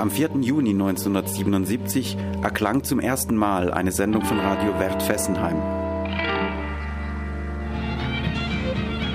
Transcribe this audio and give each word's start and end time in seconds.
Am 0.00 0.10
4. 0.10 0.30
Juni 0.40 0.70
1977 0.70 2.16
erklang 2.42 2.84
zum 2.84 3.00
ersten 3.00 3.36
Mal 3.36 3.70
eine 3.70 3.92
Sendung 3.92 4.24
von 4.24 4.40
Radio 4.40 4.78
Wert 4.78 5.02
Fessenheim. 5.02 5.60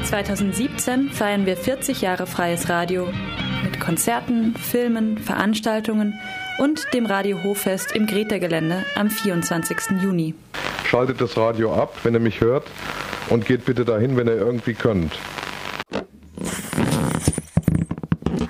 2017 0.04 1.10
feiern 1.10 1.48
wir 1.48 1.58
40 1.58 2.02
Jahre 2.02 2.28
freies 2.28 2.70
Radio 2.70 3.08
mit 3.64 3.80
Konzerten, 3.80 4.54
Filmen, 4.54 5.18
Veranstaltungen 5.18 6.20
und 6.60 6.94
dem 6.94 7.08
Radio 7.08 7.44
Hoffest 7.44 7.96
im 7.96 8.06
Greta-Gelände 8.06 8.86
am 8.96 9.10
24. 9.10 10.04
Juni. 10.04 10.36
Schaltet 10.86 11.20
das 11.20 11.36
Radio 11.36 11.74
ab, 11.74 11.96
wenn 12.04 12.14
ihr 12.14 12.20
mich 12.20 12.42
hört 12.42 12.68
und 13.32 13.48
geht 13.48 13.66
bitte 13.66 13.86
dahin, 13.86 14.18
wenn 14.18 14.28
ihr 14.28 14.38
irgendwie 14.38 14.76
könnt. 14.76 15.18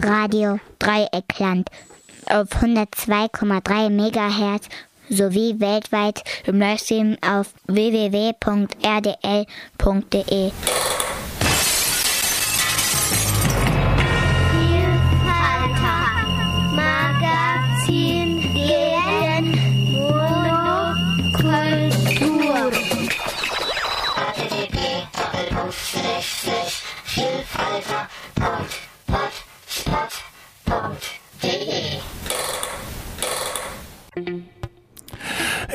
Radio 0.04 0.60
Dreieckland 0.80 1.70
auf 2.32 2.50
102,3 2.50 3.90
MHz 3.90 4.70
sowie 5.10 5.60
weltweit 5.60 6.24
im 6.46 6.60
Livestream 6.60 7.18
auf 7.22 7.54
www.rdl.de. 7.68 8.36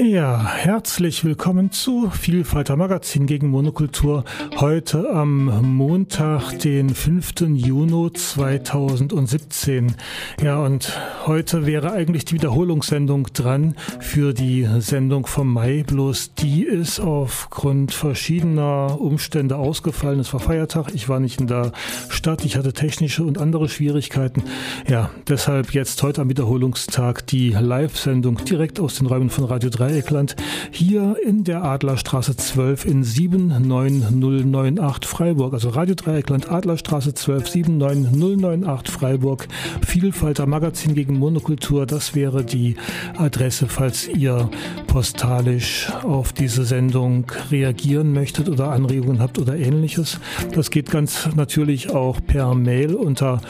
Ja, 0.02 0.46
herzlich 0.46 1.26
willkommen 1.26 1.72
zu 1.72 2.08
Vielfalter 2.08 2.74
Magazin 2.74 3.26
gegen 3.26 3.48
Monokultur. 3.48 4.24
Heute 4.56 5.10
am 5.10 5.76
Montag, 5.76 6.58
den 6.60 6.88
5. 6.88 7.40
Juni 7.54 8.10
2017. 8.10 9.94
Ja, 10.42 10.58
und 10.64 10.98
heute 11.26 11.66
wäre 11.66 11.92
eigentlich 11.92 12.24
die 12.24 12.36
Wiederholungssendung 12.36 13.26
dran 13.34 13.74
für 13.98 14.32
die 14.32 14.66
Sendung 14.78 15.26
vom 15.26 15.52
Mai. 15.52 15.84
Bloß 15.86 16.32
die 16.32 16.62
ist 16.62 16.98
aufgrund 16.98 17.92
verschiedener 17.92 18.98
Umstände 18.98 19.56
ausgefallen. 19.56 20.20
Es 20.20 20.32
war 20.32 20.40
Feiertag. 20.40 20.94
Ich 20.94 21.10
war 21.10 21.20
nicht 21.20 21.42
in 21.42 21.46
der 21.46 21.72
Stadt. 22.08 22.46
Ich 22.46 22.56
hatte 22.56 22.72
technische 22.72 23.24
und 23.24 23.36
andere 23.36 23.68
Schwierigkeiten. 23.68 24.44
Ja, 24.88 25.10
deshalb 25.28 25.74
jetzt 25.74 26.02
heute 26.02 26.22
am 26.22 26.30
Wiederholungstag 26.30 27.26
die 27.26 27.50
Live-Sendung 27.50 28.42
direkt 28.46 28.80
aus 28.80 28.94
den 28.96 29.06
Räumen 29.06 29.28
von 29.28 29.44
Radio 29.44 29.68
3 29.68 29.89
Dreieckland 29.91 30.36
hier 30.70 31.16
in 31.27 31.42
der 31.42 31.64
Adlerstraße 31.64 32.36
12 32.36 32.84
in 32.84 33.02
79098 33.02 35.10
Freiburg. 35.10 35.52
Also 35.52 35.70
Radio 35.70 35.96
Dreieckland, 35.96 36.48
Adlerstraße 36.48 37.12
12 37.12 37.48
79098 37.48 38.94
Freiburg. 38.94 39.48
Vielfalter 39.84 40.46
Magazin 40.46 40.94
gegen 40.94 41.18
Monokultur, 41.18 41.86
das 41.86 42.14
wäre 42.14 42.44
die 42.44 42.77
Adresse, 43.16 43.66
falls 43.66 44.06
ihr 44.06 44.48
postalisch 44.86 45.88
auf 46.05 46.33
diese 46.33 46.64
Sendung 46.64 47.24
reagieren 47.50 48.12
möchtet 48.12 48.48
oder 48.48 48.70
Anregungen 48.70 49.20
habt 49.20 49.41
oder 49.41 49.56
ähnliches. 49.56 50.20
Das 50.55 50.70
geht 50.70 50.92
ganz 50.92 51.30
natürlich 51.34 51.91
auch 51.91 52.20
per 52.24 52.55
Mail 52.55 52.94
unter 52.94 53.41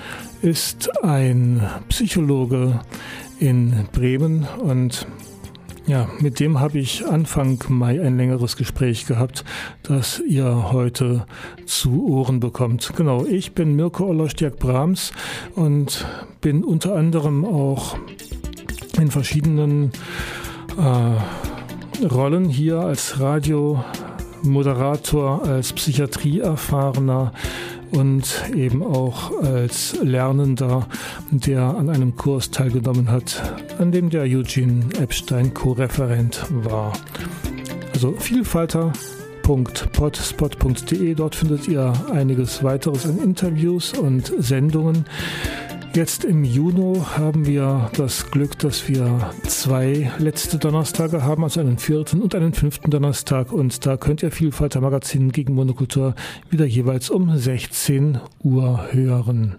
ist 0.42 0.90
ein 1.04 1.62
Psychologe 1.88 2.82
in 3.40 3.88
Bremen 3.94 4.46
und 4.60 5.08
ja, 5.88 6.10
mit 6.20 6.42
dem 6.42 6.60
habe 6.60 6.80
ich 6.80 7.06
Anfang 7.06 7.64
Mai 7.70 8.02
ein 8.02 8.18
längeres 8.18 8.58
Gespräch 8.58 9.06
gehabt, 9.06 9.46
das 9.84 10.20
ihr 10.20 10.74
heute 10.74 11.28
zu 11.66 12.08
Ohren 12.08 12.42
bekommt. 12.42 12.92
Genau, 12.98 13.24
ich 13.24 13.54
bin 13.54 13.76
Mirko 13.76 14.08
Ollerstjak-Brahms 14.08 15.14
und 15.54 16.06
bin 16.42 16.66
unter 16.66 16.96
anderem 16.96 17.46
auch 17.46 17.98
in 19.00 19.12
verschiedenen 19.12 19.92
äh, 20.78 22.06
Rollen 22.06 22.50
hier 22.50 22.80
als 22.80 23.20
Radiomoderator, 23.20 25.44
als 25.44 25.74
Psychiatrieerfahrener, 25.74 27.34
und 27.92 28.46
eben 28.54 28.84
auch 28.84 29.32
als 29.42 29.98
Lernender, 30.02 30.88
der 31.32 31.62
an 31.62 31.90
einem 31.90 32.16
Kurs 32.16 32.52
teilgenommen 32.52 33.10
hat, 33.10 33.42
an 33.80 33.92
dem 33.92 34.10
der 34.10 34.22
Eugene 34.24 34.86
Epstein 35.00 35.54
Co-Referent 35.54 36.46
war. 36.50 36.94
Also 37.94 38.14
Vielfalter.potspot.de, 38.18 41.14
dort 41.16 41.36
findet 41.36 41.68
ihr 41.68 41.94
einiges 42.12 42.64
weiteres 42.64 43.06
an 43.06 43.20
Interviews 43.20 43.94
und 43.94 44.34
Sendungen. 44.38 45.06
Jetzt 45.96 46.26
im 46.26 46.44
Juni 46.44 47.00
haben 47.16 47.46
wir 47.46 47.90
das 47.96 48.30
Glück, 48.30 48.60
dass 48.60 48.90
wir 48.90 49.32
zwei 49.48 50.12
letzte 50.18 50.58
Donnerstage 50.58 51.24
haben, 51.24 51.46
also 51.46 51.62
einen 51.62 51.78
vierten 51.78 52.22
und 52.22 52.36
einen 52.36 52.54
fünften 52.54 52.92
Donnerstag. 52.92 53.54
Und 53.54 53.86
da 53.86 53.96
könnt 53.96 54.22
ihr 54.22 54.30
Vielfalt 54.30 54.74
der 54.74 54.82
Magazin 54.82 55.32
gegen 55.32 55.54
Monokultur 55.54 56.14
wieder 56.50 56.66
jeweils 56.66 57.10
um 57.10 57.38
16 57.38 58.20
Uhr 58.44 58.88
hören. 58.92 59.56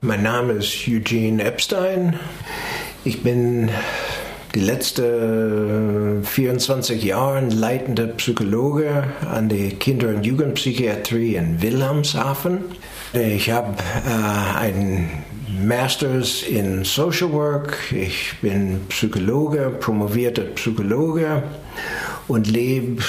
Mein 0.00 0.24
Name 0.24 0.54
ist 0.54 0.88
Eugene 0.88 1.44
Epstein. 1.44 2.18
Ich 3.04 3.22
bin 3.22 3.70
die 4.54 4.60
letzten 4.60 6.24
24 6.24 7.02
Jahre 7.02 7.40
leitender 7.48 8.08
Psychologe 8.08 9.04
an 9.30 9.48
der 9.48 9.70
Kinder- 9.70 10.08
und 10.08 10.24
Jugendpsychiatrie 10.24 11.36
in 11.36 11.62
Wilhelmshaven. 11.62 12.64
Ich 13.14 13.50
habe 13.50 13.76
äh, 14.06 14.58
ein 14.58 15.24
Masters 15.48 16.42
in 16.42 16.84
Social 16.84 17.32
Work. 17.32 17.92
Ich 17.92 18.34
bin 18.40 18.80
Psychologe, 18.88 19.70
promovierter 19.80 20.42
Psychologe 20.42 21.42
und 22.28 22.46
lebe 22.46 23.02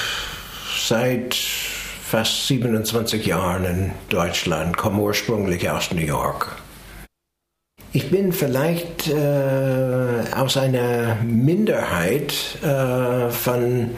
seit 0.77 1.35
fast 1.35 2.47
27 2.47 3.25
Jahren 3.25 3.65
in 3.65 3.91
Deutschland, 4.09 4.77
komme 4.77 5.01
ursprünglich 5.01 5.69
aus 5.69 5.91
New 5.91 6.01
York. 6.01 6.62
Ich 7.95 8.09
bin 8.09 8.33
vielleicht 8.33 9.07
äh, 9.07 10.33
aus 10.35 10.57
einer 10.57 11.15
Minderheit 11.23 12.33
äh, 12.63 13.29
von 13.29 13.91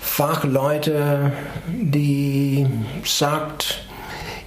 Fachleuten, 0.00 1.30
die 1.68 2.66
sagt, 3.04 3.84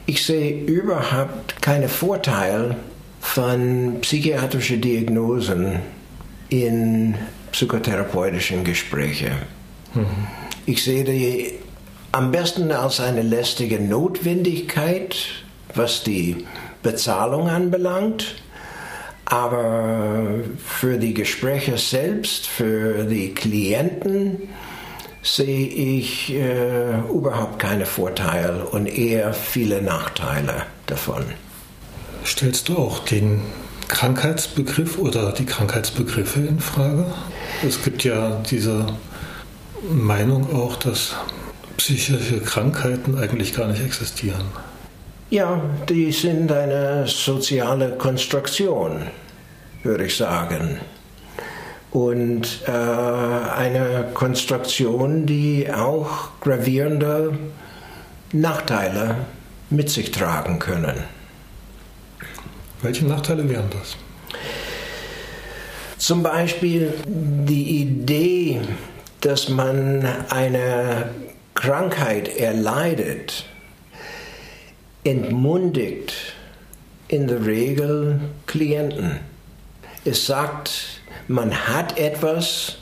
ich 0.08 0.26
sehe 0.26 0.64
überhaupt 0.64 1.62
keinen 1.62 1.88
Vorteil 1.90 2.76
von 3.22 3.98
psychiatrischen 4.02 4.82
Diagnosen 4.82 5.82
in 6.50 7.14
psychotherapeutischen 7.52 8.64
Gesprächen. 8.64 9.34
Mhm. 9.94 10.08
Ich 10.66 10.84
sehe 10.84 11.04
die 11.04 11.52
am 12.12 12.32
besten 12.32 12.72
als 12.72 13.00
eine 13.00 13.22
lästige 13.22 13.80
Notwendigkeit, 13.80 15.16
was 15.76 16.04
die 16.04 16.48
Bezahlung 16.84 17.50
anbelangt. 17.50 18.36
Aber 19.26 20.26
für 20.58 20.98
die 20.98 21.14
Gespräche 21.14 21.78
selbst, 21.78 22.48
für 22.48 23.04
die 23.04 23.34
Klienten, 23.34 24.50
sehe 25.22 25.68
ich 25.68 26.34
äh, 26.34 26.98
überhaupt 27.12 27.60
keine 27.60 27.86
Vorteile 27.86 28.66
und 28.66 28.88
eher 28.88 29.34
viele 29.34 29.82
Nachteile 29.82 30.64
davon. 30.88 31.26
Stellst 32.26 32.70
du 32.70 32.78
auch 32.78 33.00
den 33.00 33.42
Krankheitsbegriff 33.88 34.98
oder 34.98 35.32
die 35.32 35.46
Krankheitsbegriffe 35.46 36.40
in 36.40 36.60
Frage? 36.60 37.06
Es 37.66 37.84
gibt 37.84 38.04
ja 38.04 38.42
diese 38.50 38.88
Meinung 39.90 40.56
auch, 40.56 40.76
dass 40.76 41.16
psychische 41.78 42.40
Krankheiten 42.42 43.18
eigentlich 43.18 43.54
gar 43.54 43.68
nicht 43.68 43.84
existieren. 43.84 44.46
Ja, 45.32 45.62
die 45.88 46.12
sind 46.12 46.52
eine 46.52 47.06
soziale 47.06 47.92
Konstruktion, 47.92 49.04
würde 49.84 50.06
ich 50.06 50.18
sagen. 50.18 50.80
Und 51.92 52.64
äh, 52.68 52.72
eine 52.72 54.08
Konstruktion, 54.16 55.28
die 55.28 55.68
auch 55.72 56.40
gravierende 56.42 57.38
Nachteile 58.32 59.18
mit 59.70 59.92
sich 59.92 60.10
tragen 60.10 60.58
können. 60.58 61.04
Welche 62.82 63.06
Nachteile 63.06 63.48
wären 63.48 63.70
das? 63.70 63.98
Zum 66.00 66.24
Beispiel 66.24 66.92
die 67.06 67.82
Idee, 67.82 68.62
dass 69.22 69.48
man 69.50 70.08
eine 70.30 71.12
Krankheit 71.54 72.36
erleidet, 72.36 73.46
entmundigt 75.04 76.14
in 77.08 77.28
der 77.28 77.46
Regel 77.46 78.20
Klienten. 78.46 79.20
Es 80.06 80.26
sagt, 80.26 81.02
man 81.28 81.68
hat 81.68 81.98
etwas, 81.98 82.78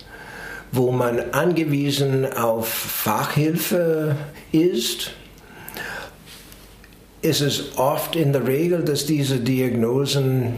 wo 0.71 0.91
man 0.91 1.31
angewiesen 1.31 2.31
auf 2.33 2.67
Fachhilfe 2.67 4.15
ist. 4.51 5.11
Es 7.21 7.41
ist 7.41 7.77
oft 7.77 8.15
in 8.15 8.33
der 8.33 8.45
Regel, 8.45 8.83
dass 8.83 9.05
diese 9.05 9.39
Diagnosen 9.39 10.53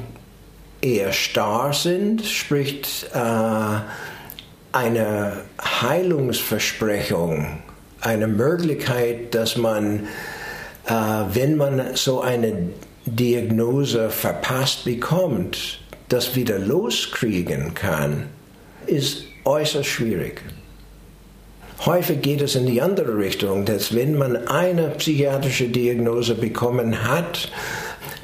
eher 0.81 1.11
starr 1.13 1.73
sind, 1.73 2.25
sprich 2.25 3.05
äh, 3.13 3.79
eine 4.71 5.41
Heilungsversprechung, 5.61 7.59
eine 8.01 8.27
Möglichkeit, 8.27 9.35
dass 9.35 9.57
man, 9.57 10.07
wenn 10.89 11.55
man 11.57 11.95
so 11.95 12.21
eine 12.21 12.69
Diagnose 13.05 14.09
verpasst 14.09 14.85
bekommt, 14.85 15.79
das 16.09 16.35
wieder 16.35 16.57
loskriegen 16.59 17.73
kann, 17.73 18.25
ist 18.87 19.23
äußerst 19.45 19.87
schwierig. 19.87 20.41
Häufig 21.85 22.21
geht 22.21 22.41
es 22.41 22.55
in 22.55 22.65
die 22.65 22.81
andere 22.81 23.17
Richtung, 23.17 23.63
dass 23.65 23.95
wenn 23.95 24.17
man 24.17 24.35
eine 24.47 24.89
psychiatrische 24.89 25.69
Diagnose 25.69 26.35
bekommen 26.35 27.07
hat, 27.07 27.49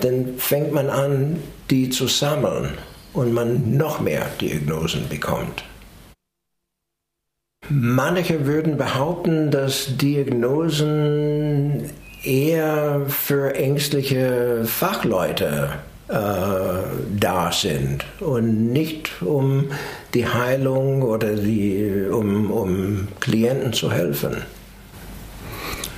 dann 0.01 0.37
fängt 0.37 0.73
man 0.73 0.89
an, 0.89 1.39
die 1.69 1.89
zu 1.89 2.07
sammeln 2.07 2.77
und 3.13 3.33
man 3.33 3.77
noch 3.77 4.01
mehr 4.01 4.25
Diagnosen 4.41 5.07
bekommt. 5.07 5.63
Manche 7.69 8.45
würden 8.45 8.77
behaupten, 8.77 9.49
dass 9.51 9.97
Diagnosen 9.97 11.89
eher 12.25 13.01
für 13.07 13.55
ängstliche 13.55 14.63
Fachleute 14.65 15.73
äh, 16.07 16.13
da 17.19 17.51
sind 17.51 18.05
und 18.19 18.71
nicht 18.71 19.21
um 19.21 19.71
die 20.13 20.27
Heilung 20.27 21.01
oder 21.01 21.35
die, 21.35 22.05
um, 22.11 22.51
um 22.51 23.07
Klienten 23.19 23.73
zu 23.73 23.91
helfen. 23.91 24.43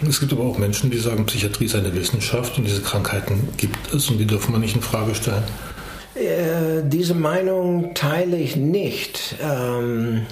Es 0.07 0.19
gibt 0.19 0.31
aber 0.31 0.43
auch 0.43 0.57
Menschen, 0.57 0.91
die 0.91 0.97
sagen, 0.97 1.25
Psychiatrie 1.25 1.65
ist 1.65 1.75
eine 1.75 1.93
Wissenschaft 1.93 2.57
und 2.57 2.65
diese 2.65 2.81
Krankheiten 2.81 3.49
gibt 3.57 3.93
es 3.93 4.09
und 4.09 4.19
die 4.19 4.27
dürfen 4.27 4.53
wir 4.53 4.59
nicht 4.59 4.75
in 4.75 4.81
Frage 4.81 5.15
stellen. 5.15 5.43
Äh, 6.15 6.83
diese 6.83 7.15
Meinung 7.15 7.93
teile 7.93 8.37
ich 8.37 8.55
nicht. 8.55 9.35
Ähm, 9.41 10.25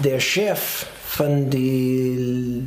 der 0.00 0.20
Chef 0.20 0.86
von 1.06 1.48
die 1.50 2.66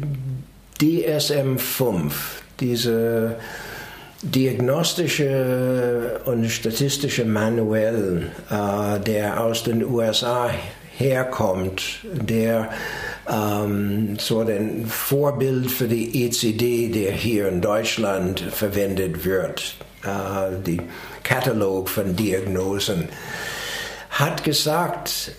DSM-5, 0.79 2.11
diese 2.59 3.37
diagnostische 4.23 6.21
und 6.25 6.49
statistische 6.49 7.25
Manuell, 7.25 8.31
äh, 8.49 8.99
der 8.99 9.43
aus 9.43 9.63
den 9.63 9.83
USA 9.85 10.49
herkommt, 10.97 11.99
der 12.03 12.69
ähm, 13.29 14.17
so 14.19 14.39
ein 14.39 14.87
Vorbild 14.87 15.69
für 15.69 15.87
die 15.87 16.25
ECD, 16.25 16.89
der 16.89 17.11
hier 17.11 17.47
in 17.47 17.61
Deutschland 17.61 18.39
verwendet 18.39 19.23
wird, 19.23 19.75
äh, 20.03 20.55
die 20.65 20.81
Katalog 21.23 21.89
von 21.89 22.15
Diagnosen, 22.15 23.09
hat 24.09 24.43
gesagt, 24.43 25.31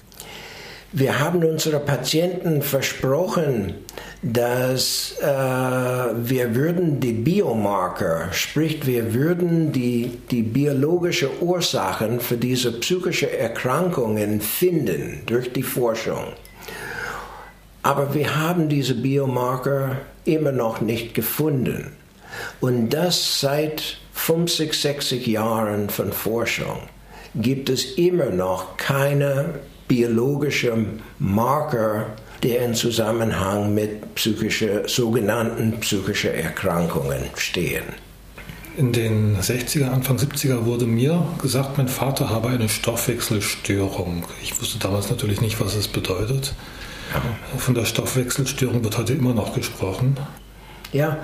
wir 0.92 1.20
haben 1.20 1.44
unseren 1.44 1.84
Patienten 1.84 2.62
versprochen, 2.62 3.74
dass 4.22 5.16
äh, 5.20 5.26
wir 5.26 6.54
würden 6.54 6.98
die 6.98 7.12
Biomarker, 7.12 8.32
sprich 8.32 8.86
wir 8.86 9.12
würden 9.12 9.70
die, 9.72 10.18
die 10.30 10.42
biologische 10.42 11.42
Ursachen 11.42 12.20
für 12.20 12.36
diese 12.36 12.72
psychische 12.72 13.36
Erkrankungen 13.36 14.40
finden 14.40 15.22
durch 15.26 15.52
die 15.52 15.62
Forschung. 15.62 16.32
Aber 17.82 18.14
wir 18.14 18.36
haben 18.36 18.68
diese 18.68 18.94
Biomarker 18.94 19.96
immer 20.24 20.52
noch 20.52 20.80
nicht 20.80 21.14
gefunden. 21.14 21.92
Und 22.60 22.90
das 22.90 23.40
seit 23.40 23.98
50, 24.14 24.74
60 24.74 25.26
Jahren 25.26 25.90
von 25.90 26.12
Forschung 26.12 26.80
gibt 27.34 27.68
es 27.68 27.96
immer 27.96 28.30
noch 28.30 28.76
keine 28.78 29.54
biologische 29.88 30.76
Marker, 31.18 32.06
der 32.42 32.64
in 32.64 32.74
Zusammenhang 32.74 33.74
mit 33.74 34.14
psychische, 34.14 34.84
sogenannten 34.86 35.80
psychischen 35.80 36.34
Erkrankungen 36.34 37.24
stehen. 37.36 37.84
In 38.76 38.92
den 38.92 39.36
60er, 39.40 39.90
Anfang 39.90 40.18
70er 40.18 40.64
wurde 40.64 40.86
mir 40.86 41.26
gesagt, 41.42 41.78
mein 41.78 41.88
Vater 41.88 42.30
habe 42.30 42.48
eine 42.48 42.68
Stoffwechselstörung. 42.68 44.24
Ich 44.40 44.60
wusste 44.60 44.78
damals 44.78 45.10
natürlich 45.10 45.40
nicht, 45.40 45.60
was 45.60 45.74
es 45.74 45.88
bedeutet. 45.88 46.54
Ja. 47.12 47.58
Von 47.58 47.74
der 47.74 47.86
Stoffwechselstörung 47.86 48.84
wird 48.84 48.96
heute 48.96 49.14
immer 49.14 49.34
noch 49.34 49.54
gesprochen. 49.54 50.16
Ja, 50.92 51.18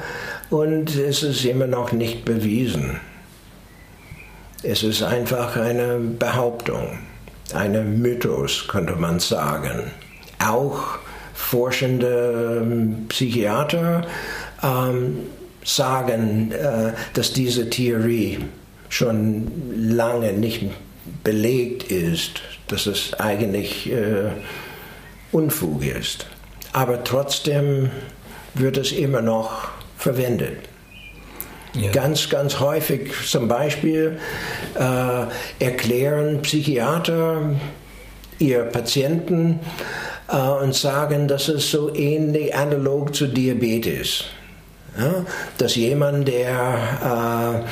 und 0.50 0.96
es 0.96 1.22
ist 1.22 1.44
immer 1.44 1.68
noch 1.68 1.92
nicht 1.92 2.24
bewiesen. 2.24 2.98
Es 4.64 4.82
ist 4.82 5.02
einfach 5.02 5.56
eine 5.56 5.98
Behauptung 5.98 6.98
eine 7.54 7.82
Mythos, 7.82 8.66
könnte 8.68 8.96
man 8.96 9.20
sagen. 9.20 9.90
Auch 10.38 10.98
forschende 11.34 12.60
ähm, 12.62 13.06
Psychiater 13.08 14.06
ähm, 14.62 15.18
sagen, 15.64 16.52
äh, 16.52 16.92
dass 17.14 17.32
diese 17.32 17.70
Theorie 17.70 18.40
schon 18.88 19.50
lange 19.74 20.32
nicht 20.32 20.64
belegt 21.22 21.84
ist, 21.84 22.42
dass 22.68 22.86
es 22.86 23.14
eigentlich 23.14 23.90
äh, 23.90 24.30
Unfug 25.32 25.84
ist. 25.84 26.26
Aber 26.72 27.02
trotzdem 27.04 27.90
wird 28.54 28.76
es 28.76 28.92
immer 28.92 29.20
noch 29.20 29.68
verwendet. 29.96 30.68
Ja. 31.74 31.90
Ganz, 31.90 32.30
ganz 32.30 32.60
häufig 32.60 33.10
zum 33.26 33.48
Beispiel 33.48 34.18
äh, 34.78 35.64
erklären 35.64 36.40
Psychiater 36.42 37.56
ihr 38.38 38.60
Patienten 38.64 39.60
äh, 40.28 40.36
und 40.36 40.74
sagen, 40.74 41.26
dass 41.26 41.48
es 41.48 41.70
so 41.70 41.94
ähnlich 41.94 42.54
analog 42.54 43.14
zu 43.14 43.26
Diabetes. 43.26 44.24
Ja? 44.96 45.24
Dass 45.58 45.74
jemand, 45.74 46.28
der 46.28 47.64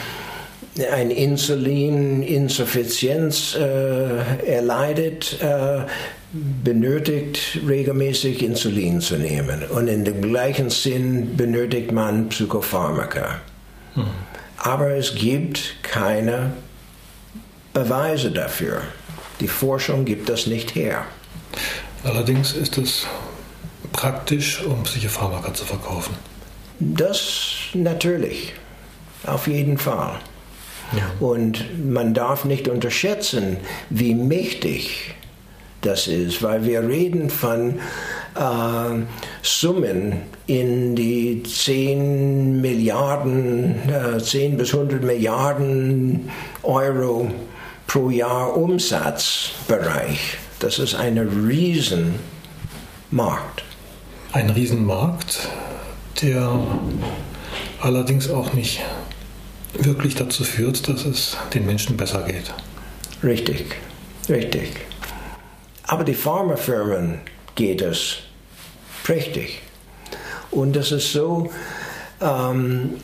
äh, 0.78 0.86
eine 0.86 1.14
Insulininsuffizienz 1.14 3.54
äh, 3.54 4.46
erleidet, 4.46 5.38
äh, 5.42 5.82
benötigt 6.32 7.60
regelmäßig 7.68 8.42
Insulin 8.42 9.02
zu 9.02 9.16
nehmen. 9.16 9.64
Und 9.68 9.88
in 9.88 10.04
dem 10.04 10.22
gleichen 10.22 10.70
Sinn 10.70 11.36
benötigt 11.36 11.92
man 11.92 12.30
Psychopharmaka. 12.30 13.42
Aber 14.56 14.90
es 14.90 15.14
gibt 15.14 15.82
keine 15.82 16.52
Beweise 17.72 18.30
dafür. 18.30 18.82
Die 19.40 19.48
Forschung 19.48 20.04
gibt 20.04 20.28
das 20.28 20.46
nicht 20.46 20.74
her. 20.74 21.04
Allerdings 22.04 22.52
ist 22.52 22.78
es 22.78 23.06
praktisch, 23.92 24.62
um 24.64 24.82
Psychopharmaka 24.84 25.54
zu 25.54 25.64
verkaufen. 25.64 26.14
Das 26.78 27.70
natürlich, 27.74 28.54
auf 29.24 29.46
jeden 29.46 29.78
Fall. 29.78 30.18
Ja. 30.92 31.10
Und 31.26 31.92
man 31.92 32.12
darf 32.12 32.44
nicht 32.44 32.68
unterschätzen, 32.68 33.56
wie 33.88 34.14
mächtig 34.14 35.14
das 35.80 36.06
ist, 36.06 36.42
weil 36.42 36.64
wir 36.64 36.86
reden 36.86 37.30
von 37.30 37.80
äh, 38.34 39.02
Summen 39.42 40.22
in 40.46 40.94
die 40.96 41.42
10 41.42 42.60
Milliarden, 42.60 43.88
äh, 43.88 44.18
10 44.18 44.56
bis 44.56 44.72
100 44.74 45.02
Milliarden 45.02 46.30
Euro 46.62 47.30
pro 47.86 48.10
Jahr 48.10 48.56
Umsatzbereich. 48.56 50.38
Das 50.58 50.78
ist 50.78 50.94
ein 50.94 51.18
Riesenmarkt. 51.18 52.14
Ein 54.32 54.50
Riesenmarkt, 54.50 55.48
der 56.22 56.58
allerdings 57.80 58.30
auch 58.30 58.52
nicht 58.52 58.80
wirklich 59.74 60.14
dazu 60.14 60.44
führt, 60.44 60.88
dass 60.88 61.04
es 61.04 61.36
den 61.54 61.66
Menschen 61.66 61.96
besser 61.96 62.22
geht. 62.22 62.52
Richtig, 63.22 63.76
richtig. 64.28 64.72
Aber 65.84 66.04
die 66.04 66.14
Pharmafirmen 66.14 67.20
geht 67.54 67.82
es 67.82 68.18
prächtig. 69.04 69.60
Und 70.50 70.76
das 70.76 70.92
ist 70.92 71.12
so, 71.12 71.50
ähm, 72.20 72.94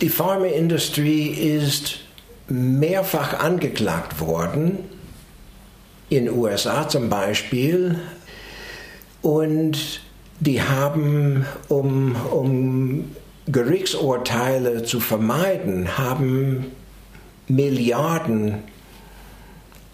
die 0.00 0.08
Pharmaindustrie 0.08 1.28
ist 1.28 1.98
mehrfach 2.48 3.40
angeklagt 3.40 4.20
worden, 4.20 4.78
in 6.08 6.30
USA 6.30 6.88
zum 6.88 7.08
Beispiel, 7.08 7.98
und 9.22 10.00
die 10.38 10.62
haben, 10.62 11.44
um, 11.68 12.14
um 12.30 13.16
Gerichtsurteile 13.46 14.84
zu 14.84 15.00
vermeiden, 15.00 15.98
haben 15.98 16.66
Milliarden 17.48 18.58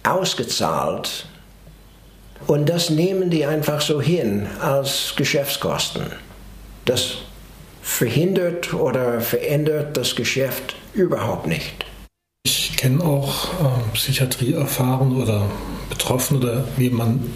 ausgezahlt 0.02 1.26
und 2.46 2.68
das 2.68 2.90
nehmen 2.90 3.30
die 3.30 3.46
einfach 3.46 3.80
so 3.80 4.00
hin 4.00 4.46
als 4.60 5.14
Geschäftskosten. 5.16 6.06
Das 6.84 7.18
verhindert 7.82 8.74
oder 8.74 9.20
verändert 9.20 9.96
das 9.96 10.14
Geschäft 10.14 10.76
überhaupt 10.94 11.46
nicht. 11.46 11.84
Ich 12.44 12.76
kenne 12.76 13.04
auch 13.04 13.52
äh, 13.54 13.94
Psychiatrieerfahrene 13.94 15.14
oder 15.14 15.46
Betroffene 15.88 16.40
oder 16.40 16.64
wie 16.76 16.90
man 16.90 17.30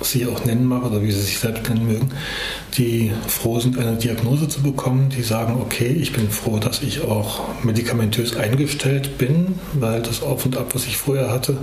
sie 0.00 0.26
auch 0.26 0.44
nennen 0.44 0.66
mag 0.66 0.84
oder 0.84 1.02
wie 1.02 1.10
sie 1.10 1.20
sich 1.20 1.38
selbst 1.38 1.68
nennen 1.68 1.86
mögen, 1.86 2.10
die 2.76 3.12
froh 3.28 3.60
sind, 3.60 3.78
eine 3.78 3.96
Diagnose 3.96 4.48
zu 4.48 4.62
bekommen, 4.62 5.08
die 5.10 5.22
sagen, 5.22 5.58
okay, 5.60 5.88
ich 5.88 6.12
bin 6.12 6.30
froh, 6.30 6.58
dass 6.58 6.82
ich 6.82 7.02
auch 7.02 7.40
medikamentös 7.62 8.36
eingestellt 8.36 9.18
bin, 9.18 9.58
weil 9.74 10.02
das 10.02 10.22
Auf 10.22 10.44
und 10.44 10.56
Ab, 10.56 10.74
was 10.74 10.86
ich 10.86 10.96
vorher 10.96 11.30
hatte, 11.30 11.56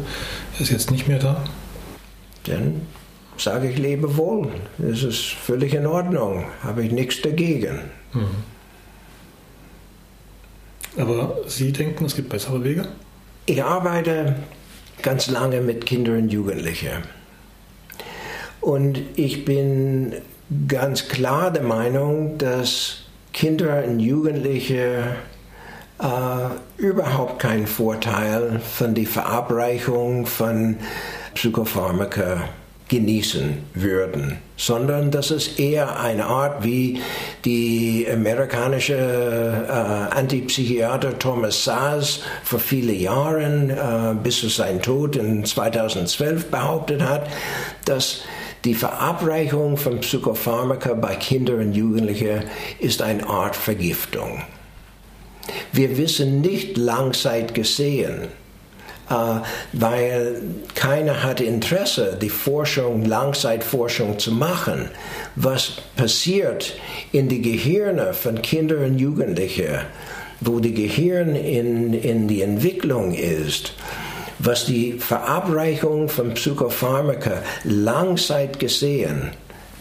ist 0.60 0.72
jetzt 0.72 0.92
nicht 0.92 1.08
mehr 1.08 1.20
da. 1.20 1.44
Dann 2.46 2.82
sage 3.38 3.70
ich, 3.70 3.78
lebe 3.78 4.18
wohl. 4.18 4.50
Das 4.78 5.04
ist 5.04 5.34
völlig 5.34 5.74
in 5.74 5.86
Ordnung, 5.86 6.46
habe 6.64 6.84
ich 6.84 6.92
nichts 6.92 7.22
dagegen. 7.22 7.80
Mhm. 8.14 8.54
Aber 10.98 11.38
Sie 11.48 11.72
denken, 11.72 12.06
es 12.06 12.16
gibt 12.16 12.30
bessere 12.30 12.64
Wege? 12.64 12.88
Ich 13.46 13.64
arbeite 13.64 14.36
ganz 15.02 15.28
lange 15.28 15.62
mit 15.62 15.86
Kindern 15.86 16.18
und 16.24 16.30
Jugendlichen. 16.30 17.04
Und 18.62 19.02
ich 19.16 19.44
bin 19.44 20.14
ganz 20.68 21.10
klar 21.10 21.52
der 21.52 21.64
Meinung, 21.64 22.38
dass 22.38 23.00
Kinder 23.34 23.84
und 23.84 24.00
Jugendliche 24.00 25.16
äh, 26.00 26.82
überhaupt 26.82 27.40
keinen 27.40 27.68
Vorteil 27.68 28.60
von 28.60 28.94
der 28.94 29.08
Verabreichung 29.08 30.26
von 30.26 30.78
Psychopharmaka 31.36 32.50
genießen 32.90 33.58
würden, 33.74 34.38
sondern 34.58 35.10
das 35.10 35.32
ist 35.32 35.60
eher 35.60 36.00
eine 36.00 36.26
Art 36.26 36.64
wie 36.64 37.02
die 37.44 38.06
amerikanische 38.12 38.94
äh, 38.96 40.16
Antipsychiater 40.16 41.18
Thomas 41.18 41.64
Saz 41.64 42.20
vor 42.44 42.60
vielen 42.60 43.00
Jahren 43.00 43.70
äh, 43.70 44.16
bis 44.22 44.40
zu 44.42 44.50
seinem 44.50 44.82
Tod 44.82 45.16
in 45.16 45.44
2012 45.46 46.52
behauptet 46.52 47.02
hat, 47.02 47.28
dass 47.86 48.20
die 48.66 48.76
Verabreichung 48.76 49.76
von 49.78 50.00
Psychopharmaka 50.00 50.94
bei 50.94 51.16
Kindern 51.16 51.60
und 51.60 51.74
Jugendlichen 51.74 52.44
ist 52.80 53.02
eine 53.02 53.28
Art 53.28 53.56
Vergiftung. 53.56 54.44
Wir 55.72 55.98
wissen 55.98 56.42
nicht 56.42 56.78
langzeit 56.78 57.54
gesehen, 57.54 58.28
weil 59.74 60.42
keiner 60.76 61.24
hat 61.24 61.42
Interesse, 61.42 62.18
die 62.22 62.30
Forschung, 62.30 63.06
Langzeitforschung 63.06 64.20
zu 64.20 64.32
machen. 64.32 64.90
Was 65.36 65.74
passiert 65.96 66.74
in 67.12 67.30
die 67.30 67.42
Gehirne 67.42 68.14
von 68.14 68.42
Kindern 68.42 68.86
und 68.86 69.00
Jugendlichen, 69.00 69.80
wo 70.42 70.60
die 70.60 70.74
Gehirn 70.74 71.36
in, 71.36 71.94
in 71.94 72.28
die 72.28 72.42
Entwicklung 72.42 73.14
ist? 73.14 73.74
was 74.40 74.66
die 74.66 74.94
Verabreichung 74.94 76.10
von 76.10 76.34
Psychopharmaka 76.34 77.44
langzeit 77.64 78.60
gesehen 78.60 79.30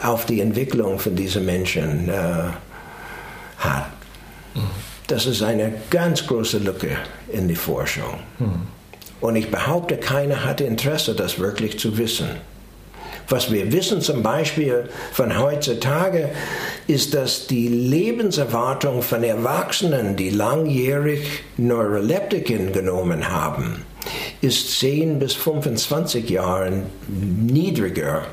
auf 0.01 0.25
die 0.25 0.39
Entwicklung 0.39 0.99
von 0.99 1.15
diesen 1.15 1.45
Menschen 1.45 2.07
äh, 2.07 2.13
hat. 3.57 3.87
Das 5.07 5.25
ist 5.25 5.41
eine 5.41 5.73
ganz 5.89 6.25
große 6.25 6.59
Lücke 6.59 6.97
in 7.31 7.47
die 7.47 7.55
Forschung. 7.55 8.19
Und 9.23 9.37
ich 9.37 9.49
behaupte, 9.49 9.95
keiner 9.95 10.43
hat 10.43 10.59
Interesse, 10.59 11.15
das 11.15 11.39
wirklich 11.39 11.79
zu 11.79 11.97
wissen. 11.97 12.27
Was 13.29 13.53
wir 13.53 13.71
wissen 13.71 14.01
zum 14.01 14.21
Beispiel 14.21 14.89
von 15.13 15.39
heutzutage, 15.39 16.31
ist, 16.87 17.13
dass 17.13 17.47
die 17.47 17.69
Lebenserwartung 17.69 19.01
von 19.01 19.23
Erwachsenen, 19.23 20.17
die 20.17 20.29
langjährig 20.29 21.43
Neuroleptiken 21.55 22.73
genommen 22.73 23.31
haben, 23.31 23.85
ist 24.41 24.77
10 24.81 25.19
bis 25.19 25.35
25 25.35 26.29
Jahre 26.29 26.83
niedriger 27.07 28.23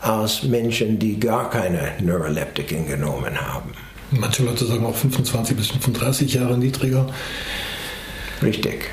als 0.00 0.42
Menschen, 0.42 0.98
die 0.98 1.20
gar 1.20 1.50
keine 1.50 1.92
Neuroleptiken 2.00 2.88
genommen 2.88 3.40
haben. 3.40 3.74
Manche 4.10 4.42
Leute 4.42 4.64
sagen 4.64 4.84
auch 4.86 4.96
25 4.96 5.56
bis 5.56 5.68
35 5.68 6.34
Jahre 6.34 6.58
niedriger. 6.58 7.06
Richtig. 8.42 8.90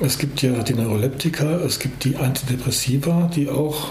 Es 0.00 0.18
gibt 0.18 0.42
ja 0.42 0.62
die 0.62 0.74
Neuroleptika, 0.74 1.56
es 1.60 1.78
gibt 1.78 2.04
die 2.04 2.16
Antidepressiva, 2.16 3.30
die 3.34 3.48
auch 3.48 3.88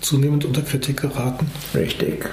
zunehmend 0.00 0.44
unter 0.44 0.62
Kritik 0.62 1.02
geraten. 1.02 1.50
Richtig. 1.74 2.28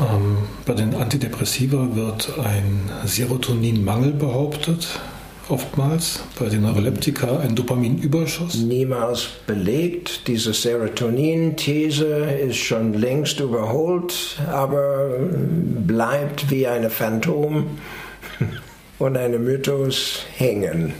Ähm, 0.00 0.38
bei 0.64 0.74
den 0.74 0.94
Antidepressiva 0.94 1.94
wird 1.94 2.32
ein 2.38 2.90
Serotoninmangel 3.04 4.12
behauptet 4.12 5.00
oftmals 5.48 6.22
bei 6.38 6.48
den 6.48 6.62
Neuroleptika 6.62 7.40
ein 7.40 7.54
Dopaminüberschuss? 7.54 8.56
Niemals 8.56 9.28
belegt. 9.46 10.26
Diese 10.26 10.52
Serotonin-These 10.52 12.06
ist 12.06 12.56
schon 12.56 12.94
längst 12.94 13.40
überholt, 13.40 14.38
aber 14.50 15.10
bleibt 15.86 16.50
wie 16.50 16.66
ein 16.66 16.88
Phantom 16.90 17.66
und 18.98 19.16
ein 19.16 19.44
Mythos 19.44 20.24
hängen. 20.36 20.94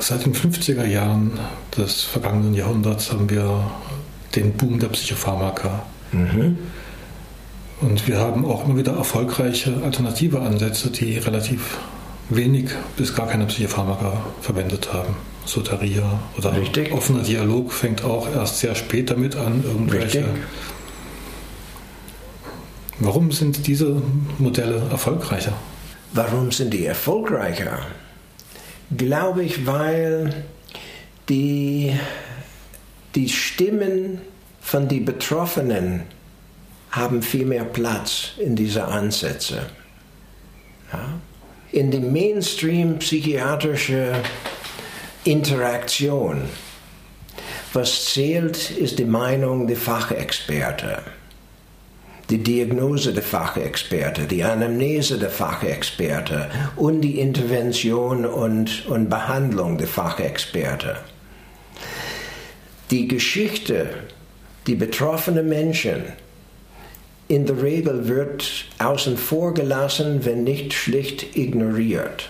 Seit 0.00 0.24
den 0.24 0.34
50er 0.34 0.86
Jahren 0.86 1.38
des 1.76 2.02
vergangenen 2.02 2.54
Jahrhunderts 2.54 3.12
haben 3.12 3.28
wir 3.28 3.70
den 4.34 4.52
Boom 4.54 4.78
der 4.78 4.88
Psychopharmaka. 4.88 5.82
Mhm. 6.12 6.58
Und 7.82 8.08
wir 8.08 8.18
haben 8.18 8.44
auch 8.44 8.66
immer 8.66 8.76
wieder 8.76 8.92
erfolgreiche 8.92 9.74
alternative 9.84 10.40
Ansätze, 10.40 10.90
die 10.90 11.18
relativ 11.18 11.78
wenig 12.30 12.70
bis 12.96 13.14
gar 13.14 13.28
keine 13.28 13.46
Psychopharmaka 13.46 14.24
verwendet 14.40 14.92
haben. 14.92 15.16
Soteria 15.44 16.20
oder 16.36 16.56
Richtig. 16.56 16.92
offener 16.92 17.22
Dialog 17.22 17.72
fängt 17.72 18.04
auch 18.04 18.28
erst 18.34 18.58
sehr 18.60 18.74
spät 18.74 19.10
damit 19.10 19.36
an, 19.36 19.64
irgendwelche. 19.64 20.18
Richtig. 20.18 20.42
Warum 23.00 23.32
sind 23.32 23.66
diese 23.66 24.00
Modelle 24.38 24.82
erfolgreicher? 24.90 25.52
Warum 26.12 26.52
sind 26.52 26.72
die 26.74 26.84
erfolgreicher? 26.84 27.78
Glaube 28.96 29.44
ich, 29.44 29.66
weil 29.66 30.44
die, 31.28 31.94
die 33.14 33.28
Stimmen 33.28 34.20
von 34.60 34.88
den 34.88 35.04
Betroffenen 35.04 36.02
haben 36.90 37.22
viel 37.22 37.46
mehr 37.46 37.64
Platz 37.64 38.32
in 38.38 38.56
diese 38.56 38.84
Ansätze. 38.84 39.66
Ja? 40.92 41.20
in 41.72 41.90
die 41.90 42.00
Mainstream 42.00 42.98
psychiatrische 42.98 44.14
Interaktion. 45.24 46.42
Was 47.72 48.06
zählt, 48.06 48.70
ist 48.70 48.98
die 48.98 49.04
Meinung 49.04 49.66
der 49.66 49.76
Fachexperte, 49.76 51.02
die 52.30 52.38
Diagnose 52.38 53.12
der 53.12 53.24
Fachexperte, 53.24 54.22
die 54.22 54.44
Anamnese 54.44 55.18
der 55.18 55.30
Fachexperte 55.30 56.48
und 56.76 57.00
die 57.00 57.18
Intervention 57.18 58.24
und, 58.24 58.86
und 58.86 59.10
Behandlung 59.10 59.78
der 59.78 59.88
Fachexperte. 59.88 60.96
Die 62.92 63.08
Geschichte, 63.08 63.88
die 64.68 64.76
betroffenen 64.76 65.48
Menschen 65.48 66.04
in 67.26 67.46
der 67.46 67.62
Regel 67.62 68.08
wird 68.08 68.66
außen 68.78 69.16
vor 69.16 69.54
gelassen, 69.54 70.24
wenn 70.24 70.44
nicht 70.44 70.72
schlicht 70.72 71.36
ignoriert. 71.36 72.28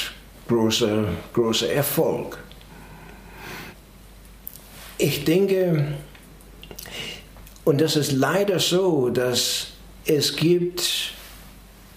großer, 0.46 1.02
großer 1.32 1.72
Erfolg. 1.72 2.38
Ich 4.98 5.25
denke, 5.25 5.94
und 7.64 7.80
das 7.80 7.96
ist 7.96 8.12
leider 8.12 8.60
so, 8.60 9.08
dass 9.08 9.72
es 10.08 10.36
gibt, 10.36 11.12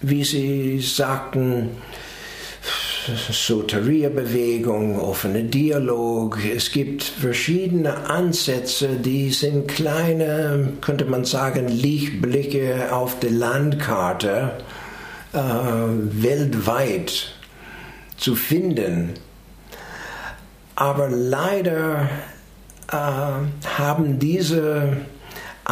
wie 0.02 0.22
Sie 0.22 0.80
sagten, 0.80 1.70
Soteria-Bewegung, 3.30 5.00
offene 5.00 5.44
Dialog. 5.44 6.38
Es 6.44 6.70
gibt 6.70 7.02
verschiedene 7.02 8.08
Ansätze, 8.08 8.90
die 8.96 9.30
sind 9.30 9.66
kleine, 9.66 10.74
könnte 10.80 11.04
man 11.06 11.24
sagen, 11.24 11.66
Lichtblicke 11.68 12.92
auf 12.92 13.18
der 13.18 13.32
Landkarte 13.32 14.52
äh, 15.32 15.38
weltweit 15.38 17.34
zu 18.18 18.36
finden. 18.36 19.14
Aber 20.76 21.08
leider 21.08 22.08
äh, 22.88 22.96
haben 22.96 24.18
diese 24.20 24.98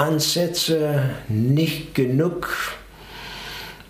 Ansätze 0.00 1.10
nicht 1.28 1.94
genug 1.94 2.48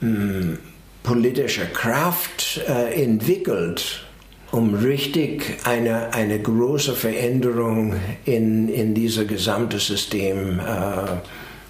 hm, 0.01 0.59
politische 1.05 1.67
Kraft 1.67 2.61
äh, 2.69 3.01
entwickelt, 3.01 4.05
um 4.51 4.75
richtig 4.75 5.59
eine, 5.63 6.13
eine 6.13 6.41
große 6.41 6.95
Veränderung 6.95 7.95
in, 8.25 8.69
in 8.69 8.93
dieses 8.93 9.29
gesamte 9.29 9.79
System 9.79 10.59
äh, 10.59 10.65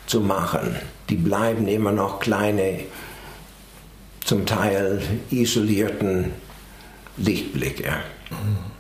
zu 0.07 0.21
machen. 0.21 0.75
Die 1.11 1.17
bleiben 1.17 1.69
immer 1.69 1.93
noch 1.93 2.19
kleine, 2.19 2.81
zum 4.25 4.47
Teil 4.47 5.03
isolierten 5.31 6.33
Lichtblicke. 7.19 7.91
Mhm. 8.31 8.80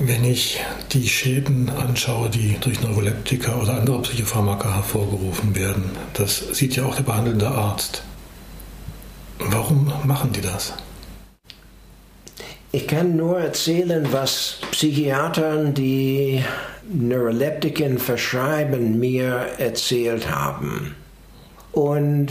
Wenn 0.00 0.24
ich 0.24 0.60
die 0.92 1.08
Schäden 1.08 1.68
anschaue, 1.70 2.30
die 2.30 2.56
durch 2.60 2.80
Neuroleptika 2.80 3.60
oder 3.60 3.74
andere 3.74 4.00
Psychopharmaka 4.02 4.76
hervorgerufen 4.76 5.56
werden, 5.56 5.90
das 6.14 6.38
sieht 6.52 6.76
ja 6.76 6.84
auch 6.84 6.94
der 6.94 7.02
behandelnde 7.02 7.48
Arzt. 7.48 8.04
Warum 9.40 9.92
machen 10.04 10.30
die 10.32 10.40
das? 10.40 10.74
Ich 12.70 12.86
kann 12.86 13.16
nur 13.16 13.40
erzählen, 13.40 14.06
was 14.12 14.60
Psychiatern, 14.70 15.74
die 15.74 16.44
Neuroleptiken 16.88 17.98
verschreiben, 17.98 19.00
mir 19.00 19.48
erzählt 19.58 20.30
haben. 20.30 20.94
Und 21.72 22.28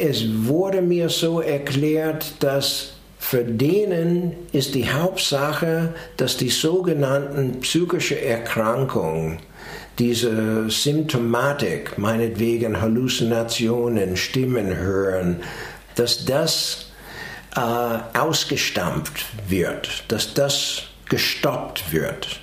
es 0.00 0.24
wurde 0.46 0.80
mir 0.80 1.10
so 1.10 1.40
erklärt, 1.40 2.42
dass 2.42 2.93
für 3.24 3.42
denen 3.42 4.36
ist 4.52 4.74
die 4.74 4.92
Hauptsache, 4.92 5.94
dass 6.18 6.36
die 6.36 6.50
sogenannten 6.50 7.60
psychische 7.60 8.20
Erkrankungen, 8.20 9.38
diese 9.98 10.68
Symptomatik, 10.68 11.96
meinetwegen 11.96 12.82
Halluzinationen, 12.82 14.18
Stimmen 14.18 14.76
hören, 14.76 15.40
dass 15.94 16.26
das 16.26 16.92
äh, 17.56 17.60
ausgestampft 18.18 19.24
wird, 19.48 20.04
dass 20.08 20.34
das 20.34 20.82
gestoppt 21.08 21.92
wird 21.92 22.40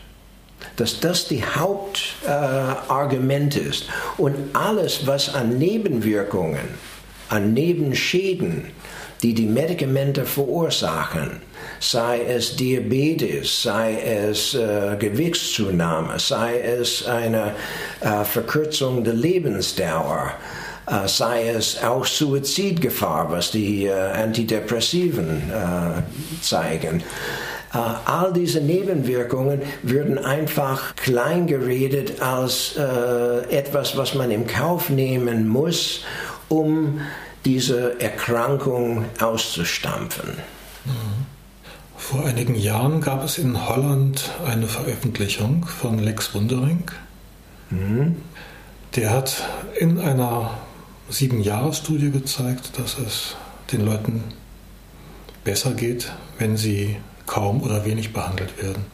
dass 0.77 0.99
das 0.99 1.27
die 1.27 1.43
Hauptargument 1.43 3.55
äh, 3.55 3.59
ist. 3.59 3.85
Und 4.17 4.35
alles, 4.53 5.05
was 5.05 5.35
an 5.35 5.59
Nebenwirkungen, 5.59 6.69
an 7.29 7.53
Nebenschäden 7.53 8.71
die 9.23 9.33
die 9.33 9.45
Medikamente 9.45 10.25
verursachen, 10.25 11.41
sei 11.79 12.21
es 12.27 12.55
Diabetes, 12.55 13.63
sei 13.63 13.99
es 14.01 14.55
äh, 14.55 14.95
Gewichtszunahme, 14.97 16.19
sei 16.19 16.59
es 16.59 17.05
eine 17.05 17.53
äh, 18.01 18.23
Verkürzung 18.23 19.03
der 19.03 19.13
Lebensdauer, 19.13 20.33
äh, 20.87 21.07
sei 21.07 21.49
es 21.49 21.83
auch 21.83 22.05
Suizidgefahr, 22.05 23.29
was 23.29 23.51
die 23.51 23.85
äh, 23.85 23.91
Antidepressiven 23.91 25.51
äh, 25.51 26.41
zeigen. 26.41 27.03
Uh, 27.73 27.95
all 28.03 28.33
diese 28.33 28.59
Nebenwirkungen 28.59 29.61
würden 29.81 30.17
einfach 30.17 30.93
kleingeredet 30.97 32.21
als 32.21 32.75
etwas, 32.75 33.95
was 33.95 34.13
man 34.13 34.29
im 34.29 34.45
Kauf 34.45 34.89
nehmen 34.89 35.47
muss, 35.47 36.03
um 36.49 36.99
diese 37.45 37.99
Erkrankung 37.99 39.05
auszustampfen. 39.19 40.37
Vor 41.97 42.25
einigen 42.25 42.55
Jahren 42.55 43.01
gab 43.01 43.23
es 43.23 43.37
in 43.37 43.67
Holland 43.69 44.31
eine 44.45 44.67
Veröffentlichung 44.67 45.65
von 45.65 45.99
Lex 45.99 46.33
Wundering. 46.33 46.83
Mhm. 47.69 48.17
Der 48.95 49.11
hat 49.11 49.47
in 49.79 49.99
einer 49.99 50.57
Sieben-Jahres-Studie 51.09 52.11
gezeigt, 52.11 52.77
dass 52.77 52.97
es 52.97 53.35
den 53.71 53.85
Leuten 53.85 54.23
besser 55.43 55.71
geht, 55.71 56.11
wenn 56.37 56.57
sie 56.57 56.97
kaum 57.25 57.61
oder 57.61 57.85
wenig 57.85 58.13
behandelt 58.13 58.61
werden. 58.61 58.85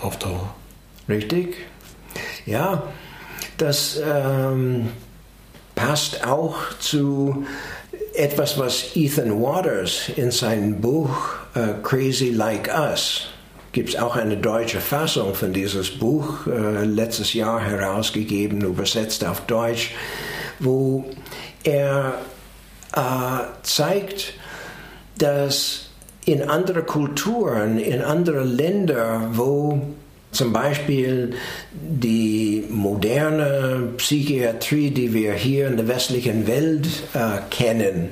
Auf 0.00 0.18
Dauer. 0.18 0.54
Richtig. 1.08 1.56
Ja, 2.46 2.82
das 3.56 4.00
ähm, 4.04 4.88
passt 5.84 6.26
auch 6.26 6.56
zu 6.78 7.44
etwas, 8.14 8.58
was 8.58 8.96
Ethan 8.96 9.42
Waters 9.42 10.08
in 10.16 10.30
seinem 10.30 10.80
Buch 10.80 11.34
uh, 11.54 11.74
Crazy 11.82 12.30
Like 12.30 12.70
Us 12.74 13.26
gibt 13.72 13.90
es 13.90 13.96
auch 13.96 14.16
eine 14.16 14.36
deutsche 14.36 14.80
Fassung 14.80 15.34
von 15.34 15.52
dieses 15.52 15.90
Buch, 15.90 16.46
äh, 16.46 16.84
letztes 16.84 17.34
Jahr 17.34 17.60
herausgegeben, 17.60 18.60
übersetzt 18.60 19.24
auf 19.24 19.40
Deutsch, 19.46 19.90
wo 20.60 21.04
er 21.64 22.14
äh, 22.94 23.00
zeigt, 23.64 24.34
dass 25.18 25.90
in 26.24 26.48
anderen 26.48 26.86
Kulturen, 26.86 27.80
in 27.80 28.00
anderen 28.00 28.56
Ländern, 28.56 29.36
wo 29.36 29.82
zum 30.34 30.52
Beispiel 30.52 31.34
die 31.72 32.64
moderne 32.68 33.90
Psychiatrie, 33.96 34.90
die 34.90 35.14
wir 35.14 35.32
hier 35.32 35.68
in 35.68 35.76
der 35.76 35.88
westlichen 35.88 36.46
Welt 36.46 36.86
äh, 37.14 37.40
kennen, 37.50 38.10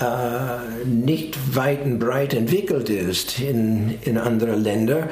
äh, 0.00 0.86
nicht 0.86 1.54
weit 1.54 1.84
und 1.84 1.98
breit 1.98 2.34
entwickelt 2.34 2.90
ist 2.90 3.38
in, 3.38 3.98
in 4.02 4.18
anderen 4.18 4.62
Ländern, 4.62 5.08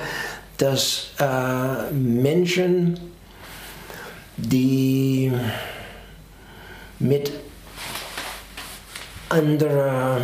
dass 0.58 1.10
äh, 1.18 1.92
Menschen, 1.92 2.98
die 4.36 5.32
mit 6.98 7.32
anderer, 9.28 10.20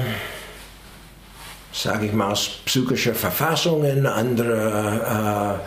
sage 1.83 2.07
ich 2.07 2.13
mal, 2.13 2.35
psychischer 2.65 3.15
Verfassungen, 3.15 4.07
andere, 4.07 5.61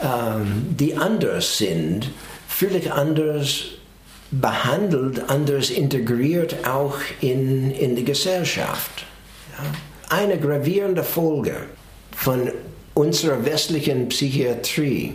äh, 0.00 0.04
äh, 0.04 0.44
die 0.78 0.96
anders 0.96 1.58
sind, 1.58 2.10
völlig 2.48 2.92
anders 2.92 3.64
behandelt, 4.30 5.28
anders 5.28 5.70
integriert 5.70 6.66
auch 6.66 6.96
in, 7.20 7.70
in 7.72 7.96
die 7.96 8.04
Gesellschaft. 8.04 9.04
Ja? 9.52 10.16
Eine 10.16 10.38
gravierende 10.38 11.02
Folge 11.02 11.56
von 12.14 12.52
unserer 12.94 13.44
westlichen 13.44 14.08
Psychiatrie 14.08 15.14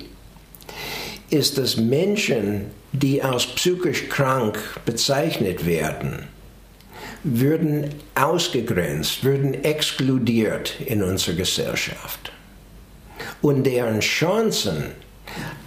ist, 1.30 1.58
dass 1.58 1.78
Menschen, 1.78 2.72
die 2.92 3.22
als 3.22 3.46
psychisch 3.46 4.10
krank 4.10 4.60
bezeichnet 4.86 5.66
werden, 5.66 6.28
würden 7.24 7.90
ausgegrenzt, 8.16 9.24
würden 9.24 9.64
exkludiert 9.64 10.80
in 10.86 11.04
unserer 11.04 11.36
Gesellschaft. 11.36 12.32
Und 13.42 13.64
deren 13.64 14.00
Chancen, 14.00 14.92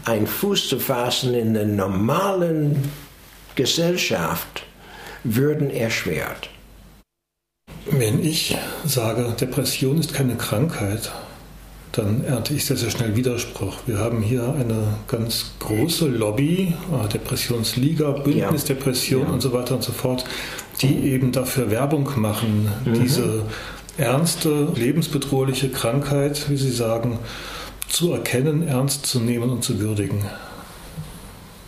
einen 0.05 0.27
Fuß 0.27 0.69
zu 0.69 0.79
fassen 0.79 1.35
in 1.35 1.55
der 1.55 1.67
normalen 1.67 2.91
Gesellschaft, 3.55 4.65
würden 5.25 5.71
erschwert. 5.71 6.49
Wenn 7.91 8.25
ich 8.25 8.57
sage, 8.85 9.35
Depression 9.41 9.99
ist 9.99 10.15
keine 10.15 10.37
Krankheit, 10.37 11.12
dann 11.93 12.25
ernte 12.25 12.55
ich 12.55 12.65
sehr, 12.65 12.77
sehr 12.77 12.91
schnell 12.91 13.17
Widerspruch. 13.17 13.77
Wir 13.87 13.99
haben 13.99 14.23
hier 14.23 14.55
eine 14.55 14.95
ganz 15.09 15.53
große 15.59 16.09
Lobby, 16.09 16.75
äh, 16.91 17.09
Depressionsliga, 17.09 18.12
Bündnis 18.12 18.69
ja. 18.69 18.75
Depression 18.75 19.23
ja. 19.25 19.29
und 19.29 19.43
so 19.43 19.53
weiter 19.53 19.75
und 19.75 19.83
so 19.83 19.93
fort, 19.93 20.25
die 20.83 21.12
eben 21.12 21.33
dafür 21.33 21.71
Werbung 21.71 22.09
machen, 22.16 22.71
mhm. 22.85 22.95
diese 22.95 23.45
ernste, 23.97 24.73
lebensbedrohliche 24.75 25.71
Krankheit, 25.71 26.49
wie 26.49 26.57
Sie 26.57 26.71
sagen, 26.71 27.18
zu 27.88 28.12
erkennen, 28.12 28.66
ernst 28.66 29.07
zu 29.07 29.21
nehmen 29.21 29.51
und 29.51 29.62
zu 29.62 29.79
würdigen. 29.79 30.25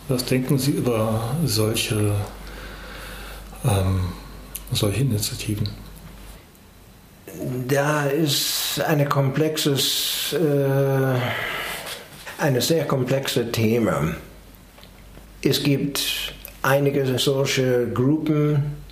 Was 0.07 0.25
denken 0.25 0.57
Sie 0.57 0.71
über 0.71 1.35
solche, 1.45 2.13
ähm, 3.63 4.01
solche 4.71 5.01
Initiativen? 5.01 5.69
Da 7.67 8.05
ist 8.05 8.81
eine 8.87 9.05
komplexes, 9.05 10.33
äh, 10.33 11.19
eine 12.41 12.61
sehr 12.61 12.85
komplexe 12.85 13.51
Thema. 13.51 14.15
Es 15.41 15.61
gibt 15.61 16.33
einige 16.61 17.19
solche 17.19 17.87
Gruppen, 17.93 18.84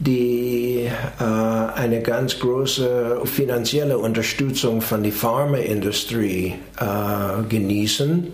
die 0.00 0.90
äh, 1.20 1.22
eine 1.22 2.00
ganz 2.00 2.38
große 2.38 3.20
finanzielle 3.24 3.98
Unterstützung 3.98 4.80
von 4.80 5.02
der 5.02 5.12
Pharmaindustrie 5.12 6.54
äh, 6.78 7.42
genießen. 7.48 8.28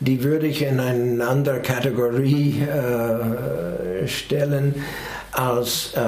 Die 0.00 0.24
würde 0.24 0.48
ich 0.48 0.62
in 0.62 0.80
eine 0.80 1.24
andere 1.26 1.60
Kategorie 1.60 2.60
äh, 2.60 4.08
stellen 4.08 4.74
als 5.30 5.92
äh, 5.94 6.00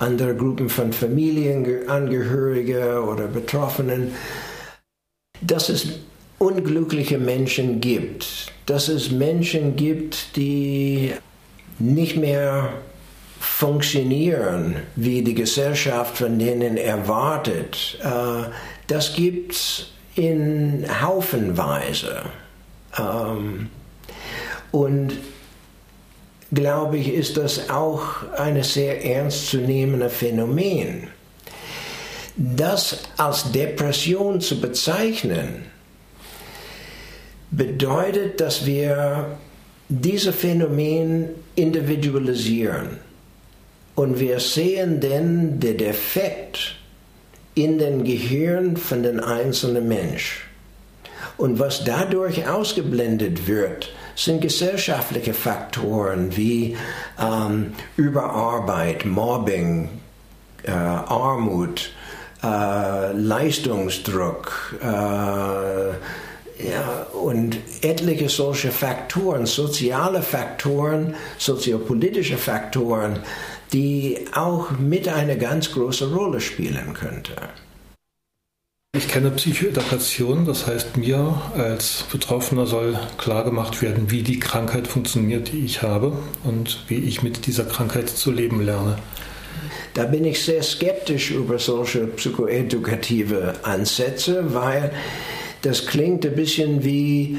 andere 0.00 0.34
Gruppen 0.34 0.68
von 0.68 0.92
Familienangehörigen 0.92 2.98
oder 2.98 3.28
Betroffenen. 3.28 4.14
Dass 5.40 5.68
es 5.68 5.86
unglückliche 6.38 7.18
Menschen 7.18 7.80
gibt, 7.80 8.52
dass 8.66 8.88
es 8.88 9.12
Menschen 9.12 9.76
gibt, 9.76 10.34
die 10.36 11.12
nicht 11.78 12.16
mehr 12.16 12.70
funktionieren, 13.40 14.76
wie 14.96 15.22
die 15.22 15.34
Gesellschaft 15.34 16.18
von 16.18 16.38
denen 16.38 16.76
erwartet, 16.76 17.98
äh, 18.02 18.50
das 18.86 19.14
gibt 19.14 19.52
es 19.52 19.86
in 20.14 20.86
Haufenweise. 21.00 22.22
Ähm, 22.98 23.70
und 24.72 25.12
glaube 26.52 26.98
ich, 26.98 27.12
ist 27.12 27.36
das 27.36 27.70
auch 27.70 28.30
ein 28.36 28.62
sehr 28.62 29.04
ernstzunehmendes 29.04 30.12
Phänomen. 30.12 31.08
Das 32.36 32.98
als 33.16 33.50
Depression 33.50 34.40
zu 34.40 34.60
bezeichnen, 34.60 35.66
bedeutet, 37.50 38.40
dass 38.40 38.66
wir 38.66 39.38
dieses 39.88 40.34
Phänomen 40.34 41.30
individualisieren. 41.54 42.98
Und 43.96 44.20
wir 44.20 44.38
sehen 44.40 45.00
dann 45.00 45.58
den 45.58 45.78
Defekt 45.78 46.76
in 47.54 47.78
den 47.78 48.04
Gehirn 48.04 48.76
von 48.76 49.02
den 49.02 49.18
einzelnen 49.18 49.88
Mensch. 49.88 50.46
Und 51.38 51.58
was 51.58 51.82
dadurch 51.84 52.46
ausgeblendet 52.48 53.48
wird, 53.48 53.92
sind 54.14 54.42
gesellschaftliche 54.42 55.34
Faktoren 55.34 56.36
wie 56.36 56.76
ähm, 57.18 57.72
Überarbeit, 57.96 59.04
Mobbing, 59.04 59.88
äh, 60.62 60.70
Armut, 60.70 61.90
äh, 62.42 63.12
Leistungsdruck, 63.12 64.76
äh, 64.82 65.94
ja, 66.58 67.06
und 67.12 67.58
etliche 67.82 68.28
solche 68.28 68.70
Faktoren, 68.70 69.46
soziale 69.46 70.22
Faktoren, 70.22 71.14
soziopolitische 71.38 72.38
Faktoren, 72.38 73.20
die 73.72 74.18
auch 74.32 74.70
mit 74.78 75.08
eine 75.08 75.36
ganz 75.36 75.72
große 75.72 76.12
Rolle 76.12 76.40
spielen 76.40 76.94
könnte. 76.94 77.34
Ich 78.96 79.08
kenne 79.08 79.30
Psychoedukation, 79.30 80.46
das 80.46 80.66
heißt, 80.66 80.96
mir 80.96 81.42
als 81.54 82.04
Betroffener 82.10 82.66
soll 82.66 82.98
klargemacht 83.18 83.82
werden, 83.82 84.10
wie 84.10 84.22
die 84.22 84.40
Krankheit 84.40 84.88
funktioniert, 84.88 85.52
die 85.52 85.66
ich 85.66 85.82
habe 85.82 86.16
und 86.44 86.82
wie 86.88 87.00
ich 87.00 87.22
mit 87.22 87.46
dieser 87.46 87.64
Krankheit 87.64 88.08
zu 88.08 88.30
leben 88.30 88.62
lerne. 88.62 88.96
Da 89.92 90.04
bin 90.04 90.24
ich 90.24 90.42
sehr 90.42 90.62
skeptisch 90.62 91.30
über 91.30 91.58
solche 91.58 92.06
psychoedukative 92.06 93.54
Ansätze, 93.64 94.54
weil 94.54 94.92
das 95.66 95.86
klingt 95.86 96.24
ein 96.24 96.34
bisschen 96.34 96.84
wie, 96.84 97.38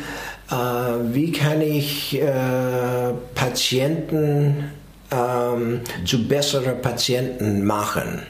äh, 0.52 0.54
wie 0.54 1.32
kann 1.32 1.62
ich 1.62 2.22
äh, 2.22 3.14
Patienten 3.36 4.72
ähm, 5.12 5.82
zu 6.06 6.28
besseren 6.28 6.82
Patienten 6.82 7.66
machen. 7.66 8.24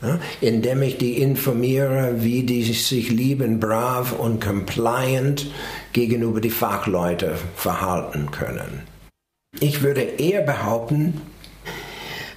Ja, 0.00 0.20
indem 0.40 0.82
ich 0.82 0.96
die 0.98 1.20
informiere, 1.20 2.14
wie 2.18 2.44
die 2.44 2.62
sich 2.62 3.10
lieben, 3.10 3.58
brav 3.58 4.12
und 4.12 4.40
compliant 4.40 5.50
gegenüber 5.92 6.40
die 6.40 6.50
Fachleute 6.50 7.34
verhalten 7.56 8.30
können. 8.30 8.82
Ich 9.58 9.82
würde 9.82 10.02
eher 10.02 10.42
behaupten, 10.42 11.20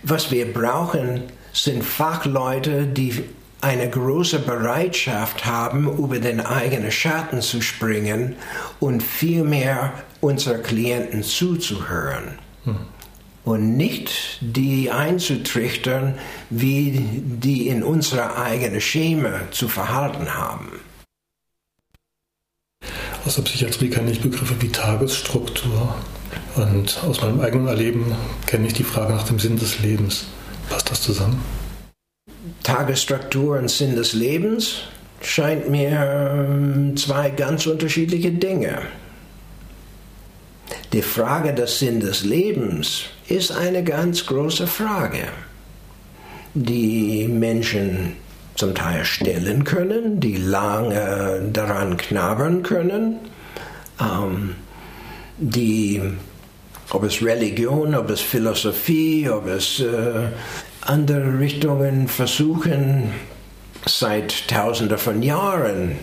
was 0.02 0.32
wir 0.32 0.52
brauchen, 0.52 1.22
sind 1.54 1.84
Fachleute, 1.84 2.88
die 2.88 3.26
eine 3.62 3.90
große 3.90 4.40
Bereitschaft 4.40 5.46
haben, 5.46 5.88
über 5.98 6.20
den 6.20 6.40
eigenen 6.40 6.92
Schatten 6.92 7.42
zu 7.42 7.62
springen 7.62 8.36
und 8.80 9.02
vielmehr 9.04 9.94
unseren 10.20 10.64
Klienten 10.64 11.24
zuzuhören. 11.24 12.40
Hm 12.66 12.78
und 13.44 13.76
nicht 13.76 14.38
die 14.42 14.92
einzutrichtern, 14.92 16.16
wie 16.50 16.92
die 16.92 17.68
in 17.68 17.84
unserer 17.84 18.38
eigenen 18.38 18.82
Schema 18.82 19.52
zu 19.52 19.68
verhalten 19.68 20.36
haben. 20.36 20.72
Aus 23.26 23.36
der 23.36 23.44
Psychiatrie 23.44 23.90
kenne 23.90 24.12
ich 24.12 24.22
Begriffe 24.22 24.56
wie 24.62 24.70
Tagesstruktur 24.70 25.96
und 26.56 27.04
aus 27.04 27.22
meinem 27.22 27.40
eigenen 27.40 27.68
Erleben 27.68 28.16
kenne 28.48 28.68
ich 28.68 28.74
die 28.74 28.84
Frage 28.84 29.14
nach 29.14 29.24
dem 29.24 29.40
Sinn 29.40 29.58
des 29.58 29.80
Lebens. 29.80 30.26
Passt 30.70 30.90
das 30.90 31.02
zusammen? 31.02 31.40
Tagesstruktur 32.64 33.58
und 33.58 33.70
Sinn 33.70 33.96
des 33.96 34.14
Lebens 34.14 34.82
scheint 35.22 35.70
mir 35.70 35.90
ähm, 35.92 36.96
zwei 36.98 37.30
ganz 37.30 37.66
unterschiedliche 37.66 38.32
Dinge. 38.32 38.80
Die 40.94 41.02
Frage 41.02 41.54
des 41.54 41.80
Sinn 41.80 42.00
des 42.00 42.24
Lebens 42.24 43.04
ist 43.28 43.52
eine 43.52 43.84
ganz 43.84 44.26
große 44.26 44.68
Frage, 44.68 45.28
die 46.54 47.28
Menschen 47.28 48.18
zum 48.56 48.76
Teil 48.76 49.06
stellen 49.06 49.64
können, 49.64 50.20
die 50.20 50.36
lange 50.36 51.50
daran 51.54 51.98
knabbern 51.98 52.62
können, 52.62 53.20
ähm, 54.00 54.56
die, 55.38 56.02
ob 56.92 57.04
es 57.04 57.24
Religion, 57.24 57.96
ob 57.96 58.10
es 58.10 58.20
Philosophie, 58.20 59.30
ob 59.30 59.48
es 59.48 59.80
äh, 59.80 60.28
andere 60.82 61.40
Richtungen 61.40 62.08
versuchen, 62.08 63.12
seit 63.86 64.48
Tausenden 64.48 64.98
von 64.98 65.22
Jahren 65.22 65.98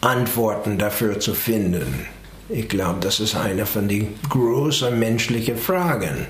Antworten 0.00 0.78
dafür 0.78 1.20
zu 1.20 1.34
finden. 1.34 2.06
Ich 2.48 2.68
glaube, 2.68 3.00
das 3.00 3.20
ist 3.20 3.34
eine 3.34 3.66
von 3.66 3.88
den 3.88 4.14
großen 4.28 4.98
menschlichen 4.98 5.56
Fragen. 5.56 6.26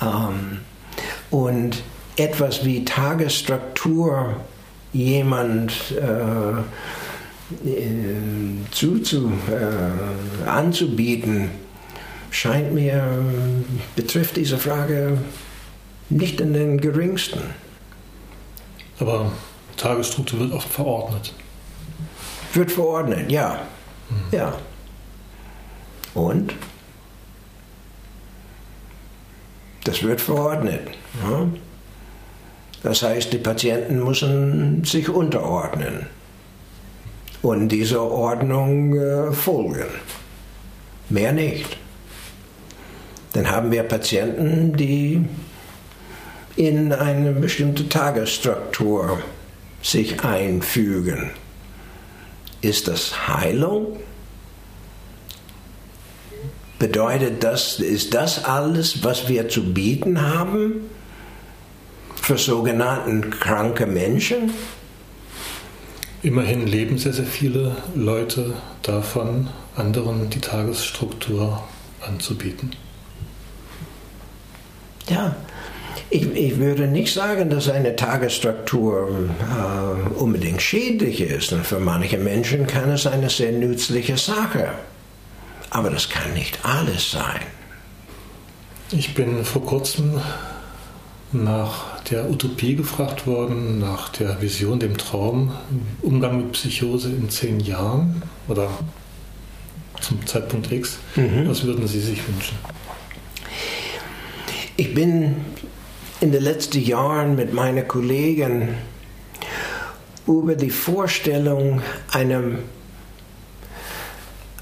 Ähm, 0.00 0.58
und 1.30 1.82
etwas 2.16 2.64
wie 2.64 2.84
Tagesstruktur 2.84 4.36
jemand 4.92 5.72
äh, 5.92 6.52
äh, 7.68 7.86
zuzu, 8.70 9.32
äh, 9.50 10.48
anzubieten, 10.48 11.50
scheint 12.30 12.72
mir, 12.72 13.04
betrifft 13.96 14.36
diese 14.36 14.58
Frage 14.58 15.18
nicht 16.08 16.40
in 16.40 16.52
den 16.52 16.80
geringsten. 16.80 17.40
Aber 18.98 19.32
Tagesstruktur 19.76 20.40
wird 20.40 20.52
oft 20.52 20.68
verordnet. 20.68 21.32
Wird 22.52 22.70
verordnet, 22.70 23.30
ja. 23.30 23.60
Mhm. 24.10 24.36
Ja. 24.36 24.54
Und? 26.14 26.54
Das 29.84 30.02
wird 30.02 30.20
verordnet. 30.20 30.88
Ja. 31.22 31.46
Das 32.82 33.02
heißt, 33.02 33.32
die 33.32 33.38
Patienten 33.38 34.02
müssen 34.02 34.84
sich 34.84 35.08
unterordnen 35.08 36.06
und 37.42 37.68
dieser 37.68 38.02
Ordnung 38.02 38.94
äh, 38.96 39.32
folgen. 39.32 39.86
Mehr 41.08 41.32
nicht. 41.32 41.76
Dann 43.32 43.50
haben 43.50 43.70
wir 43.70 43.82
Patienten, 43.84 44.76
die 44.76 45.24
in 46.56 46.92
eine 46.92 47.32
bestimmte 47.32 47.88
Tagesstruktur 47.88 49.20
sich 49.82 50.22
einfügen. 50.24 51.30
Ist 52.60 52.88
das 52.88 53.26
Heilung? 53.28 53.98
Bedeutet 56.78 57.42
das, 57.44 57.78
ist 57.78 58.14
das 58.14 58.44
alles, 58.44 59.04
was 59.04 59.28
wir 59.28 59.48
zu 59.48 59.72
bieten 59.72 60.20
haben 60.20 60.90
für 62.16 62.38
sogenannten 62.38 63.30
kranke 63.30 63.86
Menschen? 63.86 64.52
Immerhin 66.22 66.66
leben 66.66 66.98
sehr, 66.98 67.12
sehr 67.12 67.26
viele 67.26 67.76
Leute 67.94 68.54
davon, 68.82 69.48
anderen 69.74 70.30
die 70.30 70.40
Tagesstruktur 70.40 71.62
anzubieten. 72.00 72.76
Ja, 75.08 75.34
ich, 76.10 76.34
ich, 76.34 76.58
würde 76.58 76.86
nicht 76.86 77.12
sagen, 77.12 77.50
dass 77.50 77.68
eine 77.68 77.96
Tagesstruktur 77.96 79.08
äh, 79.40 80.18
unbedingt 80.18 80.62
schädlich 80.62 81.20
ist. 81.20 81.52
Und 81.52 81.66
für 81.66 81.78
manche 81.78 82.18
Menschen 82.18 82.66
kann 82.66 82.90
es 82.90 83.06
eine 83.06 83.30
sehr 83.30 83.52
nützliche 83.52 84.16
Sache. 84.16 84.68
Aber 85.70 85.90
das 85.90 86.08
kann 86.08 86.34
nicht 86.34 86.58
alles 86.64 87.10
sein. 87.10 87.40
Ich 88.90 89.14
bin 89.14 89.44
vor 89.44 89.64
kurzem 89.64 90.20
nach 91.32 92.00
der 92.10 92.28
Utopie 92.30 92.76
gefragt 92.76 93.26
worden, 93.26 93.78
nach 93.78 94.10
der 94.10 94.42
Vision, 94.42 94.78
dem 94.78 94.98
Traum, 94.98 95.52
Umgang 96.02 96.36
mit 96.36 96.52
Psychose 96.52 97.08
in 97.08 97.30
zehn 97.30 97.58
Jahren 97.60 98.22
oder 98.48 98.68
zum 100.00 100.24
Zeitpunkt 100.26 100.70
X. 100.70 100.98
Mhm. 101.16 101.48
Was 101.48 101.64
würden 101.64 101.86
Sie 101.86 102.00
sich 102.00 102.26
wünschen? 102.28 102.56
Ich 104.76 104.94
bin 104.94 105.36
in 106.22 106.32
den 106.32 106.42
letzten 106.42 106.80
Jahren 106.80 107.34
mit 107.34 107.52
meinen 107.52 107.86
Kollegen 107.88 108.76
über 110.26 110.54
die 110.54 110.70
Vorstellung 110.70 111.82
einer, 112.12 112.42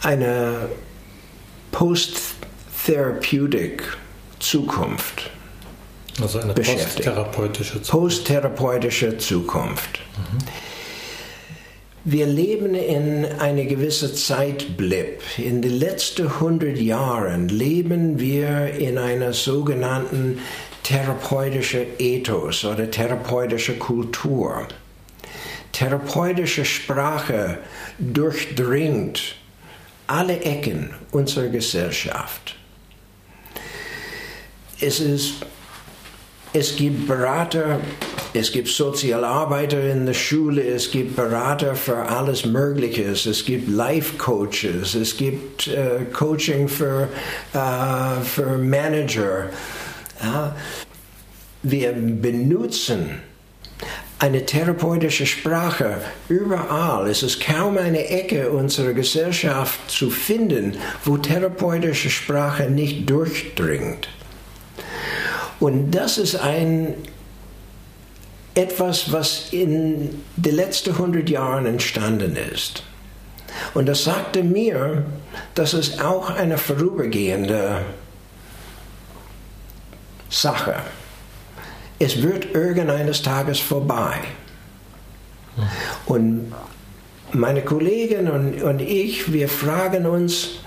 einer 0.02 0.70
Post-Therapeutic 1.70 3.82
Zukunft 4.38 5.30
also 6.22 6.38
eine 6.38 6.54
posttherapeutische 6.54 7.82
Zukunft. 7.82 7.90
Posttherapeutische 7.90 9.18
Zukunft. 9.18 10.00
Mhm. 10.16 10.38
Wir 12.04 12.26
leben 12.26 12.74
in 12.74 13.26
einer 13.26 13.64
gewissen 13.64 14.14
Zeitblip. 14.14 15.20
In 15.36 15.60
den 15.60 15.78
letzten 15.78 16.28
100 16.28 16.78
Jahren 16.78 17.48
leben 17.48 18.18
wir 18.18 18.72
in 18.72 18.96
einer 18.96 19.34
sogenannten 19.34 20.38
therapeutischen 20.82 21.86
Ethos 21.98 22.64
oder 22.64 22.90
therapeutische 22.90 23.76
Kultur. 23.78 24.66
Therapeutische 25.72 26.64
Sprache 26.64 27.58
durchdringt 27.98 29.36
alle 30.06 30.40
Ecken 30.40 30.90
unserer 31.12 31.48
Gesellschaft. 31.48 32.56
Es 34.80 34.98
ist 34.98 35.34
es 36.52 36.74
gibt 36.74 37.06
Berater, 37.06 37.80
es 38.34 38.50
gibt 38.50 38.66
Sozialarbeiter 38.66 39.88
in 39.88 40.04
der 40.04 40.14
Schule, 40.14 40.62
es 40.62 40.90
gibt 40.90 41.14
Berater 41.14 41.76
für 41.76 41.96
alles 41.96 42.44
Mögliche, 42.44 43.04
es 43.04 43.44
gibt 43.44 43.68
Life-Coaches, 43.68 44.96
es 44.96 45.16
gibt 45.16 45.68
äh, 45.68 46.06
Coaching 46.12 46.66
für, 46.66 47.08
äh, 47.52 48.20
für 48.24 48.58
Manager. 48.58 49.50
Ja. 50.22 50.56
Wir 51.62 51.92
benutzen 51.92 53.20
eine 54.18 54.44
therapeutische 54.44 55.26
Sprache 55.26 55.98
überall. 56.28 57.08
Es 57.08 57.22
ist 57.22 57.40
kaum 57.40 57.78
eine 57.78 58.06
Ecke 58.08 58.50
unserer 58.50 58.92
Gesellschaft 58.92 59.90
zu 59.90 60.10
finden, 60.10 60.76
wo 61.04 61.16
therapeutische 61.16 62.10
Sprache 62.10 62.64
nicht 62.70 63.08
durchdringt. 63.08 64.08
Und 65.58 65.90
das 65.90 66.18
ist 66.18 66.36
ein 66.36 66.94
etwas, 68.54 69.12
was 69.12 69.52
in 69.52 70.22
den 70.36 70.54
letzten 70.54 70.90
100 70.90 71.28
Jahren 71.30 71.66
entstanden 71.66 72.36
ist. 72.36 72.82
Und 73.74 73.86
das 73.86 74.04
sagte 74.04 74.42
mir, 74.42 75.04
dass 75.54 75.72
es 75.72 76.00
auch 76.00 76.30
eine 76.30 76.58
vorübergehende 76.58 77.82
Sache. 80.30 80.76
Es 81.98 82.22
wird 82.22 82.54
irgendeines 82.54 83.22
Tages 83.22 83.60
vorbei. 83.60 84.14
Und 86.06 86.52
meine 87.32 87.62
Kollegen 87.62 88.30
und, 88.30 88.62
und 88.62 88.80
ich, 88.80 89.32
wir 89.32 89.48
fragen 89.48 90.06
uns, 90.06 90.60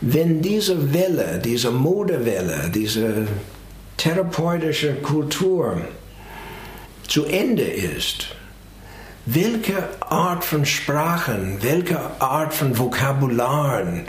wenn 0.00 0.40
diese 0.40 0.94
Welle, 0.94 1.40
diese 1.44 1.70
Modewelle, 1.70 2.70
diese 2.74 3.26
therapeutische 3.96 4.94
Kultur 4.94 5.82
zu 7.06 7.24
Ende 7.26 7.64
ist, 7.64 8.28
welche 9.26 9.88
Art 10.00 10.44
von 10.44 10.64
Sprachen, 10.64 11.58
welche 11.60 11.98
Art 12.20 12.54
von 12.54 12.78
Vokabularen, 12.78 14.04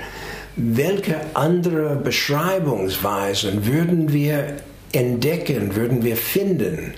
welche 0.55 1.19
andere 1.33 1.95
Beschreibungsweisen 1.95 3.65
würden 3.65 4.13
wir 4.13 4.57
entdecken, 4.91 5.75
würden 5.75 6.03
wir 6.03 6.17
finden, 6.17 6.93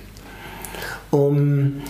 um 1.09 1.81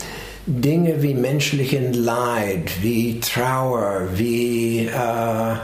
Dinge 0.45 1.01
wie 1.01 1.13
menschlichen 1.13 1.93
Leid, 1.93 2.71
wie 2.81 3.19
Trauer, 3.19 4.07
wie 4.15 4.87
äh, 4.87 5.55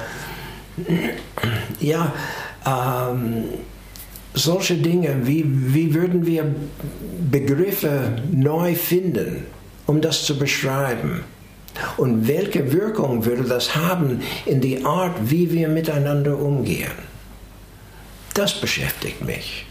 ja, 1.79 2.13
ähm, 2.65 3.45
solche 4.33 4.75
Dinge, 4.75 5.15
wie, 5.23 5.43
wie 5.47 5.93
würden 5.93 6.25
wir 6.25 6.55
Begriffe 7.31 8.21
neu 8.31 8.75
finden, 8.75 9.45
um 9.87 9.99
das 10.01 10.25
zu 10.25 10.37
beschreiben? 10.37 11.23
Und 11.97 12.27
welche 12.27 12.71
Wirkung 12.71 13.25
würde 13.25 13.43
das 13.43 13.75
haben 13.75 14.21
in 14.45 14.61
die 14.61 14.83
Art, 14.83 15.15
wie 15.29 15.51
wir 15.51 15.67
miteinander 15.67 16.37
umgehen? 16.37 16.91
Das 18.33 18.59
beschäftigt 18.59 19.23
mich. 19.23 19.66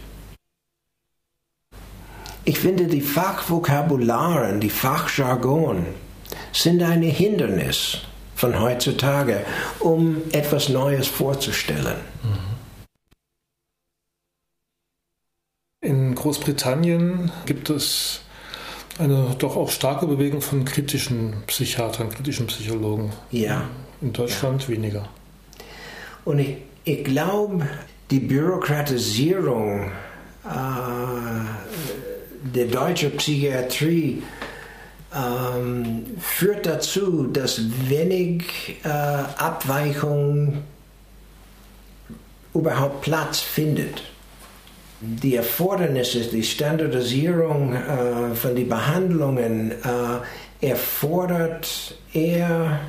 Ich 2.49 2.61
finde, 2.61 2.87
die 2.87 3.01
Fachvokabularen, 3.01 4.61
die 4.61 4.71
Fachjargon 4.71 5.85
sind 6.53 6.81
ein 6.81 7.03
Hindernis 7.03 7.99
von 8.37 8.61
heutzutage, 8.61 9.45
um 9.81 10.23
etwas 10.31 10.69
Neues 10.69 11.09
vorzustellen. 11.09 11.97
Mhm. 12.23 12.57
In 15.81 16.15
Großbritannien 16.15 17.33
gibt 17.47 17.69
es 17.69 18.21
eine 19.01 19.35
doch 19.39 19.57
auch 19.57 19.71
starke 19.71 20.07
Bewegung 20.07 20.41
von 20.41 20.65
kritischen 20.65 21.43
Psychiatern, 21.49 22.11
kritischen 22.11 22.47
Psychologen. 22.47 23.13
Ja. 23.33 23.65
In 24.01 24.13
Deutschland 24.13 24.63
ja. 24.63 24.69
weniger. 24.69 25.09
Und 26.25 26.39
ich, 26.39 26.59
ich 26.85 27.03
glaube, 27.03 27.67
die 28.13 28.21
Bürokratisierung 28.21 29.91
äh, 30.45 32.16
der 32.43 32.67
deutschen 32.67 33.17
Psychiatrie 33.17 34.23
ähm, 35.15 36.05
führt 36.21 36.67
dazu, 36.67 37.27
dass 37.27 37.61
wenig 37.89 38.77
äh, 38.85 38.89
Abweichung 38.89 40.63
überhaupt 42.55 43.03
Platz 43.03 43.41
findet. 43.41 44.03
Die 45.01 45.37
Erfordernisse, 45.37 46.21
die 46.21 46.43
Standardisierung 46.43 47.75
äh, 47.75 48.35
von 48.35 48.57
den 48.57 48.69
Behandlungen 48.69 49.73
äh, 49.73 50.67
erfordert 50.67 51.95
eher, 52.15 52.81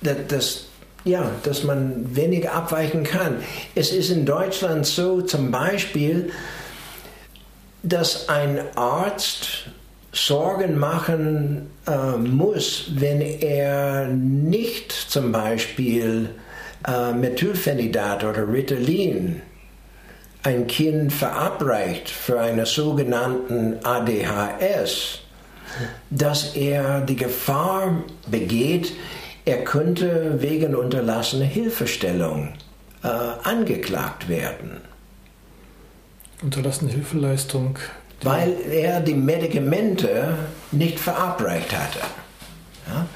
dass, 0.00 0.16
dass, 0.28 0.64
ja, 1.04 1.30
dass 1.42 1.64
man 1.64 2.16
wenig 2.16 2.48
abweichen 2.48 3.04
kann. 3.04 3.36
Es 3.74 3.92
ist 3.92 4.10
in 4.10 4.24
Deutschland 4.24 4.86
so 4.86 5.20
zum 5.20 5.50
Beispiel, 5.50 6.30
dass 7.82 8.28
ein 8.28 8.60
Arzt 8.76 9.70
Sorgen 10.12 10.78
machen 10.78 11.70
äh, 11.86 12.16
muss, 12.16 12.90
wenn 12.96 13.20
er 13.20 14.08
nicht 14.08 14.90
zum 14.90 15.30
Beispiel 15.30 16.30
äh, 16.86 17.12
Methylphenidat 17.12 18.24
oder 18.24 18.52
Ritalin 18.52 19.40
ein 20.42 20.66
Kind 20.66 21.12
verabreicht 21.12 22.08
für 22.08 22.40
einen 22.40 22.66
sogenannten 22.66 23.78
ADHS, 23.84 25.20
dass 26.08 26.56
er 26.56 27.02
die 27.02 27.16
Gefahr 27.16 28.02
begeht, 28.26 28.92
er 29.44 29.64
könnte 29.64 30.40
wegen 30.40 30.74
unterlassener 30.74 31.44
Hilfestellung 31.44 32.54
äh, 33.04 33.08
angeklagt 33.08 34.28
werden. 34.28 34.89
Unterlassene 36.42 36.90
Hilfeleistung 36.90 37.78
weil 38.22 38.56
er 38.70 39.00
die 39.00 39.14
Medikamente 39.14 40.36
nicht 40.72 41.00
verabreicht 41.00 41.72
hatte. 41.76 42.00
Ja? 42.86 43.06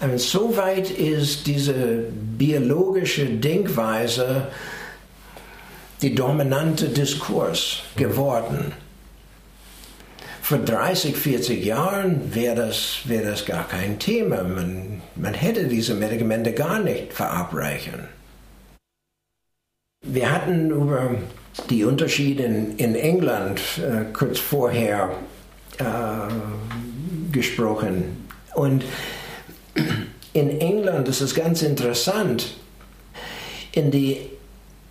Und 0.00 0.18
soweit 0.18 0.90
ist 0.90 1.46
diese 1.46 2.04
biologische 2.38 3.26
Denkweise 3.26 4.48
die 6.02 6.14
dominante 6.14 6.88
Diskurs 6.88 7.82
geworden. 7.96 8.72
Vor 10.40 10.58
30, 10.58 11.16
40 11.16 11.64
Jahren 11.64 12.34
wäre 12.34 12.56
das, 12.56 13.00
wär 13.04 13.22
das 13.22 13.44
gar 13.44 13.68
kein 13.68 13.98
Thema. 13.98 14.42
Man, 14.42 15.02
man 15.14 15.34
hätte 15.34 15.68
diese 15.68 15.94
Medikamente 15.94 16.52
gar 16.52 16.80
nicht 16.80 17.12
verabreichen. 17.12 18.08
Wir 20.02 20.32
hatten 20.32 20.70
über 20.70 21.10
die 21.68 21.84
Unterschiede 21.84 22.44
in, 22.44 22.94
England 22.94 23.60
äh, 23.78 24.12
kurz 24.12 24.38
vorher 24.38 25.10
äh, 25.78 25.84
gesprochen. 27.32 28.26
Und 28.54 28.84
in 30.32 30.60
England 30.60 31.08
ist 31.08 31.20
es 31.20 31.34
ganz 31.34 31.62
interessant, 31.62 32.54
in 33.72 33.90
den 33.90 34.16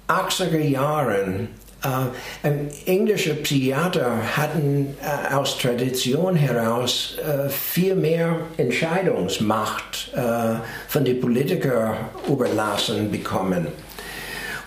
80er 0.07 0.59
Jahren 0.59 1.49
äh, 1.83 2.49
englische 2.85 3.35
Psychiater 3.35 4.11
hatten 4.35 4.97
äh, 5.01 5.33
aus 5.33 5.57
Tradition 5.57 6.35
heraus 6.35 7.17
äh, 7.19 7.49
viel 7.49 7.95
mehr 7.95 8.37
Entscheidungsmacht 8.57 10.11
äh, 10.13 10.55
von 10.87 11.05
den 11.05 11.21
Politikern 11.21 11.95
überlassen 12.27 13.11
bekommen. 13.11 13.67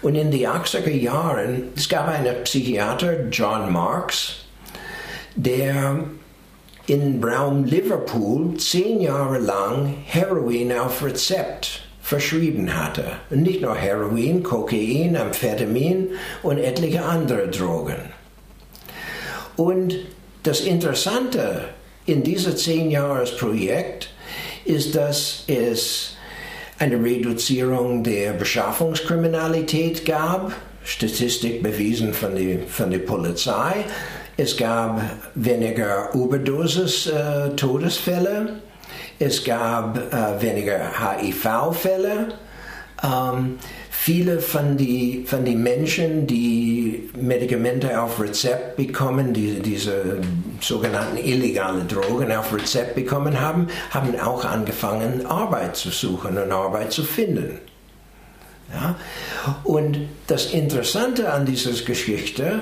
Und 0.02 0.16
in 0.16 0.30
den 0.30 0.46
80er 0.46 0.90
Jahren, 0.90 1.68
es 1.76 1.88
gab 1.88 2.08
einen 2.08 2.42
Psychiater, 2.42 3.28
John 3.30 3.72
Marks, 3.72 4.44
der 5.36 6.04
in 6.86 7.22
Raum 7.22 7.64
Liverpool 7.64 8.56
zehn 8.58 9.00
Jahre 9.00 9.38
lang 9.38 9.94
Heroin 10.04 10.72
auf 10.76 11.04
Rezept 11.04 11.82
verschrieben 12.02 12.76
hatte. 12.76 13.04
Und 13.30 13.42
nicht 13.42 13.62
nur 13.62 13.76
Heroin, 13.76 14.42
Kokain, 14.42 15.16
Amphetamin 15.16 16.10
und 16.42 16.58
etliche 16.58 17.04
andere 17.04 17.48
Drogen. 17.48 18.12
Und 19.56 19.94
das 20.42 20.60
Interessante 20.60 21.68
in 22.06 22.24
diesem 22.24 22.56
zehn 22.56 22.90
Jahres 22.90 23.36
Projekt 23.36 24.10
ist, 24.64 24.96
dass 24.96 25.44
es 25.46 26.16
eine 26.82 27.02
Reduzierung 27.02 28.02
der 28.02 28.32
Beschaffungskriminalität 28.32 30.04
gab, 30.04 30.52
Statistik 30.82 31.62
bewiesen 31.62 32.12
von 32.12 32.34
der 32.34 32.58
von 32.66 32.90
die 32.90 32.98
Polizei. 32.98 33.84
Es 34.36 34.56
gab 34.56 35.00
weniger 35.36 36.12
Überdosis-Todesfälle. 36.12 38.60
Äh, 39.20 39.24
es 39.24 39.44
gab 39.44 39.96
äh, 39.96 40.42
weniger 40.42 40.90
HIV-Fälle. 40.98 42.34
Ähm, 43.04 43.60
viele 44.04 44.40
von 44.40 44.76
den 44.76 45.24
von 45.26 45.44
die 45.44 45.54
Menschen, 45.54 46.26
die 46.26 47.08
Medikamente 47.14 48.00
auf 48.02 48.20
Rezept 48.20 48.76
bekommen, 48.76 49.32
die, 49.32 49.60
diese 49.60 50.20
sogenannten 50.60 51.18
illegalen 51.18 51.86
Drogen 51.86 52.32
auf 52.32 52.52
Rezept 52.52 52.96
bekommen 52.96 53.40
haben, 53.40 53.68
haben 53.90 54.18
auch 54.18 54.44
angefangen, 54.44 55.24
Arbeit 55.26 55.76
zu 55.76 55.90
suchen 55.90 56.36
und 56.36 56.50
Arbeit 56.50 56.90
zu 56.90 57.04
finden. 57.04 57.60
Ja? 58.74 58.96
Und 59.62 59.98
das 60.26 60.52
Interessante 60.52 61.32
an 61.32 61.46
dieser 61.46 61.72
Geschichte 61.84 62.60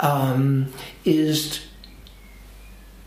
ähm, 0.00 0.68
ist, 1.02 1.62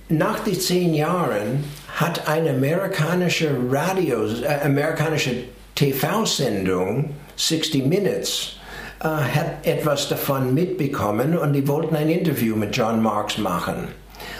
nach 0.09 0.39
den 0.39 0.59
zehn 0.59 0.93
Jahren 0.93 1.63
hat 1.95 2.27
eine 2.27 2.49
amerikanische 2.49 3.55
Radio, 3.69 4.25
äh, 4.25 4.65
amerikanische 4.65 5.45
TV-Sendung 5.75 7.11
60 7.47 7.85
Minutes 7.85 8.57
äh, 9.01 9.07
hat 9.07 9.65
etwas 9.65 10.07
davon 10.07 10.53
mitbekommen 10.53 11.37
und 11.37 11.53
die 11.53 11.67
wollten 11.67 11.95
ein 11.95 12.09
Interview 12.09 12.55
mit 12.55 12.75
John 12.75 13.01
Marks 13.01 13.37
machen. 13.37 13.89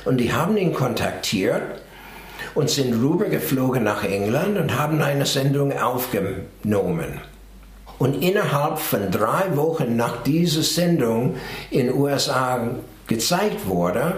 Und 0.05 0.17
die 0.17 0.31
haben 0.31 0.55
ihn 0.57 0.73
kontaktiert 0.73 1.81
und 2.55 2.69
sind 2.69 2.93
rübergeflogen 2.93 3.83
nach 3.83 4.03
England 4.03 4.57
und 4.57 4.77
haben 4.77 5.01
eine 5.01 5.25
Sendung 5.25 5.77
aufgenommen. 5.77 7.19
Und 7.99 8.23
innerhalb 8.23 8.79
von 8.79 9.11
drei 9.11 9.55
Wochen 9.55 9.95
nach 9.95 10.23
dieser 10.23 10.61
Sendung 10.61 11.35
in 11.69 11.93
USA 11.93 12.69
gezeigt 13.07 13.67
wurde, 13.67 14.15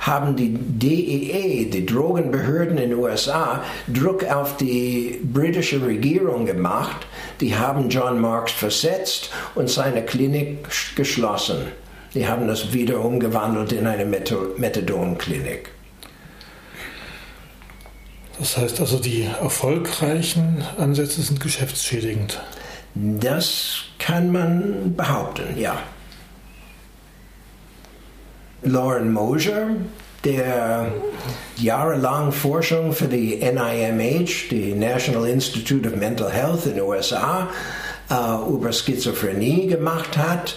haben 0.00 0.36
die 0.36 0.54
DEA, 0.58 1.70
die 1.70 1.86
Drogenbehörden 1.86 2.78
in 2.78 2.90
den 2.90 2.98
USA, 2.98 3.62
Druck 3.88 4.24
auf 4.24 4.56
die 4.56 5.20
britische 5.22 5.84
Regierung 5.84 6.46
gemacht. 6.46 7.06
Die 7.40 7.56
haben 7.56 7.88
John 7.88 8.20
Marks 8.20 8.52
versetzt 8.52 9.30
und 9.54 9.70
seine 9.70 10.02
Klinik 10.02 10.68
geschlossen. 10.96 11.68
Die 12.14 12.26
haben 12.28 12.46
das 12.46 12.72
wieder 12.72 13.02
umgewandelt 13.02 13.72
in 13.72 13.86
eine 13.86 14.04
Methadonklinik. 14.04 15.70
Das 18.38 18.56
heißt 18.56 18.80
also, 18.80 18.98
die 18.98 19.28
erfolgreichen 19.40 20.64
Ansätze 20.76 21.22
sind 21.22 21.40
geschäftsschädigend. 21.40 22.40
Das 22.94 23.84
kann 23.98 24.32
man 24.32 24.94
behaupten, 24.96 25.58
ja. 25.58 25.78
Lauren 28.64 29.12
Mosier, 29.12 29.76
der 30.24 30.92
jahrelang 31.56 32.32
Forschung 32.32 32.92
für 32.92 33.06
die 33.06 33.36
NIMH, 33.36 34.48
die 34.50 34.74
National 34.74 35.28
Institute 35.28 35.88
of 35.88 35.96
Mental 35.96 36.30
Health 36.30 36.66
in 36.66 36.74
den 36.74 36.82
USA, 36.82 37.48
äh, 38.10 38.50
über 38.50 38.72
Schizophrenie 38.72 39.66
gemacht 39.66 40.16
hat, 40.16 40.56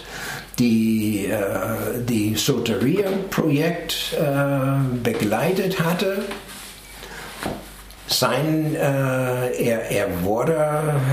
die 0.58 1.26
äh, 1.26 2.00
die 2.08 2.34
Soteria-Projekt 2.34 4.16
äh, 4.18 4.98
begleitet 5.02 5.80
hatte. 5.80 6.24
Sein, 8.08 8.76
äh, 8.76 8.78
er, 8.78 9.90
er 9.90 10.22
wurde, 10.22 10.56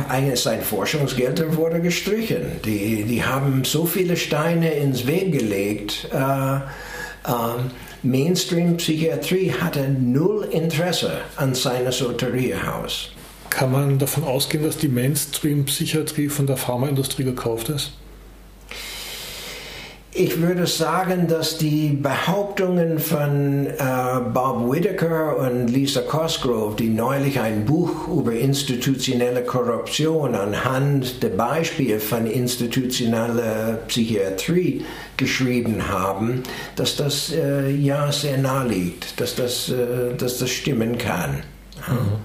eines 0.09 0.43
sein 0.43 0.61
Forschungsgelder 0.61 1.57
wurde 1.57 1.81
gestrichen. 1.81 2.61
Die, 2.63 3.03
die 3.03 3.23
haben 3.23 3.63
so 3.63 3.85
viele 3.85 4.15
Steine 4.15 4.71
ins 4.73 5.07
Weg 5.07 5.31
gelegt. 5.31 6.07
Äh, 6.13 6.59
ähm, 7.27 7.71
Mainstream-Psychiatrie 8.03 9.51
hatte 9.51 9.87
null 9.89 10.47
Interesse 10.51 11.21
an 11.35 11.55
seinem 11.55 11.91
Soteriehaus. 11.91 13.09
Kann 13.49 13.71
man 13.71 13.99
davon 13.99 14.23
ausgehen, 14.23 14.63
dass 14.63 14.77
die 14.77 14.87
Mainstream-Psychiatrie 14.87 16.29
von 16.29 16.47
der 16.47 16.57
Pharmaindustrie 16.57 17.23
gekauft 17.23 17.69
ist? 17.69 17.91
Ich 20.15 20.41
würde 20.41 20.67
sagen, 20.67 21.27
dass 21.27 21.57
die 21.57 21.89
Behauptungen 21.89 22.99
von 22.99 23.65
äh, 23.65 23.75
Bob 24.31 24.71
Whitaker 24.71 25.37
und 25.37 25.67
Lisa 25.67 26.01
Cosgrove, 26.01 26.75
die 26.75 26.89
neulich 26.89 27.39
ein 27.39 27.65
Buch 27.65 28.07
über 28.07 28.33
institutionelle 28.33 29.43
Korruption 29.43 30.35
anhand 30.35 31.23
der 31.23 31.29
Beispiele 31.29 31.99
von 31.99 32.27
institutioneller 32.27 33.79
Psychiatrie 33.87 34.85
geschrieben 35.17 35.87
haben, 35.89 36.43
dass 36.75 36.95
das 36.95 37.31
äh, 37.31 37.71
ja 37.71 38.11
sehr 38.11 38.37
nahe 38.37 38.67
liegt, 38.67 39.19
dass 39.19 39.35
das, 39.35 39.69
äh, 39.69 40.15
dass 40.15 40.37
das 40.37 40.51
stimmen 40.51 40.97
kann. 40.97 41.43
Mhm. 41.87 42.19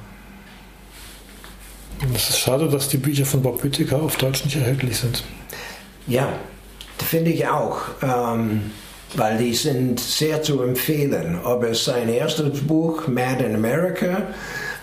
Es 2.15 2.31
ist 2.31 2.39
schade, 2.39 2.69
dass 2.69 2.89
die 2.89 2.99
Bücher 2.99 3.25
von 3.25 3.43
Bob 3.43 3.65
Whitaker 3.65 4.03
auf 4.03 4.17
Deutsch 4.17 4.45
nicht 4.45 4.57
erhältlich 4.57 4.99
sind. 4.99 5.25
Ja, 6.07 6.29
Finde 7.03 7.31
ich 7.31 7.47
auch, 7.47 7.81
ähm, 8.03 8.71
weil 9.17 9.39
die 9.39 9.55
sind 9.55 10.01
sehr 10.01 10.43
zu 10.43 10.63
empfehlen. 10.63 11.39
Ob 11.43 11.65
es 11.65 11.85
sein 11.85 12.09
erstes 12.09 12.61
Buch, 12.61 13.09
Mad 13.09 13.45
in 13.45 13.55
America, 13.55 14.29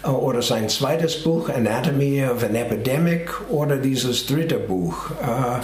äh, 0.04 0.08
oder 0.08 0.42
sein 0.42 0.70
zweites 0.70 1.24
Buch, 1.24 1.50
Anatomy 1.50 2.26
of 2.26 2.44
an 2.44 2.56
Epidemic, 2.56 3.30
oder 3.50 3.78
dieses 3.78 4.26
dritte 4.26 4.58
Buch. 4.58 5.12
Äh, 5.22 5.62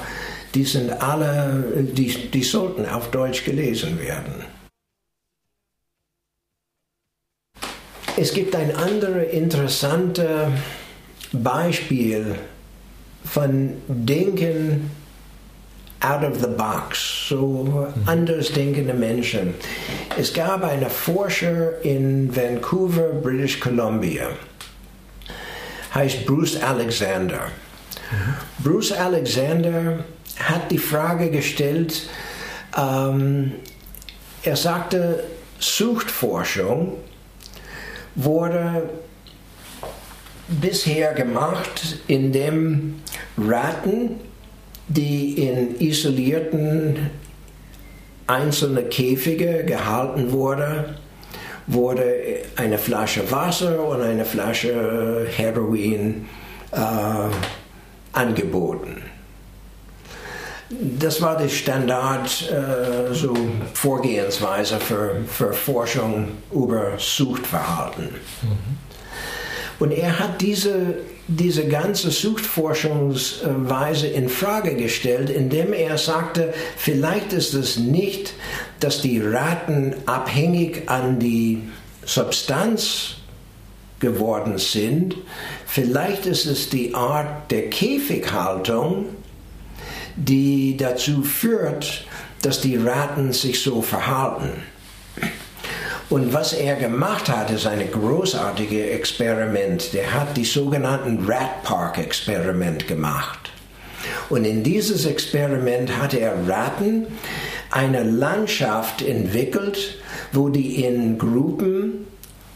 die 0.53 0.65
sind 0.65 0.91
alle, 1.01 1.63
die, 1.77 2.29
die 2.29 2.43
sollten 2.43 2.85
auf 2.85 3.09
Deutsch 3.09 3.45
gelesen 3.45 3.99
werden. 3.99 4.45
Es 8.17 8.33
gibt 8.33 8.55
ein 8.55 8.75
anderes 8.75 9.31
interessantes 9.31 10.49
Beispiel 11.31 12.35
von 13.23 13.73
Denken 13.87 14.91
out 16.01 16.23
of 16.23 16.41
the 16.41 16.47
box, 16.47 17.27
so 17.29 17.93
andersdenkende 18.05 18.93
Menschen. 18.93 19.53
Es 20.17 20.33
gab 20.33 20.63
einen 20.63 20.89
Forscher 20.89 21.81
in 21.83 22.35
Vancouver, 22.35 23.13
British 23.21 23.59
Columbia, 23.59 24.29
heißt 25.93 26.25
Bruce 26.25 26.61
Alexander. 26.61 27.51
Mhm. 28.11 28.63
Bruce 28.63 28.91
Alexander 28.91 30.03
hat 30.39 30.71
die 30.71 30.79
Frage 30.79 31.29
gestellt, 31.29 32.09
ähm, 32.77 33.53
er 34.43 34.55
sagte, 34.55 35.25
Suchtforschung 35.59 36.97
wurde 38.15 38.89
bisher 40.47 41.13
gemacht, 41.13 41.99
indem 42.07 43.01
Ratten 43.37 44.19
die 44.93 45.47
in 45.47 45.79
isolierten 45.79 47.09
einzelnen 48.27 48.89
Käfige 48.89 49.63
gehalten 49.65 50.31
wurde, 50.31 50.95
wurde 51.67 52.03
eine 52.55 52.77
Flasche 52.77 53.29
Wasser 53.31 53.83
und 53.83 54.01
eine 54.01 54.25
Flasche 54.25 55.27
Heroin 55.35 56.27
äh, 56.71 56.77
angeboten. 58.13 59.01
Das 60.69 61.21
war 61.21 61.37
die 61.37 61.49
Standard 61.49 62.49
äh, 62.49 63.13
so 63.13 63.35
Vorgehensweise 63.73 64.79
für, 64.79 65.17
für 65.27 65.51
Forschung 65.51 66.29
über 66.51 66.93
Suchtverhalten. 66.97 68.05
Mhm. 68.41 68.90
Und 69.81 69.91
er 69.91 70.19
hat 70.19 70.41
diese 70.41 70.99
diese 71.37 71.67
ganze 71.67 72.11
Suchtforschungsweise 72.11 74.07
in 74.07 74.27
Frage 74.27 74.75
gestellt, 74.75 75.29
indem 75.29 75.71
er 75.73 75.97
sagte, 75.97 76.53
vielleicht 76.75 77.31
ist 77.31 77.53
es 77.53 77.77
nicht, 77.77 78.33
dass 78.79 79.01
die 79.01 79.21
Ratten 79.21 79.95
abhängig 80.05 80.89
an 80.89 81.19
die 81.19 81.63
Substanz 82.05 83.15
geworden 83.99 84.57
sind, 84.57 85.15
vielleicht 85.65 86.25
ist 86.25 86.45
es 86.47 86.69
die 86.69 86.93
Art 86.95 87.49
der 87.51 87.69
Käfighaltung, 87.69 89.05
die 90.17 90.75
dazu 90.75 91.21
führt, 91.23 92.05
dass 92.41 92.59
die 92.59 92.75
Ratten 92.75 93.31
sich 93.31 93.61
so 93.61 93.81
verhalten. 93.81 94.51
Und 96.11 96.33
was 96.33 96.51
er 96.51 96.75
gemacht 96.75 97.29
hat, 97.29 97.49
ist 97.51 97.65
ein 97.65 97.89
großartiges 97.89 98.91
Experiment. 98.91 99.93
Der 99.93 100.13
hat 100.13 100.35
die 100.35 100.43
sogenannten 100.43 101.25
Rat 101.25 101.63
Park 101.63 101.97
Experiment 101.99 102.85
gemacht. 102.85 103.49
Und 104.29 104.43
in 104.43 104.61
dieses 104.61 105.05
Experiment 105.05 105.97
hat 105.97 106.13
er 106.13 106.33
Ratten 106.49 107.07
eine 107.71 108.03
Landschaft 108.03 109.01
entwickelt, 109.01 109.99
wo 110.33 110.49
die 110.49 110.83
in 110.83 111.17
Gruppen 111.17 112.07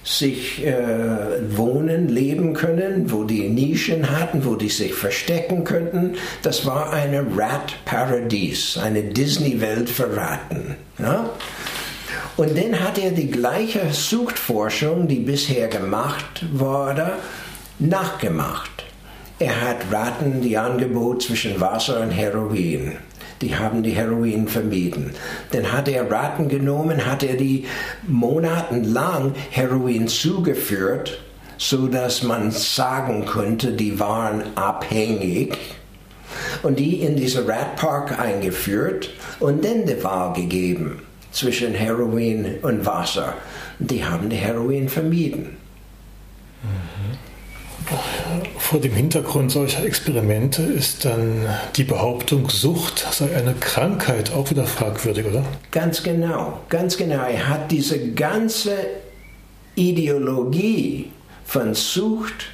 sich 0.04 0.66
äh, 0.66 0.76
wohnen, 1.56 2.10
leben 2.10 2.54
können, 2.54 3.10
wo 3.10 3.24
die 3.24 3.48
Nischen 3.48 4.20
hatten, 4.20 4.44
wo 4.44 4.56
die 4.56 4.70
sich 4.70 4.94
verstecken 4.94 5.64
könnten. 5.64 6.16
Das 6.42 6.66
war 6.66 6.92
eine 6.92 7.26
Rat-Paradies, 7.38 8.78
eine 8.78 9.02
Disney-Welt 9.02 9.90
für 9.90 10.14
Ratten. 10.14 10.76
Ja? 11.00 11.30
Und 12.38 12.58
dann 12.58 12.78
hat 12.82 12.98
er 12.98 13.12
die 13.12 13.32
gleiche 13.32 13.94
Suchtforschung, 13.94 15.08
die 15.08 15.20
bisher 15.20 15.70
gemacht 15.70 16.46
wurde, 16.52 17.14
nachgemacht. 17.80 18.84
Er 19.40 19.62
hat 19.62 19.78
Ratten 19.90 20.42
die 20.42 20.58
Angebot 20.58 21.24
zwischen 21.24 21.60
Wasser 21.62 22.02
und 22.02 22.12
Heroin. 22.12 22.98
Die 23.42 23.56
haben 23.56 23.84
die 23.84 23.92
Heroin 23.92 24.50
vermieden. 24.50 25.12
Dann 25.52 25.72
hat 25.72 25.88
er 25.88 26.10
Ratten 26.12 26.50
genommen, 26.50 27.06
hat 27.06 27.24
er 27.24 27.38
die 27.38 27.66
monatelang 28.06 29.34
Heroin 29.52 30.10
zugeführt, 30.10 31.20
so 31.58 31.88
dass 31.88 32.24
man 32.24 32.52
sagen 32.52 33.26
könnte, 33.26 33.72
die 33.72 33.98
waren 33.98 34.44
abhängig 34.56 35.58
und 36.64 36.80
die 36.80 37.02
in 37.02 37.16
diese 37.16 37.48
Ratpark 37.48 38.20
eingeführt 38.20 39.10
und 39.40 39.64
dann 39.64 39.86
die 39.86 40.04
Wahl 40.04 40.34
gegeben 40.34 41.02
zwischen 41.36 41.74
Heroin 41.74 42.60
und 42.62 42.86
Wasser. 42.86 43.34
Die 43.80 44.04
haben 44.04 44.30
die 44.30 44.36
Heroin 44.38 44.90
vermieden. 44.90 45.58
Vor 48.58 48.80
dem 48.80 48.94
Hintergrund 48.94 49.52
solcher 49.52 49.86
Experimente 49.86 50.64
ist 50.64 51.06
dann 51.06 51.46
die 51.76 51.84
Behauptung, 51.84 52.50
Sucht 52.50 53.06
sei 53.12 53.36
eine 53.36 53.54
Krankheit 53.54 54.32
auch 54.32 54.50
wieder 54.50 54.66
fragwürdig, 54.66 55.28
oder? 55.28 55.44
Ganz 55.70 56.02
genau, 56.02 56.62
ganz 56.70 56.98
genau. 56.98 57.24
Er 57.26 57.48
hat 57.48 57.70
diese 57.70 58.14
ganze 58.14 58.76
Ideologie 59.76 61.12
von 61.46 61.76
Sucht 61.76 62.48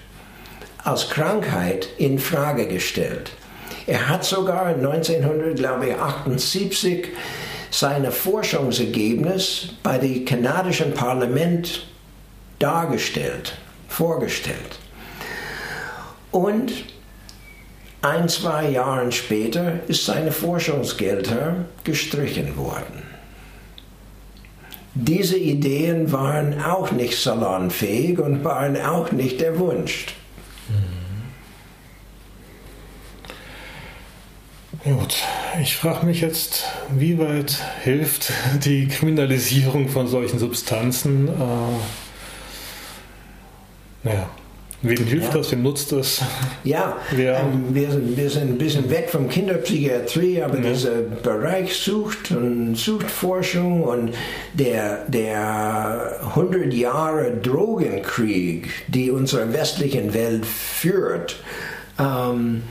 als 0.83 1.09
Krankheit 1.09 1.87
in 1.97 2.19
Frage 2.19 2.67
gestellt. 2.67 3.31
Er 3.87 4.09
hat 4.09 4.25
sogar 4.25 4.65
1978 4.65 7.07
seine 7.71 8.11
Forschungsergebnis 8.11 9.69
bei 9.81 9.97
dem 9.97 10.25
kanadischen 10.25 10.93
Parlament 10.93 11.87
dargestellt, 12.59 13.57
vorgestellt. 13.87 14.77
Und 16.31 16.71
ein, 18.01 18.27
zwei 18.29 18.69
Jahre 18.69 19.11
später 19.11 19.79
ist 19.87 20.05
seine 20.05 20.31
Forschungsgelder 20.31 21.65
gestrichen 21.83 22.57
worden. 22.57 23.03
Diese 24.93 25.37
Ideen 25.37 26.11
waren 26.11 26.61
auch 26.61 26.91
nicht 26.91 27.17
salonfähig 27.17 28.19
und 28.19 28.43
waren 28.43 28.79
auch 28.81 29.13
nicht 29.13 29.41
erwünscht. 29.41 30.13
Gut, 34.83 35.15
ich 35.61 35.77
frage 35.77 36.07
mich 36.07 36.21
jetzt, 36.21 36.65
wie 36.89 37.19
weit 37.19 37.59
hilft 37.83 38.33
die 38.65 38.87
Kriminalisierung 38.87 39.87
von 39.89 40.07
solchen 40.07 40.39
Substanzen? 40.39 41.27
Äh, 41.27 41.31
naja, 44.03 44.27
Wem 44.81 45.05
hilft 45.05 45.33
ja. 45.33 45.37
das? 45.37 45.51
Wem 45.51 45.61
nutzt 45.61 45.91
das? 45.91 46.23
Ja, 46.63 46.97
ähm, 47.15 47.65
wir, 47.75 47.91
sind, 47.91 48.17
wir 48.17 48.29
sind 48.31 48.49
ein 48.53 48.57
bisschen 48.57 48.89
weg 48.89 49.11
vom 49.11 49.29
Kinderpsychiatrie, 49.29 50.41
aber 50.41 50.55
ja. 50.55 50.71
dieser 50.71 51.01
Bereich 51.01 51.75
Sucht 51.77 52.31
und 52.31 52.75
Suchtforschung 52.75 53.83
und 53.83 54.15
der, 54.53 55.05
der 55.07 56.21
100 56.29 56.73
Jahre 56.73 57.37
Drogenkrieg, 57.37 58.67
die 58.87 59.11
unsere 59.11 59.53
westlichen 59.53 60.15
Welt 60.15 60.47
führt, 60.47 61.35
ähm, 61.99 62.63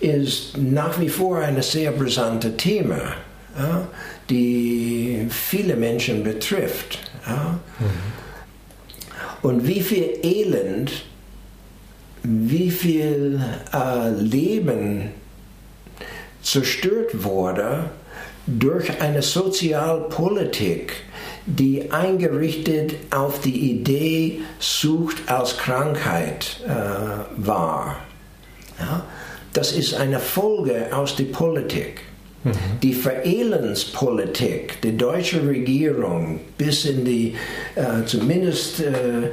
ist 0.00 0.56
nach 0.58 1.00
wie 1.00 1.08
vor 1.08 1.38
ein 1.38 1.60
sehr 1.62 1.92
brisantes 1.92 2.56
Thema, 2.56 3.14
ja, 3.58 3.88
die 4.28 5.26
viele 5.30 5.76
Menschen 5.76 6.22
betrifft. 6.22 6.98
Ja. 7.26 7.58
Mhm. 7.78 8.16
Und 9.42 9.66
wie 9.66 9.80
viel 9.80 10.18
Elend, 10.22 11.04
wie 12.22 12.70
viel 12.70 13.40
äh, 13.72 14.10
Leben 14.10 15.10
zerstört 16.42 17.24
wurde 17.24 17.90
durch 18.46 19.00
eine 19.00 19.22
Sozialpolitik, 19.22 20.94
die 21.46 21.90
eingerichtet 21.90 22.94
auf 23.10 23.40
die 23.40 23.70
Idee 23.70 24.40
Sucht 24.58 25.28
als 25.30 25.56
Krankheit 25.58 26.60
äh, 26.66 26.70
war. 27.36 27.98
Ja? 28.78 29.04
Das 29.56 29.72
ist 29.72 29.94
eine 29.94 30.20
Folge 30.20 30.88
aus 30.92 31.16
der 31.16 31.24
Politik. 31.24 32.02
Mhm. 32.44 32.52
Die 32.82 32.92
Verelenspolitik 32.92 34.82
der 34.82 34.92
deutschen 34.92 35.48
Regierung 35.48 36.40
bis 36.58 36.84
in 36.84 37.06
die, 37.06 37.34
äh, 37.74 38.04
zumindest 38.04 38.80
äh, 38.80 39.30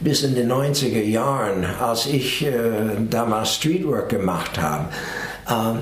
bis 0.00 0.22
in 0.22 0.34
den 0.34 0.50
90er 0.50 1.02
Jahren, 1.02 1.66
als 1.66 2.06
ich 2.06 2.46
äh, 2.46 2.50
damals 3.10 3.56
Streetwork 3.56 4.08
gemacht 4.08 4.58
habe, 4.58 4.88
äh, 5.46 5.78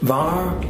war 0.00 0.60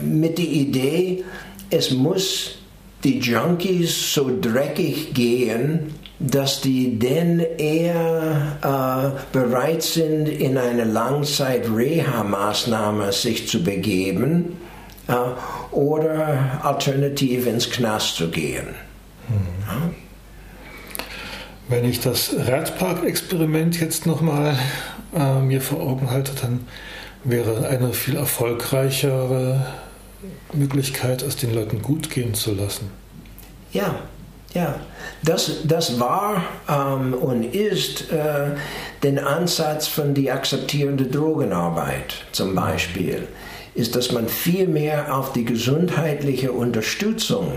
mit 0.00 0.38
der 0.38 0.46
Idee, 0.46 1.24
es 1.70 1.90
muss 1.90 2.58
die 3.02 3.18
Junkies 3.18 4.14
so 4.14 4.30
dreckig 4.40 5.12
gehen, 5.12 5.92
dass 6.20 6.60
die 6.60 6.98
denn 6.98 7.40
eher 7.58 8.58
äh, 8.62 9.10
bereit 9.32 9.82
sind, 9.82 10.28
in 10.28 10.58
eine 10.58 10.84
Langzeit-Reha-Maßnahme 10.84 13.10
sich 13.12 13.48
zu 13.48 13.62
begeben 13.62 14.58
äh, 15.06 15.14
oder 15.70 16.60
alternativ 16.62 17.46
ins 17.46 17.70
Knast 17.70 18.16
zu 18.16 18.30
gehen. 18.30 18.66
Mhm. 19.28 19.36
Ja? 19.66 19.90
Wenn 21.68 21.84
ich 21.84 22.00
das 22.00 22.34
Radpark-Experiment 22.36 23.80
jetzt 23.80 24.06
nochmal 24.06 24.58
äh, 25.14 25.38
mir 25.40 25.60
vor 25.60 25.80
Augen 25.80 26.10
halte, 26.10 26.32
dann 26.40 26.66
wäre 27.24 27.68
eine 27.68 27.92
viel 27.92 28.16
erfolgreichere 28.16 29.66
Möglichkeit, 30.52 31.22
es 31.22 31.36
den 31.36 31.54
Leuten 31.54 31.82
gut 31.82 32.10
gehen 32.10 32.34
zu 32.34 32.54
lassen. 32.54 32.90
Ja, 33.72 33.94
ja. 34.54 34.80
Das, 35.24 35.62
das 35.64 35.98
war 35.98 36.44
ähm, 36.68 37.14
und 37.14 37.42
ist 37.54 38.12
äh, 38.12 38.50
der 39.02 39.26
Ansatz 39.26 39.88
von 39.88 40.14
der 40.14 40.34
akzeptierenden 40.34 41.10
Drogenarbeit 41.10 42.24
zum 42.32 42.54
Beispiel, 42.54 43.26
ist, 43.74 43.96
dass 43.96 44.12
man 44.12 44.28
viel 44.28 44.68
mehr 44.68 45.14
auf 45.14 45.32
die 45.32 45.44
gesundheitliche 45.44 46.52
Unterstützung 46.52 47.52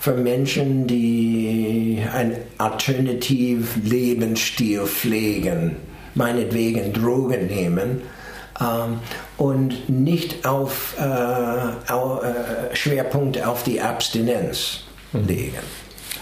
für 0.00 0.14
Menschen, 0.14 0.86
die 0.86 2.02
ein 2.12 2.36
alternativ 2.58 3.76
Lebensstil 3.84 4.86
pflegen, 4.86 5.76
meinetwegen 6.14 6.92
Drogen 6.92 7.46
nehmen, 7.46 8.02
ähm, 8.60 8.98
und 9.36 9.88
nicht 9.88 10.44
auf 10.44 10.96
äh, 10.98 11.04
äh, 11.04 12.74
Schwerpunkt 12.74 13.44
auf 13.44 13.62
die 13.62 13.80
Abstinenz 13.80 14.80
legen. 15.12 15.62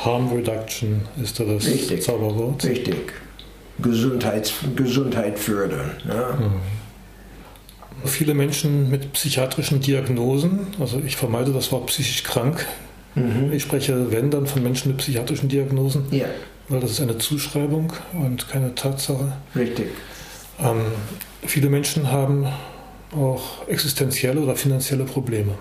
Harm 0.05 0.32
Reduction 0.32 1.03
ist 1.22 1.38
da 1.38 1.44
das 1.44 1.66
Richtig. 1.66 2.03
Zauberwort. 2.03 2.64
Richtig. 2.64 3.12
Gesundheits, 3.80 4.53
Gesundheit 4.76 5.38
fördern. 5.38 5.92
Ja. 6.07 6.38
Mhm. 6.38 8.09
Viele 8.09 8.34
Menschen 8.34 8.90
mit 8.90 9.12
psychiatrischen 9.12 9.80
Diagnosen, 9.80 10.68
also 10.80 11.01
ich 11.05 11.16
vermeide 11.16 11.53
das 11.53 11.70
Wort 11.70 11.86
psychisch 11.86 12.22
krank, 12.22 12.66
Mhm. 13.14 13.53
Ich 13.53 13.62
spreche, 13.62 14.11
wenn, 14.11 14.30
dann 14.30 14.46
von 14.46 14.62
Menschen 14.62 14.88
mit 14.92 14.98
psychiatrischen 14.98 15.48
Diagnosen, 15.48 16.05
ja. 16.11 16.26
weil 16.68 16.80
das 16.80 16.92
ist 16.92 17.01
eine 17.01 17.18
Zuschreibung 17.18 17.92
und 18.12 18.48
keine 18.48 18.74
Tatsache. 18.74 19.32
Richtig. 19.57 19.88
Ähm, 20.61 20.82
viele 21.44 21.68
Menschen 21.68 22.11
haben 22.11 22.46
auch 23.16 23.66
existenzielle 23.66 24.40
oder 24.40 24.55
finanzielle 24.55 25.05
Probleme. 25.05 25.59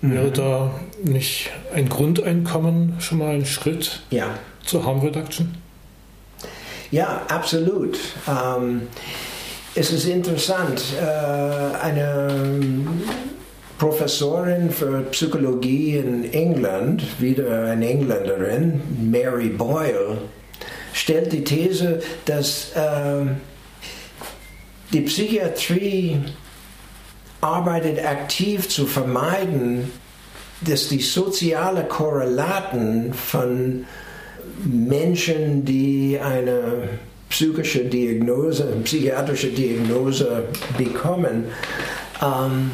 Mhm. 0.00 0.12
Wäre 0.12 0.30
da 0.30 0.70
nicht 1.02 1.50
ein 1.74 1.88
Grundeinkommen 1.88 2.94
schon 3.00 3.18
mal 3.18 3.34
ein 3.34 3.46
Schritt 3.46 4.00
ja. 4.10 4.38
zur 4.64 4.84
Harm 4.84 5.00
Reduction? 5.00 5.56
Ja, 6.90 7.22
absolut. 7.28 7.98
Ähm, 8.26 8.82
es 9.74 9.92
ist 9.92 10.06
interessant. 10.06 10.82
Äh, 11.00 11.84
eine 11.84 12.28
Professorin 13.78 14.70
für 14.70 15.02
Psychologie 15.10 15.96
in 15.96 16.32
England, 16.32 17.02
wieder 17.20 17.66
eine 17.66 17.88
Engländerin, 17.88 18.80
Mary 19.10 19.50
Boyle, 19.50 20.18
stellt 20.92 21.32
die 21.32 21.44
These, 21.44 22.02
dass 22.24 22.72
äh, 22.72 23.26
die 24.92 25.02
Psychiatrie 25.02 26.18
arbeitet 27.40 28.04
aktiv 28.04 28.68
zu 28.68 28.86
vermeiden, 28.86 29.90
dass 30.62 30.88
die 30.88 31.00
sozialen 31.00 31.88
Korrelaten 31.88 33.12
von 33.12 33.84
Menschen, 34.64 35.64
die 35.64 36.18
eine 36.20 36.88
psychische 37.28 37.84
Diagnose, 37.84 38.64
psychiatrische 38.84 39.48
Diagnose 39.48 40.44
bekommen, 40.76 41.44
ähm, 42.22 42.72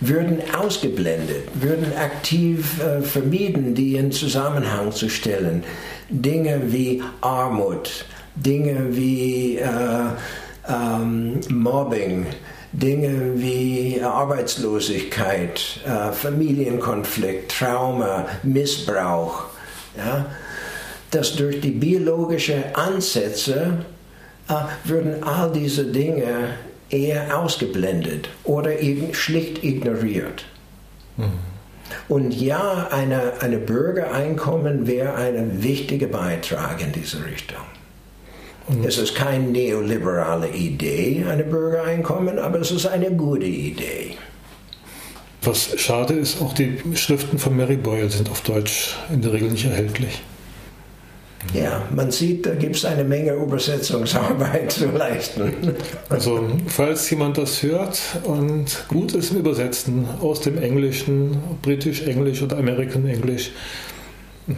würden 0.00 0.42
ausgeblendet, 0.54 1.48
würden 1.54 1.96
aktiv 1.96 2.80
äh, 2.80 3.00
vermieden, 3.00 3.74
die 3.74 3.96
in 3.96 4.12
Zusammenhang 4.12 4.92
zu 4.92 5.08
stellen. 5.08 5.64
Dinge 6.10 6.60
wie 6.66 7.02
Armut, 7.22 8.04
Dinge 8.36 8.94
wie 8.94 9.56
äh, 9.56 9.68
ähm, 10.68 11.40
Mobbing, 11.48 12.26
Dinge 12.72 13.32
wie 13.36 14.00
Arbeitslosigkeit, 14.02 15.80
äh, 15.84 16.12
Familienkonflikt, 16.12 17.50
Trauma, 17.50 18.26
Missbrauch. 18.42 19.44
Ja? 19.96 20.26
Dass 21.10 21.36
durch 21.36 21.60
die 21.60 21.70
biologischen 21.70 22.62
Ansätze 22.74 23.84
äh, 24.48 24.54
würden 24.84 25.22
all 25.22 25.52
diese 25.52 25.84
Dinge 25.86 26.56
eher 26.90 27.38
ausgeblendet 27.38 28.28
oder 28.44 28.70
schlicht 29.12 29.64
ignoriert. 29.64 30.44
Mhm. 31.16 31.32
Und 32.08 32.32
ja, 32.32 32.88
eine, 32.90 33.40
eine 33.40 33.58
Bürgereinkommen 33.58 34.86
wäre 34.86 35.14
ein 35.14 35.62
wichtiger 35.62 36.08
Beitrag 36.08 36.80
in 36.80 36.92
diese 36.92 37.24
Richtung. 37.24 37.62
Und 38.68 38.84
es 38.84 38.98
ist 38.98 39.14
keine 39.14 39.44
neoliberale 39.44 40.48
Idee, 40.48 41.24
eine 41.28 41.44
Bürgereinkommen, 41.44 42.38
aber 42.38 42.60
es 42.60 42.72
ist 42.72 42.86
eine 42.86 43.12
gute 43.12 43.46
Idee. 43.46 44.14
Was 45.42 45.78
schade 45.80 46.14
ist, 46.14 46.42
auch 46.42 46.52
die 46.52 46.78
Schriften 46.94 47.38
von 47.38 47.56
Mary 47.56 47.76
Boyle 47.76 48.10
sind 48.10 48.28
auf 48.28 48.40
Deutsch 48.40 48.96
in 49.12 49.22
der 49.22 49.32
Regel 49.32 49.50
nicht 49.50 49.64
erhältlich. 49.64 50.20
Ja, 51.54 51.82
man 51.94 52.10
sieht, 52.10 52.46
da 52.46 52.54
gibt 52.54 52.74
es 52.74 52.84
eine 52.84 53.04
Menge 53.04 53.32
Übersetzungsarbeit 53.32 54.72
zu 54.72 54.86
leisten. 54.86 55.52
Also, 56.08 56.40
falls 56.66 57.08
jemand 57.10 57.38
das 57.38 57.62
hört 57.62 58.00
und 58.24 58.86
gut 58.88 59.12
ist 59.12 59.30
im 59.30 59.38
Übersetzen 59.38 60.08
aus 60.20 60.40
dem 60.40 60.58
Englischen, 60.58 61.38
britisch, 61.62 62.02
Englisch 62.02 62.42
oder 62.42 62.58
American 62.58 63.06
English, 63.06 63.52
mhm, 64.48 64.56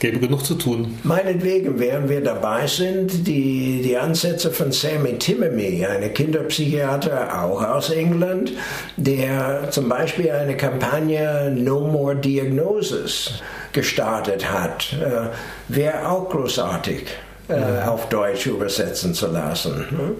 gäbe 0.00 0.18
genug 0.20 0.44
zu 0.44 0.54
tun. 0.54 0.98
Meinetwegen, 1.02 1.78
während 1.78 2.08
wir 2.08 2.22
dabei 2.22 2.66
sind, 2.66 3.26
die, 3.26 3.82
die 3.82 3.96
Ansätze 3.96 4.50
von 4.50 4.70
Sammy 4.70 5.18
Timmermy, 5.18 5.84
eine 5.84 6.10
Kinderpsychiater 6.10 7.42
auch 7.42 7.62
aus 7.62 7.90
England, 7.90 8.52
der 8.96 9.70
zum 9.70 9.88
Beispiel 9.88 10.30
eine 10.30 10.56
Kampagne 10.56 11.50
No 11.50 11.80
More 11.80 12.16
Diagnosis 12.16 13.42
gestartet 13.72 14.50
hat, 14.50 14.92
äh, 14.92 15.28
wäre 15.68 16.08
auch 16.08 16.28
großartig 16.28 17.06
äh, 17.48 17.56
mhm. 17.56 17.88
auf 17.88 18.08
Deutsch 18.08 18.46
übersetzen 18.46 19.14
zu 19.14 19.26
lassen. 19.26 19.86
Ne? 19.90 20.12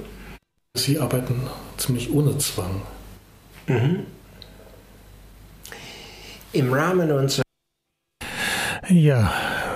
Sie 0.75 0.99
arbeiten 0.99 1.43
ziemlich 1.77 2.13
ohne 2.13 2.37
Zwang. 2.39 2.83
Mhm. 3.67 4.07
Im 6.53 6.73
Rahmen 6.73 7.13
unserer 7.13 7.43
ja, 8.91 9.31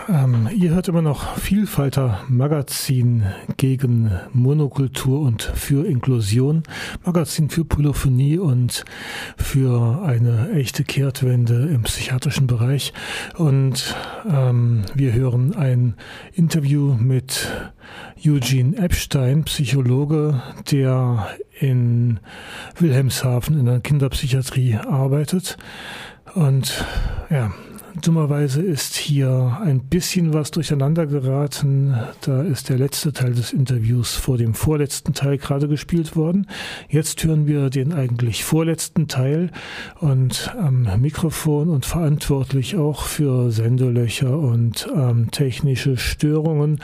ähm, 0.08 0.48
ihr 0.54 0.70
hört 0.70 0.88
immer 0.88 1.02
noch 1.02 1.36
Vielfalter 1.36 2.20
Magazin 2.28 3.24
gegen 3.56 4.10
Monokultur 4.32 5.20
und 5.20 5.42
für 5.42 5.86
Inklusion, 5.86 6.62
Magazin 7.04 7.50
für 7.50 7.64
Polyphonie 7.64 8.38
und 8.38 8.84
für 9.36 10.02
eine 10.04 10.52
echte 10.52 10.84
Kehrtwende 10.84 11.68
im 11.68 11.82
psychiatrischen 11.82 12.46
Bereich. 12.46 12.92
Und 13.36 13.94
ähm, 14.28 14.82
wir 14.94 15.12
hören 15.12 15.54
ein 15.54 15.94
Interview 16.34 16.94
mit 16.94 17.48
Eugene 18.24 18.76
Epstein, 18.76 19.44
Psychologe, 19.44 20.42
der 20.70 21.28
in 21.58 22.20
Wilhelmshaven 22.78 23.58
in 23.58 23.66
der 23.66 23.80
Kinderpsychiatrie 23.80 24.76
arbeitet. 24.76 25.56
Und 26.34 26.84
ja, 27.30 27.52
Dummerweise 28.00 28.62
ist 28.62 28.96
hier 28.96 29.58
ein 29.62 29.80
bisschen 29.80 30.32
was 30.32 30.50
durcheinander 30.50 31.06
geraten. 31.06 31.94
Da 32.22 32.40
ist 32.42 32.70
der 32.70 32.78
letzte 32.78 33.12
Teil 33.12 33.34
des 33.34 33.52
Interviews 33.52 34.14
vor 34.14 34.38
dem 34.38 34.54
vorletzten 34.54 35.12
Teil 35.12 35.36
gerade 35.36 35.68
gespielt 35.68 36.16
worden. 36.16 36.46
Jetzt 36.88 37.22
hören 37.22 37.46
wir 37.46 37.68
den 37.68 37.92
eigentlich 37.92 38.44
vorletzten 38.44 39.08
Teil 39.08 39.50
und 40.00 40.54
am 40.58 40.88
Mikrofon 41.00 41.68
und 41.68 41.84
verantwortlich 41.84 42.76
auch 42.76 43.02
für 43.02 43.50
Sendelöcher 43.50 44.38
und 44.38 44.88
ähm, 44.94 45.30
technische 45.30 45.98
Störungen 45.98 46.80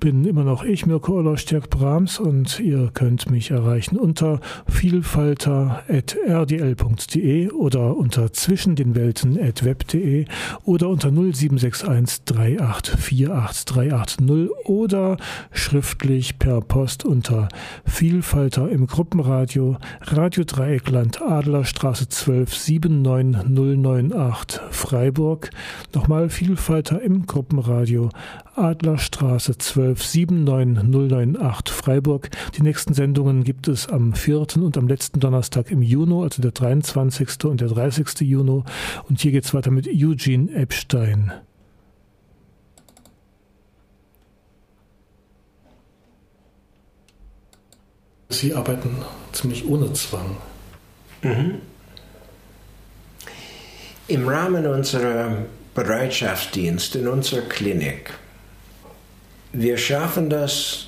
bin 0.00 0.24
immer 0.24 0.44
noch 0.44 0.64
ich, 0.64 0.86
Mirko 0.86 1.18
Ollerstärk 1.18 1.68
Brahms 1.68 2.18
und 2.18 2.60
ihr 2.60 2.90
könnt 2.94 3.30
mich 3.30 3.50
erreichen 3.50 3.98
unter 3.98 4.40
vielfalter.rdl.de 4.68 7.50
oder 7.50 7.94
unter 7.96 8.32
zwischendenwelten.web.de 8.32 10.24
oder 10.64 10.88
unter 10.88 11.10
0761 11.10 12.22
3848380 12.26 14.48
oder 14.64 15.16
schriftlich 15.52 16.38
per 16.38 16.60
Post 16.60 17.04
unter 17.04 17.48
Vielfalter 17.84 18.68
im 18.68 18.86
Gruppenradio 18.86 19.78
Radio 20.02 20.44
Dreieckland 20.44 21.20
Adlerstraße 21.22 22.08
12 22.08 22.54
79098 22.54 24.60
Freiburg. 24.70 25.50
Nochmal 25.94 26.30
Vielfalter 26.30 27.02
im 27.02 27.26
Gruppenradio 27.26 28.10
Adlerstraße 28.54 29.58
12 29.58 30.02
79098 30.02 31.74
Freiburg. 31.74 32.30
Die 32.56 32.62
nächsten 32.62 32.94
Sendungen 32.94 33.44
gibt 33.44 33.68
es 33.68 33.88
am 33.88 34.14
4. 34.14 34.56
und 34.56 34.78
am 34.78 34.88
letzten 34.88 35.20
Donnerstag 35.20 35.70
im 35.70 35.82
Juni, 35.82 36.22
also 36.22 36.42
der 36.42 36.52
23. 36.52 37.44
und 37.44 37.60
der 37.60 37.68
30. 37.68 38.20
Juni. 38.20 38.62
Und 39.08 39.20
hier 39.20 39.32
geht 39.32 39.44
es 39.44 39.54
weiter 39.54 39.70
mit 39.70 39.88
Eugene 39.88 40.35
Epstein. 40.54 41.32
Sie 48.28 48.54
arbeiten 48.54 48.96
ziemlich 49.32 49.66
ohne 49.66 49.92
Zwang. 49.92 50.36
Mhm. 51.22 51.60
Im 54.08 54.28
Rahmen 54.28 54.66
unserer 54.66 55.46
Bereitschaftsdienst 55.74 56.96
in 56.96 57.08
unserer 57.08 57.42
Klinik 57.42 58.12
wir 59.58 59.78
schaffen 59.78 60.28
das, 60.28 60.86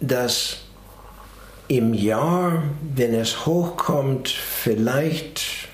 dass 0.00 0.58
im 1.66 1.92
Jahr, 1.92 2.62
wenn 2.94 3.12
es 3.12 3.44
hochkommt, 3.44 4.28
vielleicht 4.28 5.67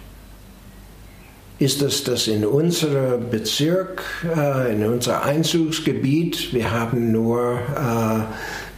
Ist 1.58 1.82
es 1.82 2.04
das 2.04 2.28
in 2.28 2.46
unserem 2.46 3.28
Bezirk, 3.30 4.04
äh, 4.24 4.72
in 4.72 4.84
unser 4.84 5.24
Einzugsgebiet, 5.24 6.54
wir 6.54 6.70
haben 6.70 7.10
nur 7.10 7.58
äh, 7.58 8.20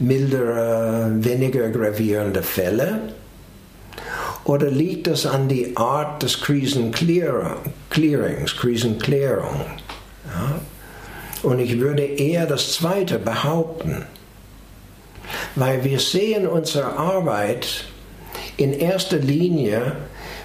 mildere, 0.02 1.10
weniger 1.16 1.68
gravierende 1.68 2.42
Fälle? 2.42 3.12
Oder 4.44 4.70
liegt 4.70 5.08
es 5.08 5.26
an 5.26 5.48
die 5.48 5.76
Art 5.76 6.22
des 6.22 6.40
Krisenclearings, 6.40 8.56
Krisenklärung? 8.56 9.66
Ja? 10.24 10.58
Und 11.42 11.58
ich 11.58 11.80
würde 11.80 12.02
eher 12.02 12.46
das 12.46 12.72
Zweite 12.72 13.18
behaupten, 13.18 14.04
weil 15.54 15.84
wir 15.84 16.00
sehen 16.00 16.46
unsere 16.46 16.96
Arbeit 16.96 17.84
in 18.56 18.72
erster 18.72 19.16
Linie 19.16 19.96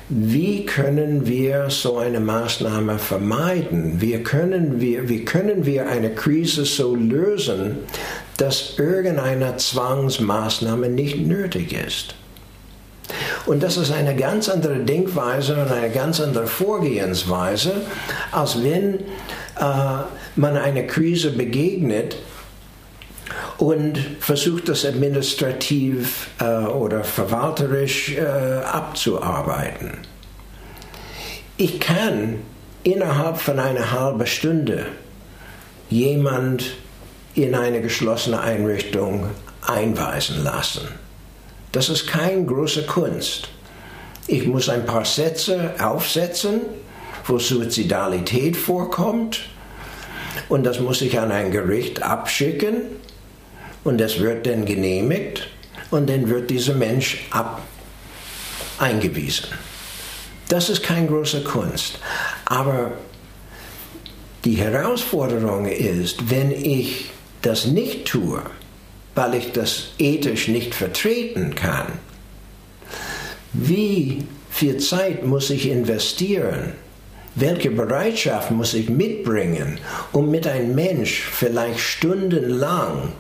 wie 0.08 0.66
können 0.68 1.26
wir 1.26 1.72
so 1.72 1.98
eine 1.98 2.20
Maßnahme 2.20 3.00
vermeiden? 3.00 4.00
Wie 4.02 4.22
können 4.22 4.80
wir, 4.80 5.10
wie 5.10 5.26
können 5.26 5.66
wir 5.66 5.90
eine 5.90 6.12
Krise 6.12 6.64
so 6.64 6.96
lösen, 6.96 7.80
dass 8.38 8.78
irgendeine 8.78 9.58
Zwangsmaßnahme 9.58 10.90
nicht 10.90 11.26
nötig 11.26 11.74
ist? 11.74 12.14
Und 13.48 13.64
das 13.64 13.78
ist 13.78 13.92
eine 13.92 14.16
ganz 14.16 14.48
andere 14.48 14.78
Denkweise 14.78 15.60
und 15.60 15.72
eine 15.72 15.90
ganz 15.90 16.20
andere 16.20 16.46
Vorgehensweise, 16.46 17.74
als 18.32 18.64
wenn 18.64 19.00
man 19.58 20.58
einer 20.58 20.84
Krise 20.84 21.32
begegnet 21.32 22.18
und 23.58 23.98
versucht 24.20 24.70
das 24.70 24.86
administrativ 24.86 26.30
äh, 26.40 26.46
oder 26.66 27.04
verwalterisch 27.04 28.16
äh, 28.16 28.22
abzuarbeiten. 28.22 30.00
Ich 31.58 31.80
kann 31.80 32.40
innerhalb 32.84 33.38
von 33.38 33.60
einer 33.60 33.92
halben 33.92 34.28
Stunde 34.28 34.88
jemand 35.90 36.76
in 37.34 37.56
eine 37.56 37.82
geschlossene 37.82 38.42
Einrichtung 38.42 39.30
einweisen 39.66 40.44
lassen. 40.44 40.88
Das 41.72 41.90
ist 41.90 42.08
keine 42.08 42.46
große 42.46 42.84
Kunst. 42.84 43.50
Ich 44.28 44.46
muss 44.48 44.70
ein 44.70 44.86
paar 44.86 45.06
Sätze 45.06 45.74
aufsetzen, 45.80 46.62
wo 47.28 47.40
Suizidalität 47.40 48.56
vorkommt, 48.56 49.42
und 50.50 50.64
das 50.64 50.80
muss 50.80 51.02
ich 51.02 51.20
an 51.20 51.32
ein 51.32 51.52
Gericht 51.52 52.04
abschicken 52.04 52.82
und 53.84 54.00
das 54.00 54.20
wird 54.20 54.46
dann 54.46 54.66
genehmigt 54.66 55.48
und 55.92 56.10
dann 56.10 56.30
wird 56.30 56.50
dieser 56.50 56.76
Mensch 56.76 57.26
ab 57.32 57.62
eingewiesen. 58.78 59.48
Das 60.48 60.70
ist 60.70 60.84
keine 60.84 61.08
große 61.08 61.44
Kunst. 61.44 62.00
Aber 62.46 62.92
die 64.44 64.56
Herausforderung 64.56 65.66
ist, 65.66 66.30
wenn 66.30 66.52
ich 66.52 67.10
das 67.42 67.66
nicht 67.66 68.06
tue, 68.06 68.42
weil 69.16 69.36
ich 69.36 69.52
das 69.54 69.94
ethisch 69.98 70.48
nicht 70.48 70.76
vertreten 70.76 71.56
kann, 71.56 71.88
wie 73.54 74.28
viel 74.50 74.78
Zeit 74.78 75.26
muss 75.26 75.50
ich 75.50 75.70
investieren? 75.70 76.74
Welche 77.36 77.70
Bereitschaft 77.70 78.52
muss 78.52 78.74
ich 78.74 78.90
mitbringen, 78.90 79.78
um 80.14 80.32
mit 80.32 80.48
einem 80.48 80.74
Mensch 80.74 81.22
vielleicht 81.22 81.80
stundenlang 81.80 83.12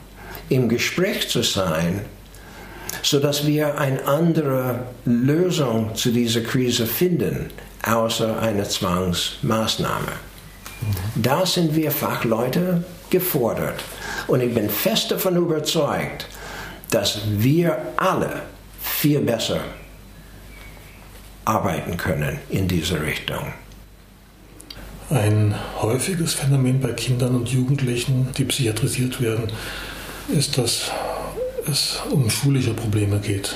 im 0.47 0.69
Gespräch 0.69 1.27
zu 1.29 1.43
sein, 1.43 2.01
sodass 3.03 3.45
wir 3.45 3.77
eine 3.77 4.05
andere 4.07 4.79
Lösung 5.03 5.95
zu 5.95 6.11
dieser 6.11 6.41
Krise 6.41 6.85
finden, 6.85 7.49
außer 7.83 8.39
einer 8.41 8.63
Zwangsmaßnahme. 8.63 10.13
Da 11.15 11.45
sind 11.45 11.75
wir 11.75 11.91
Fachleute 11.91 12.85
gefordert. 13.09 13.83
Und 14.27 14.41
ich 14.41 14.53
bin 14.53 14.69
fest 14.69 15.11
davon 15.11 15.35
überzeugt, 15.35 16.27
dass 16.89 17.19
wir 17.27 17.77
alle 17.97 18.43
viel 18.81 19.19
besser 19.19 19.59
arbeiten 21.43 21.97
können 21.97 22.39
in 22.49 22.67
diese 22.67 23.01
Richtung. 23.01 23.53
Ein 25.09 25.53
häufiges 25.81 26.33
Phänomen 26.33 26.79
bei 26.79 26.91
Kindern 26.93 27.35
und 27.35 27.49
Jugendlichen, 27.49 28.29
die 28.37 28.45
psychiatrisiert 28.45 29.21
werden, 29.21 29.51
ist, 30.29 30.57
dass 30.57 30.91
es 31.67 31.99
um 32.09 32.29
schulische 32.29 32.73
Probleme 32.73 33.19
geht. 33.19 33.55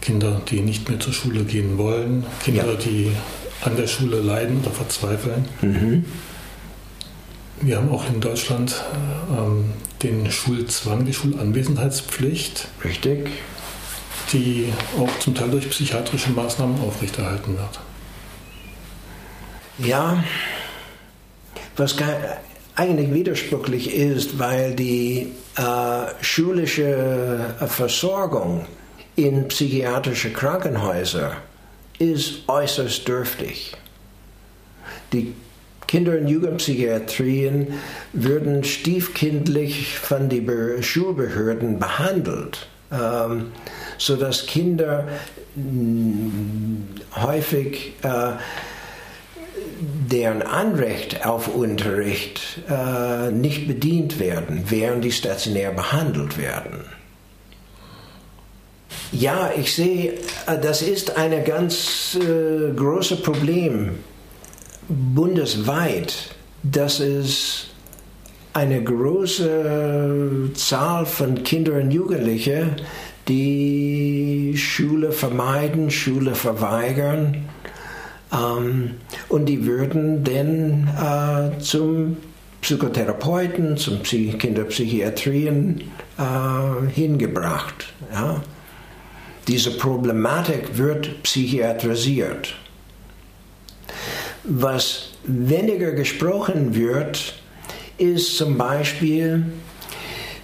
Kinder, 0.00 0.40
die 0.48 0.60
nicht 0.60 0.88
mehr 0.88 0.98
zur 0.98 1.12
Schule 1.12 1.44
gehen 1.44 1.76
wollen, 1.78 2.24
Kinder, 2.42 2.66
ja. 2.66 2.74
die 2.74 3.12
an 3.62 3.76
der 3.76 3.86
Schule 3.86 4.20
leiden 4.20 4.60
oder 4.60 4.70
verzweifeln. 4.70 5.44
Mhm. 5.60 6.04
Wir 7.60 7.76
haben 7.76 7.90
auch 7.90 8.08
in 8.08 8.20
Deutschland 8.20 8.82
ähm, 9.30 9.72
den 10.02 10.30
Schulzwang, 10.30 11.04
die 11.04 11.14
Schulanwesenheitspflicht. 11.14 12.66
Richtig. 12.82 13.30
Die 14.32 14.72
auch 14.98 15.18
zum 15.20 15.34
Teil 15.34 15.50
durch 15.50 15.68
psychiatrische 15.70 16.30
Maßnahmen 16.30 16.80
aufrechterhalten 16.80 17.56
wird. 17.56 17.80
Ja, 19.78 20.24
was 21.76 21.96
eigentlich 22.74 23.12
widersprüchlich 23.12 23.94
ist, 23.94 24.38
weil 24.38 24.74
die 24.74 25.32
äh, 25.56 26.24
schulische 26.24 27.54
Versorgung 27.66 28.66
in 29.16 29.48
psychiatrische 29.48 30.32
Krankenhäuser 30.32 31.32
ist 31.98 32.48
äußerst 32.48 33.06
dürftig. 33.06 33.76
Die 35.12 35.34
Kinder- 35.86 36.16
und 36.16 36.28
Jugendpsychiatrien 36.28 37.74
würden 38.14 38.64
stiefkindlich 38.64 39.98
von 39.98 40.30
den 40.30 40.82
Schulbehörden 40.82 41.78
behandelt, 41.78 42.66
ähm, 42.90 43.52
sodass 43.98 44.46
Kinder 44.46 45.06
mh, 45.54 47.22
häufig 47.22 47.92
äh, 48.02 48.32
deren 49.82 50.42
Anrecht 50.42 51.26
auf 51.26 51.48
Unterricht 51.48 52.60
äh, 52.68 53.30
nicht 53.32 53.66
bedient 53.66 54.20
werden, 54.20 54.64
während 54.68 55.04
die 55.04 55.12
stationär 55.12 55.72
behandelt 55.72 56.38
werden. 56.38 56.84
Ja, 59.10 59.50
ich 59.56 59.74
sehe, 59.74 60.12
äh, 60.46 60.58
das 60.60 60.82
ist 60.82 61.16
ein 61.16 61.44
ganz 61.44 62.16
äh, 62.20 62.72
großes 62.72 63.22
Problem 63.22 63.96
bundesweit, 64.88 66.34
dass 66.62 67.00
es 67.00 67.66
eine 68.52 68.82
große 68.82 70.50
Zahl 70.54 71.06
von 71.06 71.42
Kindern 71.42 71.84
und 71.84 71.90
Jugendlichen, 71.90 72.76
die 73.28 74.54
Schule 74.56 75.12
vermeiden, 75.12 75.90
Schule 75.90 76.34
verweigern. 76.34 77.48
Ähm, 78.32 78.92
und 79.28 79.46
die 79.46 79.66
würden 79.66 80.24
dann 80.24 80.88
äh, 81.56 81.58
zum 81.60 82.16
Psychotherapeuten, 82.62 83.76
zum 83.76 84.00
Psych 84.00 84.38
Kinderpsychiatrien 84.38 85.82
äh, 86.18 86.90
hingebracht. 86.92 87.92
Ja? 88.12 88.42
Diese 89.48 89.72
Problematik 89.72 90.78
wird 90.78 91.22
psychiatrisiert. 91.24 92.54
Was 94.44 95.10
weniger 95.24 95.92
gesprochen 95.92 96.74
wird, 96.74 97.34
ist 97.98 98.36
zum 98.36 98.56
Beispiel, 98.56 99.44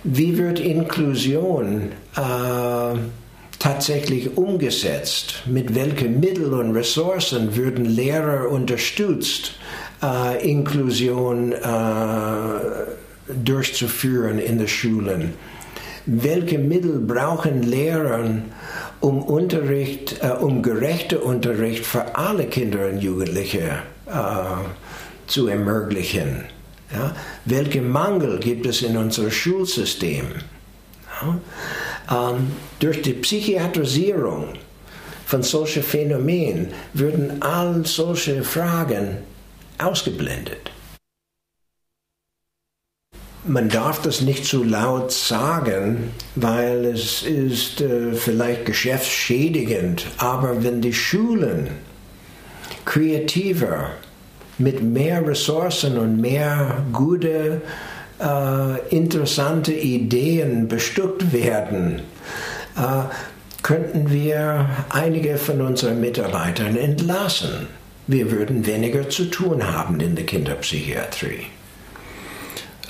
wie 0.04 0.36
wird 0.38 0.60
Inklusion 0.60 1.92
äh, 2.16 2.98
tatsächlich 3.58 4.36
umgesetzt? 4.36 5.42
Mit 5.46 5.74
welchen 5.74 6.20
Mitteln 6.20 6.52
und 6.52 6.74
Ressourcen 6.74 7.56
würden 7.56 7.84
Lehrer 7.84 8.50
unterstützt, 8.50 9.52
äh, 10.02 10.48
Inklusion 10.48 11.52
äh, 11.52 11.58
durchzuführen 13.44 14.38
in 14.38 14.58
den 14.58 14.68
Schulen? 14.68 15.34
Welche 16.06 16.58
Mittel 16.58 17.00
brauchen 17.00 17.62
Lehrer, 17.62 18.24
um 19.00 19.22
Unterricht, 19.22 20.16
äh, 20.22 20.28
um 20.28 20.62
gerechten 20.62 21.18
Unterricht 21.18 21.84
für 21.84 22.16
alle 22.16 22.46
Kinder 22.46 22.88
und 22.88 23.00
Jugendliche 23.00 23.82
äh, 24.06 24.42
zu 25.26 25.48
ermöglichen? 25.48 26.44
Ja? 26.92 27.14
Welche 27.44 27.82
Mangel 27.82 28.38
gibt 28.38 28.66
es 28.66 28.82
in 28.82 28.96
unserem 28.96 29.30
Schulsystem? 29.30 30.26
Ja? 31.20 31.38
Ähm, 32.10 32.52
durch 32.80 33.02
die 33.02 33.14
Psychiatrisierung 33.14 34.54
von 35.26 35.42
solchen 35.42 35.82
Phänomenen 35.82 36.68
würden 36.94 37.42
all 37.42 37.84
solche 37.84 38.42
Fragen 38.42 39.18
ausgeblendet 39.78 40.70
man 43.48 43.68
darf 43.68 44.02
das 44.02 44.20
nicht 44.20 44.44
zu 44.44 44.62
laut 44.62 45.10
sagen, 45.10 46.10
weil 46.34 46.84
es 46.84 47.22
ist 47.22 47.80
äh, 47.80 48.12
vielleicht 48.12 48.66
geschäftsschädigend. 48.66 50.06
Aber 50.18 50.62
wenn 50.62 50.80
die 50.80 50.92
Schulen 50.92 51.68
kreativer, 52.84 53.90
mit 54.58 54.82
mehr 54.82 55.24
Ressourcen 55.26 55.98
und 55.98 56.20
mehr 56.20 56.84
gute, 56.92 57.62
äh, 58.20 58.88
interessante 58.88 59.72
Ideen 59.72 60.68
bestückt 60.68 61.32
werden, 61.32 62.02
äh, 62.76 63.04
könnten 63.62 64.10
wir 64.10 64.68
einige 64.90 65.36
von 65.36 65.60
unseren 65.60 66.00
Mitarbeitern 66.00 66.76
entlassen. 66.76 67.66
Wir 68.06 68.30
würden 68.30 68.66
weniger 68.66 69.10
zu 69.10 69.26
tun 69.26 69.66
haben 69.66 70.00
in 70.00 70.14
der 70.14 70.24
Kinderpsychiatrie. 70.24 71.46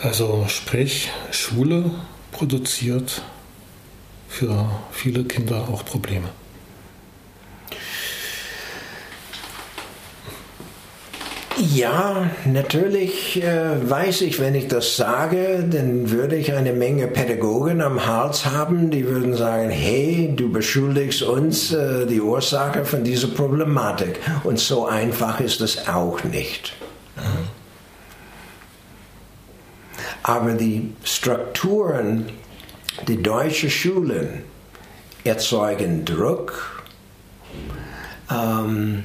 Also 0.02 0.44
sprich, 0.48 1.10
Schule 1.32 1.90
produziert 2.30 3.22
für 4.28 4.70
viele 4.92 5.24
Kinder 5.24 5.68
auch 5.68 5.84
Probleme. 5.84 6.28
Ja, 11.60 12.30
natürlich 12.44 13.42
äh, 13.42 13.90
weiß 13.90 14.20
ich, 14.20 14.38
wenn 14.38 14.54
ich 14.54 14.68
das 14.68 14.96
sage, 14.96 15.66
dann 15.68 16.08
würde 16.10 16.36
ich 16.36 16.52
eine 16.52 16.72
Menge 16.72 17.08
Pädagogen 17.08 17.80
am 17.80 18.06
Hals 18.06 18.46
haben, 18.46 18.90
die 18.92 19.04
würden 19.06 19.34
sagen, 19.34 19.68
hey, 19.68 20.32
du 20.36 20.52
beschuldigst 20.52 21.22
uns 21.22 21.72
äh, 21.72 22.06
die 22.06 22.20
Ursache 22.20 22.84
von 22.84 23.02
dieser 23.02 23.28
Problematik. 23.28 24.20
Und 24.44 24.60
so 24.60 24.86
einfach 24.86 25.40
ist 25.40 25.60
es 25.60 25.88
auch 25.88 26.22
nicht. 26.22 26.74
Mhm. 27.16 27.48
Aber 30.22 30.52
die 30.52 30.94
Strukturen 31.02 32.26
der 33.08 33.16
deutschen 33.16 33.70
Schulen 33.70 34.44
erzeugen 35.24 36.04
Druck. 36.04 36.84
Ähm, 38.30 39.04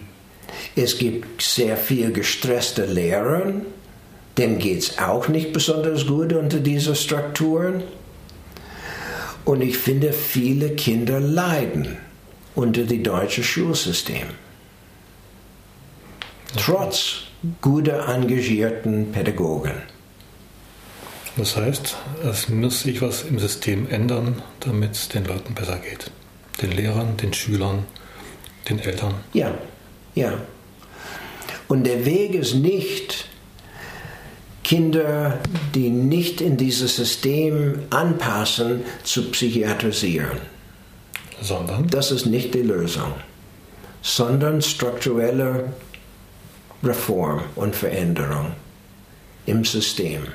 es 0.76 0.97
gibt 0.97 1.41
sehr 1.41 1.78
viel 1.78 2.12
gestresste 2.12 2.86
Lehrer, 2.86 3.54
denen 4.38 4.60
geht 4.60 4.80
es 4.80 4.97
auch 4.97 5.28
nicht 5.28 5.54
besonders 5.54 6.08
gut 6.08 6.34
unter 6.34 6.60
diesen 6.60 6.95
Strukturen. 6.95 7.84
Und 9.45 9.62
ich 9.62 9.78
finde, 9.78 10.14
viele 10.14 10.72
Kinder 10.72 11.20
leiden 11.20 11.97
unter 12.56 12.84
dem 12.84 13.04
deutschen 13.04 13.43
Schulsystem. 13.43 14.28
Trotz 16.56 17.24
guter, 17.62 18.08
engagierten 18.08 19.12
Pädagogen. 19.12 19.74
Das 21.36 21.58
heißt, 21.58 21.97
es 22.30 22.49
muss 22.49 22.84
sich 22.84 23.01
was 23.01 23.24
im 23.24 23.39
System 23.39 23.89
ändern, 23.89 24.41
damit 24.60 24.91
es 24.91 25.10
den 25.10 25.26
Leuten 25.26 25.56
besser 25.56 25.80
geht. 25.80 26.12
Den 26.62 26.72
Lehrern, 26.72 27.18
den 27.18 27.34
Schülern, 27.34 27.86
den 28.70 28.80
Eltern. 28.80 29.16
Ja, 29.34 29.51
ja. 30.16 30.34
Und 31.68 31.86
der 31.86 32.05
Weg 32.05 32.36
ist 32.36 32.55
nicht, 32.55 33.28
Kinder, 34.64 35.39
die 35.76 35.89
nicht 35.89 36.39
in 36.39 36.57
dieses 36.57 36.95
System 36.95 37.84
anpassen, 37.89 38.84
zu 39.03 39.30
psychiatrisieren. 39.32 40.39
Sondern? 41.41 41.88
Das 41.88 42.11
ist 42.11 42.26
nicht 42.26 42.53
die 42.53 42.61
Lösung. 42.61 43.14
Sondern 44.01 44.61
strukturelle 44.61 45.74
Reform 46.84 47.41
und 47.55 47.76
Veränderung 47.76 48.53
im 49.45 49.66
System. 49.66 50.28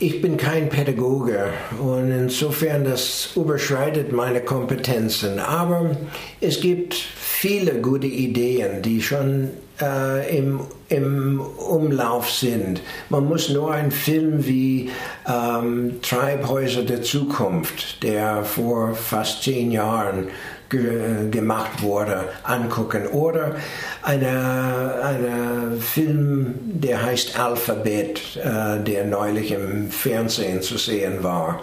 Ich 0.00 0.20
bin 0.20 0.36
kein 0.36 0.68
Pädagoge 0.68 1.46
und 1.80 2.10
insofern 2.10 2.84
das 2.84 3.30
überschreitet 3.36 4.12
meine 4.12 4.40
Kompetenzen. 4.40 5.38
Aber 5.38 5.96
es 6.40 6.60
gibt 6.60 6.94
viele 6.94 7.80
gute 7.80 8.06
Ideen, 8.06 8.82
die 8.82 9.02
schon 9.02 9.50
äh, 9.80 10.38
im, 10.38 10.60
im 10.88 11.40
Umlauf 11.40 12.30
sind. 12.30 12.80
Man 13.08 13.26
muss 13.26 13.48
nur 13.48 13.72
einen 13.72 13.90
Film 13.90 14.46
wie 14.46 14.90
ähm, 15.26 16.00
Treibhäuser 16.02 16.82
der 16.82 17.02
Zukunft, 17.02 18.02
der 18.02 18.44
vor 18.44 18.94
fast 18.94 19.42
zehn 19.42 19.72
Jahren 19.72 20.28
ge 20.68 21.30
gemacht 21.30 21.82
wurde, 21.82 22.24
angucken. 22.42 23.06
Oder 23.06 23.56
eine, 24.02 25.00
eine 25.02 25.76
Film, 25.80 26.54
der 26.64 27.02
heißt 27.02 27.38
Alphabet, 27.38 28.36
äh, 28.36 28.82
der 28.82 29.04
neulich 29.04 29.52
im 29.52 29.90
Fernsehen 29.90 30.62
zu 30.62 30.78
sehen 30.78 31.22
war. 31.22 31.60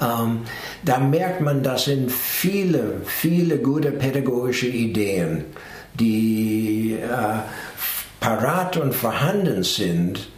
Ähm, 0.00 0.40
da 0.84 0.98
merkt 0.98 1.40
man, 1.40 1.62
das 1.62 1.84
sind 1.86 2.12
viele, 2.12 3.00
viele 3.04 3.58
gute 3.58 3.92
pädagogische 3.92 4.66
Ideen, 4.66 5.44
die 5.98 6.98
äh, 7.00 7.38
parat 8.20 8.76
und 8.76 8.94
vorhanden 8.94 9.62
sind. 9.62 10.28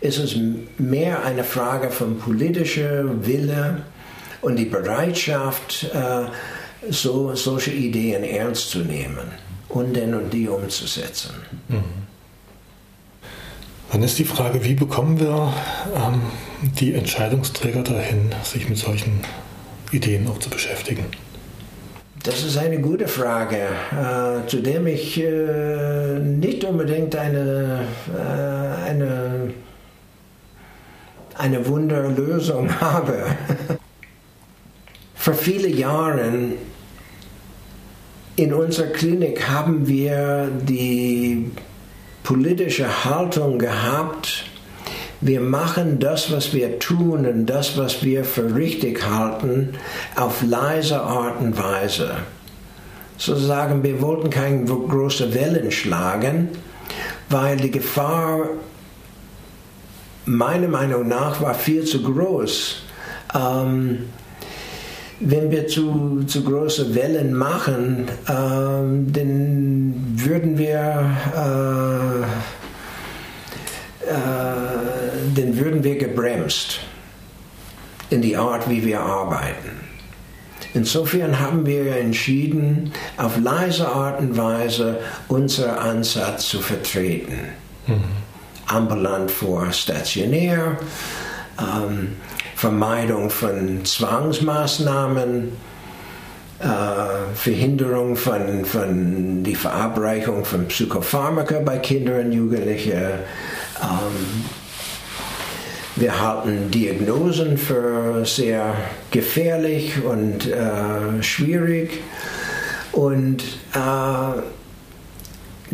Es 0.00 0.18
ist 0.18 0.36
mehr 0.78 1.24
eine 1.24 1.42
Frage 1.42 1.90
von 1.90 2.18
politischer 2.18 3.26
Wille 3.26 3.82
und 4.40 4.56
die 4.56 4.66
Bereitschaft, 4.66 5.90
äh, 5.92 6.26
so, 6.90 7.34
solche 7.34 7.70
Ideen 7.70 8.24
ernst 8.24 8.70
zu 8.70 8.78
nehmen. 8.80 9.48
und 9.68 9.94
den 9.94 10.14
und 10.14 10.32
die 10.32 10.48
umzusetzen. 10.48 11.30
Mhm. 11.68 11.84
Dann 13.92 14.02
ist 14.02 14.18
die 14.18 14.24
Frage, 14.24 14.64
wie 14.64 14.74
bekommen 14.74 15.18
wir 15.18 15.52
ähm, 15.94 16.20
die 16.78 16.94
Entscheidungsträger 16.94 17.82
dahin, 17.82 18.34
sich 18.42 18.68
mit 18.68 18.78
solchen 18.78 19.20
Ideen 19.92 20.28
auch 20.28 20.38
zu 20.38 20.50
beschäftigen? 20.50 21.06
Das 22.22 22.44
ist 22.44 22.58
eine 22.58 22.80
gute 22.80 23.08
Frage, 23.08 23.56
äh, 23.92 24.46
zu 24.46 24.60
der 24.60 24.84
ich 24.86 25.18
äh, 25.22 26.18
nicht 26.18 26.64
unbedingt 26.64 27.14
eine, 27.16 27.84
äh, 28.14 28.90
eine, 28.90 29.54
eine 31.36 31.66
Wunderlösung 31.66 32.68
habe. 32.80 33.24
Vor 35.28 35.36
vielen 35.36 35.76
Jahren 35.76 36.54
in 38.36 38.54
unserer 38.54 38.86
Klinik 38.86 39.46
haben 39.46 39.86
wir 39.86 40.50
die 40.62 41.50
politische 42.22 43.04
Haltung 43.04 43.58
gehabt, 43.58 44.46
wir 45.20 45.42
machen 45.42 45.98
das, 45.98 46.32
was 46.32 46.54
wir 46.54 46.78
tun 46.78 47.26
und 47.26 47.44
das, 47.44 47.76
was 47.76 48.02
wir 48.02 48.24
für 48.24 48.54
richtig 48.54 49.06
halten, 49.06 49.74
auf 50.16 50.42
leise 50.42 50.98
Art 50.98 51.42
und 51.42 51.62
Weise. 51.62 52.10
Sozusagen, 53.18 53.82
wir 53.82 54.00
wollten 54.00 54.30
keine 54.30 54.64
große 54.64 55.34
Wellen 55.34 55.70
schlagen, 55.70 56.48
weil 57.28 57.58
die 57.58 57.70
Gefahr 57.70 58.48
meiner 60.24 60.68
Meinung 60.68 61.06
nach 61.06 61.42
war 61.42 61.52
viel 61.52 61.84
zu 61.84 62.02
groß. 62.02 62.76
Ähm, 63.34 64.06
wenn 65.20 65.50
wir 65.50 65.66
zu, 65.66 66.24
zu 66.26 66.44
große 66.44 66.94
Wellen 66.94 67.34
machen, 67.34 68.08
ähm, 68.28 69.12
dann 69.12 69.94
würden 70.14 70.58
wir 70.58 71.10
äh, 71.34 72.22
äh, 74.08 74.78
dann 75.34 75.58
würden 75.58 75.84
wir 75.84 75.96
gebremst 75.98 76.80
in 78.10 78.22
die 78.22 78.36
Art, 78.36 78.68
wie 78.70 78.84
wir 78.84 79.00
arbeiten. 79.00 79.78
Insofern 80.74 81.38
haben 81.38 81.66
wir 81.66 81.96
entschieden, 81.96 82.92
auf 83.16 83.38
leise 83.38 83.88
Art 83.88 84.20
und 84.20 84.36
Weise 84.36 85.00
unseren 85.28 85.76
Ansatz 85.76 86.48
zu 86.48 86.60
vertreten. 86.60 87.38
Mhm. 87.86 88.04
Ambulant 88.66 89.30
vor 89.30 89.72
stationär, 89.72 90.78
ähm, 91.58 92.16
Vermeidung 92.58 93.30
von 93.30 93.84
Zwangsmaßnahmen, 93.84 95.52
äh, 96.58 96.66
Verhinderung 97.36 98.16
von, 98.16 98.64
von 98.64 99.44
die 99.44 99.54
Verabreichung 99.54 100.44
von 100.44 100.66
Psychopharmaka 100.66 101.60
bei 101.60 101.78
Kindern 101.78 102.26
und 102.26 102.32
Jugendlichen, 102.32 102.94
ähm, 103.80 104.44
wir 105.94 106.20
halten 106.20 106.68
Diagnosen 106.72 107.58
für 107.58 108.24
sehr 108.24 108.74
gefährlich 109.12 110.02
und 110.02 110.48
äh, 110.48 111.22
schwierig. 111.22 112.00
Und 112.90 113.44
äh, 113.72 114.42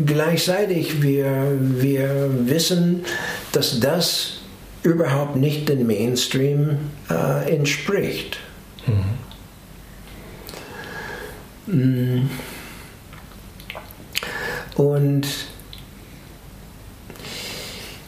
gleichzeitig 0.05 1.01
wir, 1.01 1.57
wir 1.59 2.29
wissen, 2.47 3.05
dass 3.53 3.79
das 3.79 4.34
überhaupt 4.85 5.35
nicht 5.35 5.67
dem 5.69 5.87
Mainstream 5.87 6.77
äh, 7.09 7.55
entspricht. 7.55 8.39
Mhm. 11.67 12.29
Und 14.75 15.27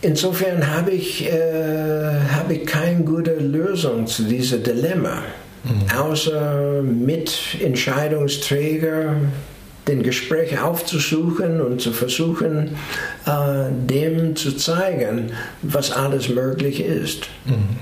Insofern 0.01 0.65
habe 0.73 0.91
ich, 0.91 1.25
äh, 1.25 2.19
habe 2.31 2.53
ich 2.53 2.65
keine 2.65 3.03
gute 3.03 3.33
Lösung 3.33 4.05
zu 4.05 4.23
diesem 4.23 4.63
Dilemma, 4.63 5.23
mhm. 5.63 5.99
außer 5.99 6.83
mit 6.83 7.35
Entscheidungsträger 7.59 9.15
den 9.87 10.03
Gespräch 10.03 10.59
aufzusuchen 10.59 11.61
und 11.61 11.81
zu 11.81 11.93
versuchen, 11.93 12.75
äh, 13.25 13.71
dem 13.71 14.35
zu 14.35 14.55
zeigen, 14.55 15.31
was 15.61 15.91
alles 15.91 16.29
möglich 16.29 16.81
ist. 16.81 17.27
Mhm. 17.45 17.77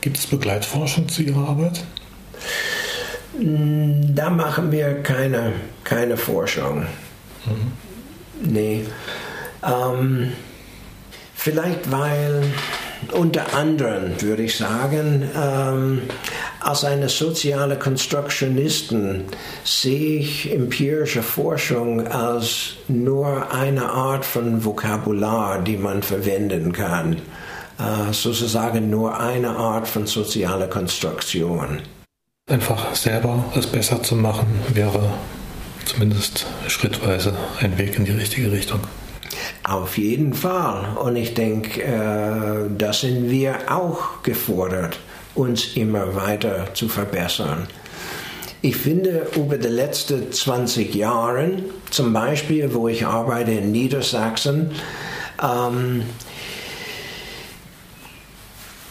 Gibt 0.00 0.18
es 0.18 0.26
Begleitforschung 0.26 1.08
zu 1.08 1.22
Ihrer 1.22 1.48
Arbeit? 1.48 1.84
Mm, 3.38 4.14
da 4.14 4.30
machen 4.30 4.72
wir 4.72 5.02
keine, 5.02 5.52
keine 5.84 6.16
Forschung. 6.16 6.86
Mhm. 7.46 8.52
Nee. 8.52 8.84
Ähm, 9.64 10.32
Vielleicht 11.42 11.90
weil 11.90 12.44
unter 13.10 13.52
anderem, 13.52 14.12
würde 14.20 14.44
ich 14.44 14.56
sagen, 14.56 15.28
ähm, 15.36 16.02
als 16.64 16.84
eine 16.84 17.08
soziale 17.08 17.76
Konstruktionisten 17.76 19.24
sehe 19.64 20.20
ich 20.20 20.52
empirische 20.52 21.22
Forschung 21.22 22.06
als 22.06 22.74
nur 22.88 23.52
eine 23.52 23.90
Art 23.90 24.24
von 24.24 24.64
Vokabular, 24.64 25.60
die 25.60 25.76
man 25.76 26.02
verwenden 26.02 26.72
kann. 26.72 27.16
Äh, 27.78 28.12
sozusagen 28.12 28.90
nur 28.90 29.18
eine 29.18 29.50
Art 29.50 29.88
von 29.88 30.06
sozialer 30.06 30.68
Konstruktion. 30.68 31.80
Einfach 32.50 32.94
selber 32.94 33.44
es 33.56 33.66
besser 33.66 34.02
zu 34.02 34.14
machen, 34.14 34.46
wäre 34.72 35.12
zumindest 35.84 36.46
schrittweise 36.68 37.34
ein 37.60 37.78
Weg 37.78 37.96
in 37.96 38.04
die 38.04 38.12
richtige 38.12 38.52
Richtung. 38.52 38.80
Auf 39.64 39.96
jeden 39.96 40.34
Fall. 40.34 40.96
Und 40.96 41.16
ich 41.16 41.34
denke, 41.34 41.82
äh, 41.82 42.68
da 42.76 42.92
sind 42.92 43.30
wir 43.30 43.56
auch 43.68 44.22
gefordert, 44.22 44.98
uns 45.34 45.76
immer 45.76 46.14
weiter 46.14 46.68
zu 46.74 46.88
verbessern. 46.88 47.66
Ich 48.60 48.76
finde, 48.76 49.26
über 49.34 49.58
die 49.58 49.68
letzten 49.68 50.30
20 50.30 50.94
Jahre, 50.94 51.50
zum 51.90 52.12
Beispiel, 52.12 52.72
wo 52.72 52.86
ich 52.86 53.04
arbeite 53.04 53.50
in 53.50 53.72
Niedersachsen, 53.72 54.70
ähm, 55.42 56.04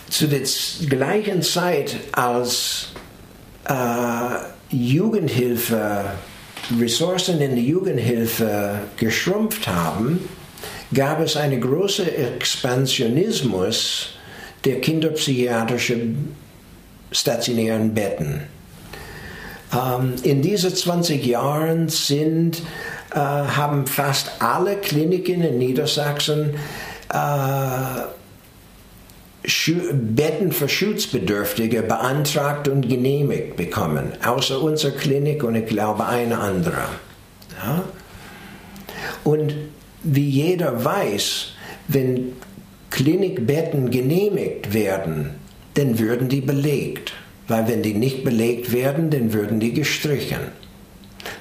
zu 0.10 0.28
der 0.28 0.42
gleichen 0.89 1.42
Zeit, 1.42 1.96
als 2.12 2.89
äh, 3.66 4.76
Jugendhilfe, 4.76 6.12
Ressourcen 6.78 7.39
in 7.39 7.56
der 7.56 7.64
Jugendhilfe 7.64 8.82
geschrumpft 8.98 9.68
haben, 9.68 10.28
gab 10.94 11.22
es 11.22 11.38
einen 11.38 11.62
großen 11.62 12.08
Expansionismus 12.14 14.10
der 14.66 14.82
kinderpsychiatrischen 14.82 16.36
stationären 17.12 17.93
Betten. 17.93 18.41
Ähm, 19.74 20.14
in 20.24 20.41
diesen 20.41 20.76
20 20.76 21.26
Jahren 21.26 21.89
sind, 21.89 22.62
äh, 23.12 23.16
haben 23.18 23.88
fast 23.88 24.41
alle 24.41 24.78
Kliniken 24.78 25.41
in 25.41 25.57
Niedersachsen 25.57 26.55
äh, 27.09 28.01
Betten 29.93 30.51
für 30.51 30.70
Schutzbedürftige 30.70 31.82
beantragt 31.82 32.68
und 32.68 32.88
genehmigt 32.88 33.55
bekommen, 33.55 34.14
außer 34.24 34.62
unserer 34.62 34.91
Klinik 34.91 35.43
und 35.43 35.55
ich 35.55 35.66
glaube 35.66 36.05
eine 36.05 36.39
andere. 36.39 36.84
Ja? 37.64 37.84
Und 39.24 39.55
wie 40.03 40.30
jeder 40.30 40.84
weiß, 40.84 41.53
wenn 41.88 42.34
Klinikbetten 43.02 43.89
genehmigt 43.89 44.76
werden, 44.76 45.32
dann 45.74 45.97
würden 45.97 46.30
die 46.30 46.41
belegt. 46.41 47.14
Weil 47.47 47.68
wenn 47.68 47.82
die 47.82 47.95
nicht 47.95 48.24
belegt 48.24 48.72
werden, 48.72 49.10
dann 49.10 49.34
würden 49.34 49.60
die 49.60 49.74
gestrichen. 49.74 50.52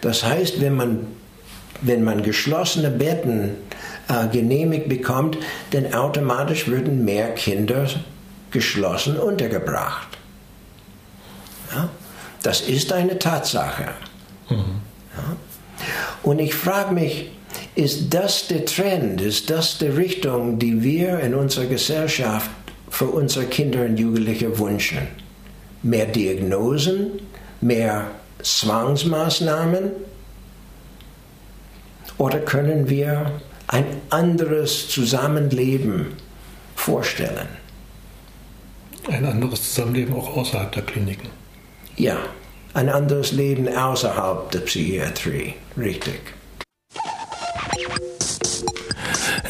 Das 0.00 0.24
heißt, 0.24 0.62
wenn 0.62 0.74
man, 0.74 1.06
wenn 1.82 2.02
man 2.02 2.22
geschlossene 2.22 2.90
Betten 2.90 3.56
äh, 4.08 4.28
genehmigt 4.28 4.88
bekommt, 4.88 5.36
dann 5.72 5.92
automatisch 5.92 6.66
würden 6.66 7.04
mehr 7.04 7.34
Kinder 7.34 7.86
geschlossen 8.50 9.18
untergebracht. 9.18 10.08
Ja? 11.74 11.90
Das 12.42 12.62
ist 12.62 12.90
eine 12.90 13.18
Tatsache. 13.18 13.88
Mhm. 14.48 14.80
Ja? 15.14 15.36
Und 16.22 16.38
ich 16.38 16.54
frage 16.54 16.94
mich, 16.94 17.30
ist 17.74 18.12
das 18.12 18.48
der 18.48 18.64
Trend, 18.64 19.20
ist 19.20 19.50
das 19.50 19.78
die 19.78 19.86
Richtung, 19.86 20.58
die 20.58 20.82
wir 20.82 21.20
in 21.20 21.34
unserer 21.34 21.66
Gesellschaft 21.66 22.50
für 22.88 23.06
unsere 23.06 23.46
Kinder 23.46 23.84
und 23.84 23.96
Jugendliche 23.96 24.58
wünschen? 24.58 25.06
Mehr 25.82 26.06
Diagnosen, 26.06 27.20
mehr 27.60 28.10
Zwangsmaßnahmen? 28.42 29.92
Oder 32.18 32.40
können 32.40 32.90
wir 32.90 33.40
ein 33.68 33.86
anderes 34.10 34.88
Zusammenleben 34.88 36.08
vorstellen? 36.74 37.48
Ein 39.08 39.24
anderes 39.24 39.72
Zusammenleben 39.72 40.14
auch 40.14 40.36
außerhalb 40.36 40.72
der 40.72 40.82
Kliniken? 40.82 41.30
Ja, 41.96 42.18
ein 42.74 42.88
anderes 42.88 43.32
Leben 43.32 43.68
außerhalb 43.68 44.50
der 44.50 44.60
Psychiatrie, 44.60 45.54
richtig. 45.78 46.20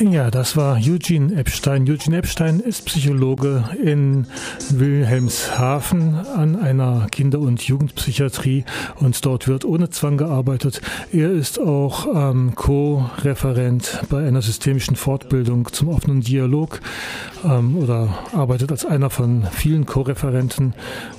Ja, 0.01 0.31
das 0.31 0.57
war 0.57 0.79
Eugene 0.79 1.37
Epstein. 1.37 1.83
Eugene 1.87 2.17
Epstein 2.17 2.59
ist 2.59 2.87
Psychologe 2.87 3.69
in 3.85 4.27
Wilhelmshaven 4.71 6.15
an 6.15 6.57
einer 6.57 7.07
Kinder- 7.11 7.41
und 7.41 7.61
Jugendpsychiatrie 7.63 8.65
und 8.97 9.23
dort 9.27 9.47
wird 9.47 9.67
ohne 9.67 9.91
Zwang 9.91 10.17
gearbeitet. 10.17 10.81
Er 11.13 11.31
ist 11.31 11.61
auch 11.61 12.07
ähm, 12.15 12.55
Co-Referent 12.55 14.01
bei 14.09 14.27
einer 14.27 14.41
systemischen 14.41 14.97
Fortbildung 14.97 15.71
zum 15.71 15.91
offenen 15.91 16.23
Dialog 16.23 16.81
ähm, 17.45 17.77
oder 17.77 18.21
arbeitet 18.33 18.71
als 18.73 18.87
einer 18.87 19.11
von 19.11 19.47
vielen 19.53 19.85
Co-Referenten 19.85 20.73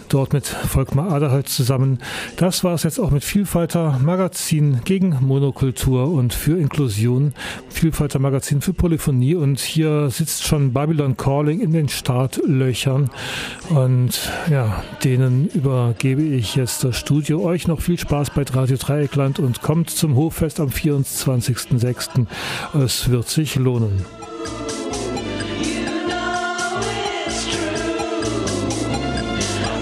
dort 0.10 0.34
mit 0.34 0.46
Volkmar 0.46 1.12
Aderhalt 1.12 1.48
zusammen. 1.48 2.00
Das 2.36 2.64
war 2.64 2.74
es 2.74 2.84
jetzt 2.84 3.00
auch 3.00 3.12
mit 3.12 3.24
Vielfalter 3.24 4.00
Magazin 4.04 4.82
gegen 4.84 5.18
Monokultur 5.22 6.12
und 6.12 6.34
für 6.34 6.58
Inklusion. 6.58 7.34
Vielfalter 7.70 8.20
Magazin 8.20 8.62
für 8.72 8.74
Polyphonie 8.74 9.36
und 9.36 9.60
hier 9.60 10.10
sitzt 10.10 10.46
schon 10.46 10.72
Babylon 10.72 11.18
Calling 11.18 11.60
in 11.60 11.72
den 11.72 11.90
Startlöchern 11.90 13.10
und 13.70 14.32
ja, 14.50 14.84
denen 15.04 15.48
übergebe 15.48 16.22
ich 16.22 16.56
jetzt 16.56 16.84
das 16.84 16.98
Studio. 16.98 17.44
Euch 17.44 17.68
noch 17.68 17.82
viel 17.82 18.00
Spaß 18.00 18.30
bei 18.30 18.44
Radio 18.44 18.78
Dreieckland 18.78 19.40
und 19.40 19.62
kommt 19.62 19.90
zum 19.90 20.16
Hoffest 20.16 20.60
am 20.60 20.70
24.06. 20.70 22.28
Es 22.74 23.10
wird 23.10 23.28
sich 23.28 23.56
lohnen. 23.56 24.06